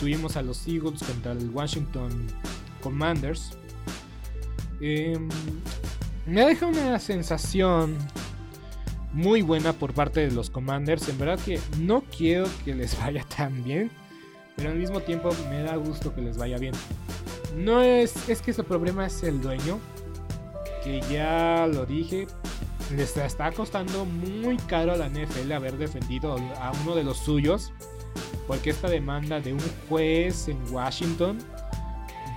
tuvimos 0.00 0.36
a 0.36 0.42
los 0.42 0.66
Eagles 0.66 1.02
contra 1.02 1.32
el 1.32 1.48
Washington 1.50 2.26
Commanders. 2.82 3.56
Em, 4.80 5.28
me 6.26 6.44
deja 6.44 6.66
una 6.66 6.98
sensación 6.98 7.96
muy 9.12 9.42
buena 9.42 9.72
por 9.72 9.94
parte 9.94 10.20
de 10.20 10.32
los 10.32 10.50
Commanders. 10.50 11.08
En 11.08 11.18
verdad 11.18 11.38
que 11.38 11.60
no 11.78 12.02
quiero 12.16 12.48
que 12.64 12.74
les 12.74 12.98
vaya 12.98 13.24
tan 13.36 13.62
bien. 13.62 13.90
pero 14.56 14.70
al 14.70 14.76
mismo 14.76 15.00
tiempo 15.00 15.30
me 15.48 15.62
da 15.62 15.76
gusto 15.76 16.14
que 16.14 16.20
les 16.20 16.36
vaya 16.36 16.58
bien. 16.58 16.74
No 17.56 17.82
es, 17.82 18.28
es 18.28 18.40
que 18.40 18.52
su 18.52 18.64
problema 18.64 19.06
es 19.06 19.22
el 19.22 19.40
dueño, 19.40 19.78
que 20.82 21.00
ya 21.10 21.66
lo 21.66 21.86
dije, 21.86 22.26
les 22.96 23.16
está 23.16 23.52
costando 23.52 24.04
muy 24.04 24.56
caro 24.56 24.92
a 24.92 24.96
la 24.96 25.08
NFL 25.08 25.52
haber 25.52 25.76
defendido 25.76 26.36
a 26.58 26.72
uno 26.82 26.94
de 26.94 27.04
los 27.04 27.18
suyos, 27.18 27.72
porque 28.46 28.70
esta 28.70 28.88
demanda 28.88 29.40
de 29.40 29.52
un 29.52 29.60
juez 29.88 30.48
en 30.48 30.58
Washington, 30.70 31.38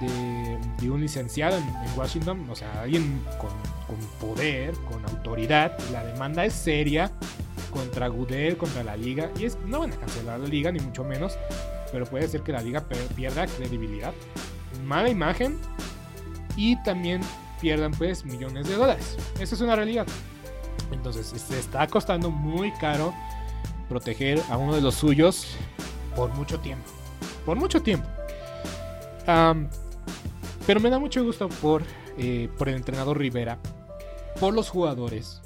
de, 0.02 0.90
un 0.90 1.02
licenciado 1.02 1.58
en, 1.58 1.66
Washington, 1.98 2.48
o 2.50 2.56
sea, 2.56 2.82
alguien 2.82 3.22
con, 3.40 3.50
poder, 4.20 4.74
con 4.90 5.04
autoridad, 5.06 5.78
la 5.92 6.04
demanda 6.04 6.46
es 6.46 6.54
seria 6.54 7.12
contra 7.72 8.08
Goodell, 8.08 8.58
contra 8.58 8.84
la 8.84 8.96
liga, 8.96 9.32
y 9.38 9.46
es, 9.46 9.58
no 9.66 9.80
van 9.80 9.94
a 9.94 9.96
cancelar 9.96 10.40
la 10.40 10.48
liga, 10.48 10.72
ni 10.72 10.80
mucho 10.80 11.04
menos, 11.04 11.38
pero 11.92 12.06
puede 12.06 12.28
ser 12.28 12.42
que 12.42 12.52
la 12.52 12.62
liga 12.62 12.86
pierda 13.16 13.48
credibilidad, 13.48 14.14
mala 14.86 15.10
imagen, 15.10 15.60
y 16.56 16.82
también 16.84 17.22
pierdan 17.62 17.92
pues 17.92 18.26
millones 18.26 18.68
de 18.68 18.76
dólares. 18.76 19.18
Esa 19.40 19.56
es 19.56 19.62
una 19.62 19.76
realidad. 19.76 20.08
Entonces 20.92 21.28
se 21.28 21.60
está 21.60 21.88
costando 21.88 22.30
muy 22.30 22.72
caro 22.74 23.14
proteger 23.90 24.42
a 24.50 24.58
uno 24.58 24.76
de 24.76 24.82
los 24.82 24.96
suyos 24.96 25.48
por 26.16 26.34
mucho 26.34 26.60
tiempo. 26.60 26.86
Por 27.46 27.58
mucho 27.58 27.82
tiempo. 27.82 28.08
pero 30.66 30.80
me 30.80 30.90
da 30.90 31.00
mucho 31.00 31.24
gusto 31.24 31.50
por, 31.50 31.84
eh, 32.18 32.50
por 32.58 32.70
el 32.70 32.76
entrenador 32.76 33.18
Rivera, 33.18 33.60
por 34.40 34.54
los 34.54 34.70
jugadores, 34.70 35.42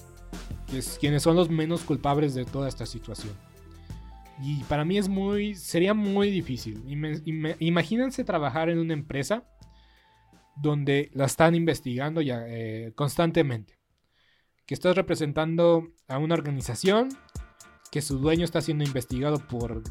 quienes 1.00 1.24
son 1.24 1.36
los 1.36 1.50
menos 1.50 1.82
culpables 1.82 2.34
de 2.34 2.46
toda 2.46 2.68
esta 2.70 2.86
situación. 2.86 3.34
Y 4.42 4.64
para 4.64 4.86
mí 4.86 4.98
es 4.98 5.10
muy, 5.10 5.56
sería 5.56 5.94
muy 5.94 6.32
difícil. 6.32 6.84
Imagínense 7.60 8.24
trabajar 8.24 8.70
en 8.70 8.80
una 8.80 8.94
empresa 8.94 9.44
donde 10.56 11.10
la 11.14 11.26
están 11.26 11.56
investigando 11.56 12.22
ya 12.22 12.44
eh, 12.48 12.92
constantemente 12.96 13.80
que 14.70 14.76
estás 14.76 14.96
representando 14.96 15.88
a 16.08 16.20
una 16.20 16.36
organización, 16.36 17.10
que 17.92 18.04
su 18.04 18.20
dueño 18.20 18.46
está 18.46 18.62
siendo 18.62 18.84
investigado 18.84 19.40
por, 19.48 19.82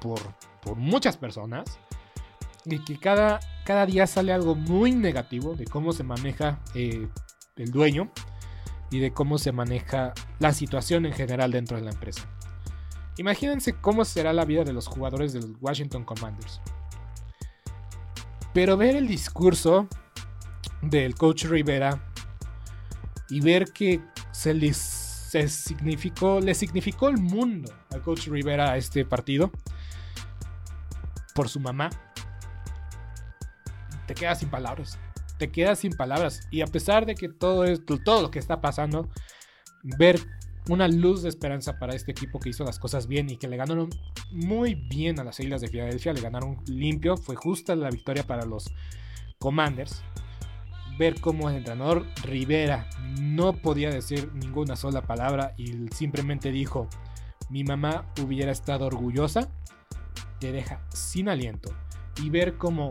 por, 0.00 0.74
muchas 0.74 1.18
personas, 1.18 1.78
y 2.64 2.78
que 2.78 2.98
cada, 2.98 3.40
cada 3.66 3.84
día 3.84 4.06
sale 4.06 4.32
algo 4.32 4.54
muy 4.54 4.92
negativo 4.92 5.54
de 5.54 5.66
cómo 5.66 5.92
se 5.92 6.02
maneja 6.02 6.60
eh, 6.74 7.08
el 7.56 7.70
dueño 7.72 8.10
y 8.90 9.00
de 9.00 9.12
cómo 9.12 9.36
se 9.36 9.52
maneja 9.52 10.14
la 10.38 10.54
situación 10.54 11.04
en 11.04 11.12
general 11.12 11.50
dentro 11.50 11.76
de 11.76 11.82
la 11.82 11.90
empresa. 11.90 12.26
Imagínense 13.20 13.74
cómo 13.74 14.06
será 14.06 14.32
la 14.32 14.46
vida 14.46 14.64
de 14.64 14.72
los 14.72 14.86
jugadores 14.86 15.34
del 15.34 15.54
Washington 15.60 16.04
Commanders. 16.04 16.62
Pero 18.54 18.78
ver 18.78 18.96
el 18.96 19.06
discurso 19.06 19.86
del 20.80 21.14
coach 21.16 21.44
Rivera 21.44 22.02
y 23.28 23.42
ver 23.42 23.74
que 23.74 24.00
se 24.32 24.54
les 24.54 24.78
significó, 24.78 26.40
le 26.40 26.54
significó 26.54 27.10
el 27.10 27.18
mundo 27.18 27.70
al 27.90 28.00
coach 28.00 28.28
Rivera 28.28 28.70
a 28.70 28.78
este 28.78 29.04
partido 29.04 29.52
por 31.34 31.50
su 31.50 31.60
mamá. 31.60 31.90
Te 34.06 34.14
quedas 34.14 34.38
sin 34.38 34.48
palabras. 34.48 34.98
Te 35.36 35.52
quedas 35.52 35.80
sin 35.80 35.92
palabras. 35.92 36.48
Y 36.50 36.62
a 36.62 36.66
pesar 36.66 37.04
de 37.04 37.14
que 37.14 37.28
todo 37.28 37.64
esto, 37.64 37.98
todo 38.02 38.22
lo 38.22 38.30
que 38.30 38.38
está 38.38 38.62
pasando, 38.62 39.10
ver 39.82 40.18
una 40.68 40.88
luz 40.88 41.22
de 41.22 41.28
esperanza 41.28 41.78
para 41.78 41.94
este 41.94 42.12
equipo 42.12 42.38
que 42.38 42.50
hizo 42.50 42.64
las 42.64 42.78
cosas 42.78 43.06
bien 43.06 43.30
y 43.30 43.36
que 43.36 43.48
le 43.48 43.56
ganaron 43.56 43.90
muy 44.30 44.74
bien 44.74 45.18
a 45.18 45.24
las 45.24 45.40
Islas 45.40 45.60
de 45.60 45.68
Filadelfia, 45.68 46.12
le 46.12 46.20
ganaron 46.20 46.58
limpio, 46.66 47.16
fue 47.16 47.36
justa 47.36 47.74
la 47.74 47.90
victoria 47.90 48.24
para 48.24 48.44
los 48.44 48.70
Commanders 49.38 50.02
ver 51.00 51.18
cómo 51.18 51.48
el 51.48 51.56
entrenador 51.56 52.04
Rivera 52.24 52.86
no 53.18 53.54
podía 53.54 53.88
decir 53.88 54.30
ninguna 54.34 54.76
sola 54.76 55.00
palabra 55.00 55.54
y 55.56 55.88
simplemente 55.94 56.52
dijo, 56.52 56.88
mi 57.48 57.64
mamá 57.64 58.04
hubiera 58.22 58.52
estado 58.52 58.84
orgullosa, 58.84 59.48
te 60.40 60.52
deja 60.52 60.82
sin 60.92 61.30
aliento. 61.30 61.72
Y 62.22 62.28
ver 62.28 62.58
cómo 62.58 62.90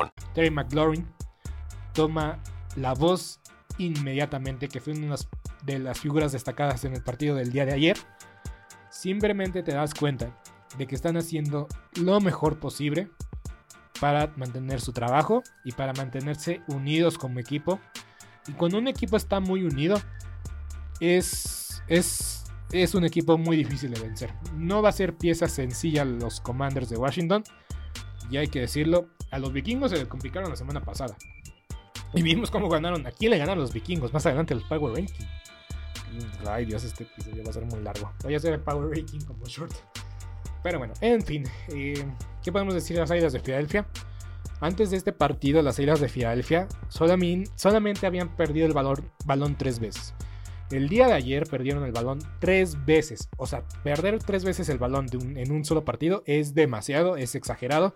Terry 0.33 0.51
McLaurin 0.51 1.07
toma 1.93 2.39
la 2.75 2.93
voz 2.93 3.39
inmediatamente, 3.77 4.67
que 4.67 4.79
fue 4.79 4.93
una 4.93 5.15
de 5.63 5.79
las 5.79 5.99
figuras 5.99 6.31
destacadas 6.31 6.85
en 6.85 6.93
el 6.93 7.03
partido 7.03 7.35
del 7.35 7.51
día 7.51 7.65
de 7.65 7.73
ayer. 7.73 7.97
Simplemente 8.89 9.63
te 9.63 9.73
das 9.73 9.93
cuenta 9.93 10.37
de 10.77 10.87
que 10.87 10.95
están 10.95 11.17
haciendo 11.17 11.67
lo 11.99 12.19
mejor 12.21 12.59
posible 12.59 13.09
para 13.99 14.33
mantener 14.35 14.81
su 14.81 14.93
trabajo 14.93 15.43
y 15.63 15.73
para 15.73 15.93
mantenerse 15.93 16.61
unidos 16.67 17.17
como 17.17 17.39
equipo. 17.39 17.79
Y 18.47 18.53
cuando 18.53 18.77
un 18.77 18.87
equipo 18.87 19.15
está 19.17 19.39
muy 19.39 19.63
unido, 19.63 20.01
es, 20.99 21.83
es, 21.87 22.45
es 22.71 22.95
un 22.95 23.05
equipo 23.05 23.37
muy 23.37 23.57
difícil 23.57 23.91
de 23.93 24.01
vencer. 24.01 24.33
No 24.55 24.81
va 24.81 24.89
a 24.89 24.93
ser 24.93 25.15
pieza 25.15 25.47
sencilla 25.47 26.03
los 26.05 26.41
Commanders 26.41 26.89
de 26.89 26.97
Washington. 26.97 27.43
Y 28.29 28.37
hay 28.37 28.47
que 28.47 28.61
decirlo, 28.61 29.09
a 29.31 29.39
los 29.39 29.51
vikingos 29.53 29.91
se 29.91 29.97
les 29.97 30.07
complicaron 30.07 30.49
la 30.49 30.55
semana 30.55 30.81
pasada. 30.81 31.15
Y 32.13 32.21
vimos 32.21 32.51
cómo 32.51 32.69
ganaron. 32.69 33.07
¿A 33.07 33.11
quién 33.11 33.31
le 33.31 33.37
ganaron 33.37 33.61
los 33.61 33.73
vikingos? 33.73 34.13
Más 34.13 34.25
adelante 34.25 34.53
los 34.53 34.63
Power 34.65 34.93
Ranking. 34.93 35.25
Ay 36.45 36.65
Dios, 36.65 36.83
este 36.83 37.03
episodio 37.03 37.43
va 37.43 37.51
a 37.51 37.53
ser 37.53 37.65
muy 37.65 37.79
largo. 37.81 38.11
Voy 38.23 38.33
a 38.33 38.37
hacer 38.37 38.53
el 38.53 38.59
Power 38.59 38.89
Ranking 38.89 39.21
como 39.21 39.45
short. 39.45 39.73
Pero 40.61 40.77
bueno, 40.77 40.93
en 40.99 41.21
fin. 41.21 41.43
Eh, 41.69 42.05
¿Qué 42.43 42.51
podemos 42.51 42.73
decir 42.73 42.95
de 42.95 43.01
las 43.01 43.11
Águilas 43.11 43.33
de 43.33 43.39
Filadelfia? 43.39 43.87
Antes 44.59 44.91
de 44.91 44.97
este 44.97 45.13
partido, 45.13 45.61
las 45.61 45.79
Águilas 45.79 46.01
de 46.01 46.09
Filadelfia 46.09 46.67
solamente, 46.89 48.05
habían 48.05 48.35
perdido 48.35 48.67
el 48.67 48.73
balón 48.73 49.55
tres 49.57 49.79
veces. 49.79 50.13
El 50.69 50.87
día 50.87 51.07
de 51.07 51.13
ayer 51.13 51.47
perdieron 51.47 51.83
el 51.83 51.91
balón 51.91 52.19
tres 52.39 52.85
veces. 52.85 53.29
O 53.37 53.47
sea, 53.47 53.63
perder 53.83 54.19
tres 54.19 54.45
veces 54.45 54.69
el 54.69 54.77
balón 54.77 55.07
en 55.35 55.51
un 55.51 55.65
solo 55.65 55.83
partido 55.83 56.23
es 56.25 56.53
demasiado, 56.53 57.17
es 57.17 57.35
exagerado 57.35 57.93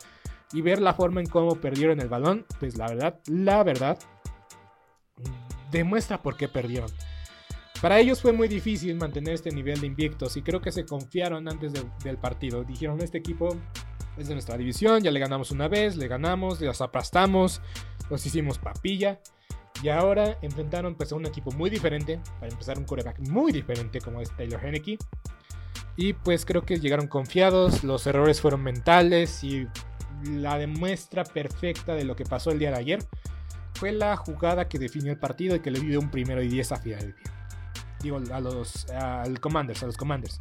y 0.54 0.62
ver 0.62 0.82
la 0.82 0.94
forma 0.94 1.22
en 1.22 1.28
cómo 1.28 1.56
perdieron 1.56 2.00
el 2.00 2.10
balón, 2.10 2.46
pues 2.60 2.78
la 2.78 2.88
verdad, 2.88 3.20
la 3.28 3.64
verdad, 3.64 3.98
demuestra 5.72 6.22
por 6.22 6.38
qué 6.38 6.48
perdieron. 6.48 6.90
para 7.82 8.00
ellos 8.00 8.22
fue 8.22 8.32
muy 8.32 8.48
difícil 8.48 8.96
mantener 8.96 9.34
este 9.34 9.52
nivel 9.52 9.82
de 9.82 9.88
invictos 9.88 10.38
y 10.38 10.42
creo 10.42 10.62
que 10.62 10.72
se 10.72 10.86
confiaron 10.86 11.48
antes 11.48 11.74
del 12.04 12.18
partido. 12.18 12.64
Dijeron, 12.64 13.02
este 13.02 13.18
equipo 13.18 13.50
es 14.18 14.28
de 14.28 14.34
nuestra 14.34 14.58
división, 14.58 15.04
ya 15.04 15.12
le 15.12 15.20
ganamos 15.20 15.52
una 15.52 15.68
vez, 15.68 15.98
le 15.98 16.08
ganamos, 16.08 16.62
los 16.62 16.82
aplastamos, 16.82 17.62
los 18.10 18.26
hicimos 18.26 18.58
papilla. 18.58 19.20
Y 19.84 19.90
ahora 19.90 20.38
enfrentaron 20.42 20.96
pues, 20.96 21.12
a 21.12 21.16
un 21.16 21.26
equipo 21.26 21.52
muy 21.52 21.70
diferente, 21.70 22.20
para 22.40 22.52
empezar 22.52 22.78
un 22.78 22.86
coreback 22.86 23.20
muy 23.20 23.52
diferente 23.52 24.00
como 24.00 24.22
es 24.22 24.36
Taylor 24.36 24.64
Henneke. 24.64 24.98
Y 25.98 26.14
pues 26.14 26.46
creo 26.46 26.64
que 26.64 26.80
llegaron 26.80 27.08
confiados, 27.08 27.84
los 27.84 28.06
errores 28.08 28.42
fueron 28.42 28.64
mentales 28.64 29.44
y 29.44 29.68
la 30.26 30.58
demuestra 30.58 31.24
perfecta 31.24 31.94
de 31.94 32.04
lo 32.04 32.16
que 32.16 32.26
pasó 32.26 32.52
el 32.52 32.60
día 32.60 32.72
de 32.72 32.78
ayer 32.78 33.00
fue 33.76 33.92
la 33.92 34.16
jugada 34.16 34.68
que 34.68 34.80
definió 34.80 35.12
el 35.12 35.20
partido 35.20 35.56
y 35.56 35.60
que 35.60 35.72
le 35.72 35.80
dio 35.80 36.00
un 36.00 36.10
primero 36.10 36.42
y 36.42 36.48
10 36.48 36.72
a 36.72 36.78
Philadelphia. 36.78 37.32
Digo, 38.02 38.22
a 38.32 38.40
los 38.40 38.90
al 38.90 39.40
Commanders, 39.40 39.84
a 39.84 39.88
los 39.88 39.98
Commanders. 39.98 40.40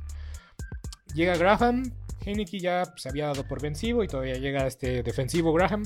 Llega 1.14 1.36
Graham, 1.36 1.92
Heineke 2.20 2.58
ya 2.58 2.84
se 2.96 3.08
había 3.08 3.26
dado 3.26 3.46
por 3.46 3.60
vencido 3.60 4.02
y 4.02 4.08
todavía 4.08 4.34
llega 4.34 4.66
este 4.66 5.02
defensivo 5.02 5.52
Graham 5.52 5.82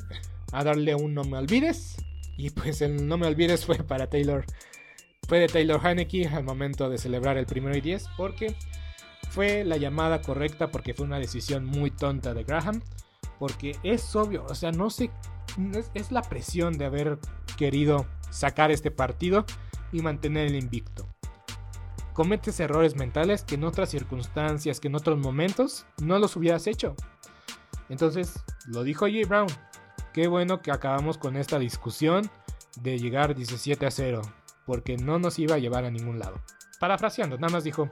a 0.52 0.64
darle 0.64 0.94
un 0.94 1.14
no 1.14 1.24
me 1.24 1.38
olvides. 1.38 1.96
Y 2.36 2.50
pues 2.50 2.82
el 2.82 3.08
no 3.08 3.18
me 3.18 3.26
olvides 3.26 3.64
fue 3.64 3.76
para 3.76 4.08
Taylor. 4.08 4.44
Fue 5.26 5.38
de 5.40 5.48
Taylor 5.48 5.80
Heineke 5.84 6.28
al 6.28 6.44
momento 6.44 6.88
de 6.88 6.98
celebrar 6.98 7.36
el 7.36 7.46
primero 7.46 7.76
y 7.76 7.80
10 7.80 8.06
porque 8.16 8.54
fue 9.30 9.64
la 9.64 9.76
llamada 9.76 10.22
correcta 10.22 10.68
porque 10.70 10.94
fue 10.94 11.06
una 11.06 11.18
decisión 11.18 11.64
muy 11.64 11.90
tonta 11.90 12.34
de 12.34 12.44
Graham. 12.44 12.82
Porque 13.38 13.76
es 13.82 14.14
obvio, 14.16 14.44
o 14.48 14.54
sea, 14.54 14.72
no 14.72 14.90
sé, 14.90 15.10
es, 15.94 16.12
la 16.12 16.22
presión 16.22 16.76
de 16.76 16.86
haber 16.86 17.18
querido 17.56 18.06
sacar 18.30 18.70
este 18.70 18.90
partido 18.90 19.44
y 19.92 20.02
mantener 20.02 20.48
el 20.48 20.56
invicto. 20.56 21.08
Cometes 22.12 22.58
errores 22.58 22.96
mentales 22.96 23.44
que 23.44 23.54
en 23.54 23.64
otras 23.64 23.90
circunstancias, 23.90 24.80
que 24.80 24.88
en 24.88 24.96
otros 24.96 25.18
momentos 25.18 25.86
no 26.02 26.18
los 26.18 26.34
hubieras 26.36 26.66
hecho. 26.66 26.96
Entonces, 27.88 28.42
lo 28.66 28.82
dijo 28.82 29.06
Jay 29.06 29.24
Brown. 29.24 29.48
Qué 30.12 30.26
bueno 30.26 30.60
que 30.60 30.72
acabamos 30.72 31.16
con 31.16 31.36
esta 31.36 31.58
discusión 31.58 32.28
de 32.80 32.98
llegar 32.98 33.36
17 33.36 33.86
a 33.86 33.90
0, 33.90 34.22
porque 34.66 34.96
no 34.96 35.18
nos 35.18 35.38
iba 35.38 35.54
a 35.54 35.58
llevar 35.58 35.84
a 35.84 35.90
ningún 35.90 36.18
lado. 36.18 36.40
Parafraseando, 36.80 37.38
nada 37.38 37.52
más 37.52 37.64
dijo, 37.64 37.88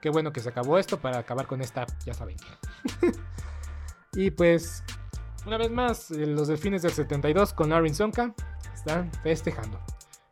Qué 0.00 0.10
bueno 0.10 0.32
que 0.32 0.40
se 0.40 0.48
acabó 0.48 0.78
esto 0.78 1.00
para 1.00 1.18
acabar 1.18 1.46
con 1.46 1.60
esta, 1.60 1.86
ya 2.04 2.14
saben. 2.14 2.36
y 4.14 4.30
pues, 4.30 4.82
una 5.46 5.58
vez 5.58 5.70
más, 5.70 6.10
eh, 6.10 6.26
los 6.26 6.48
delfines 6.48 6.82
del 6.82 6.92
72 6.92 7.52
con 7.52 7.72
Aaron 7.72 7.94
Sonka 7.94 8.34
están 8.74 9.10
festejando. 9.22 9.80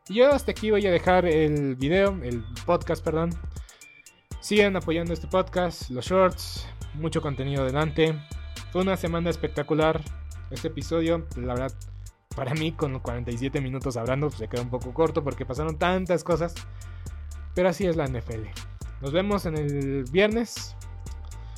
Y 0.08 0.14
yo 0.14 0.32
hasta 0.32 0.52
aquí 0.52 0.70
voy 0.70 0.86
a 0.86 0.90
dejar 0.90 1.26
el 1.26 1.76
video, 1.76 2.18
el 2.22 2.44
podcast, 2.64 3.04
perdón. 3.04 3.30
Sigan 4.40 4.76
apoyando 4.76 5.12
este 5.12 5.26
podcast, 5.26 5.90
los 5.90 6.06
shorts, 6.06 6.66
mucho 6.94 7.20
contenido 7.20 7.62
adelante. 7.62 8.16
Fue 8.72 8.82
una 8.82 8.96
semana 8.96 9.30
espectacular. 9.30 10.00
Este 10.50 10.68
episodio, 10.68 11.26
la 11.36 11.54
verdad, 11.54 11.72
para 12.36 12.54
mí 12.54 12.70
con 12.70 13.00
47 13.00 13.60
minutos 13.60 13.96
hablando, 13.96 14.28
pues, 14.28 14.38
se 14.38 14.48
queda 14.48 14.62
un 14.62 14.70
poco 14.70 14.94
corto 14.94 15.24
porque 15.24 15.44
pasaron 15.44 15.78
tantas 15.78 16.22
cosas. 16.22 16.54
Pero 17.54 17.68
así 17.70 17.86
es 17.86 17.96
la 17.96 18.06
NFL. 18.06 18.44
Nos 19.00 19.12
vemos 19.12 19.46
en 19.46 19.56
el 19.56 20.04
viernes. 20.04 20.76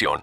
información. 0.00 0.18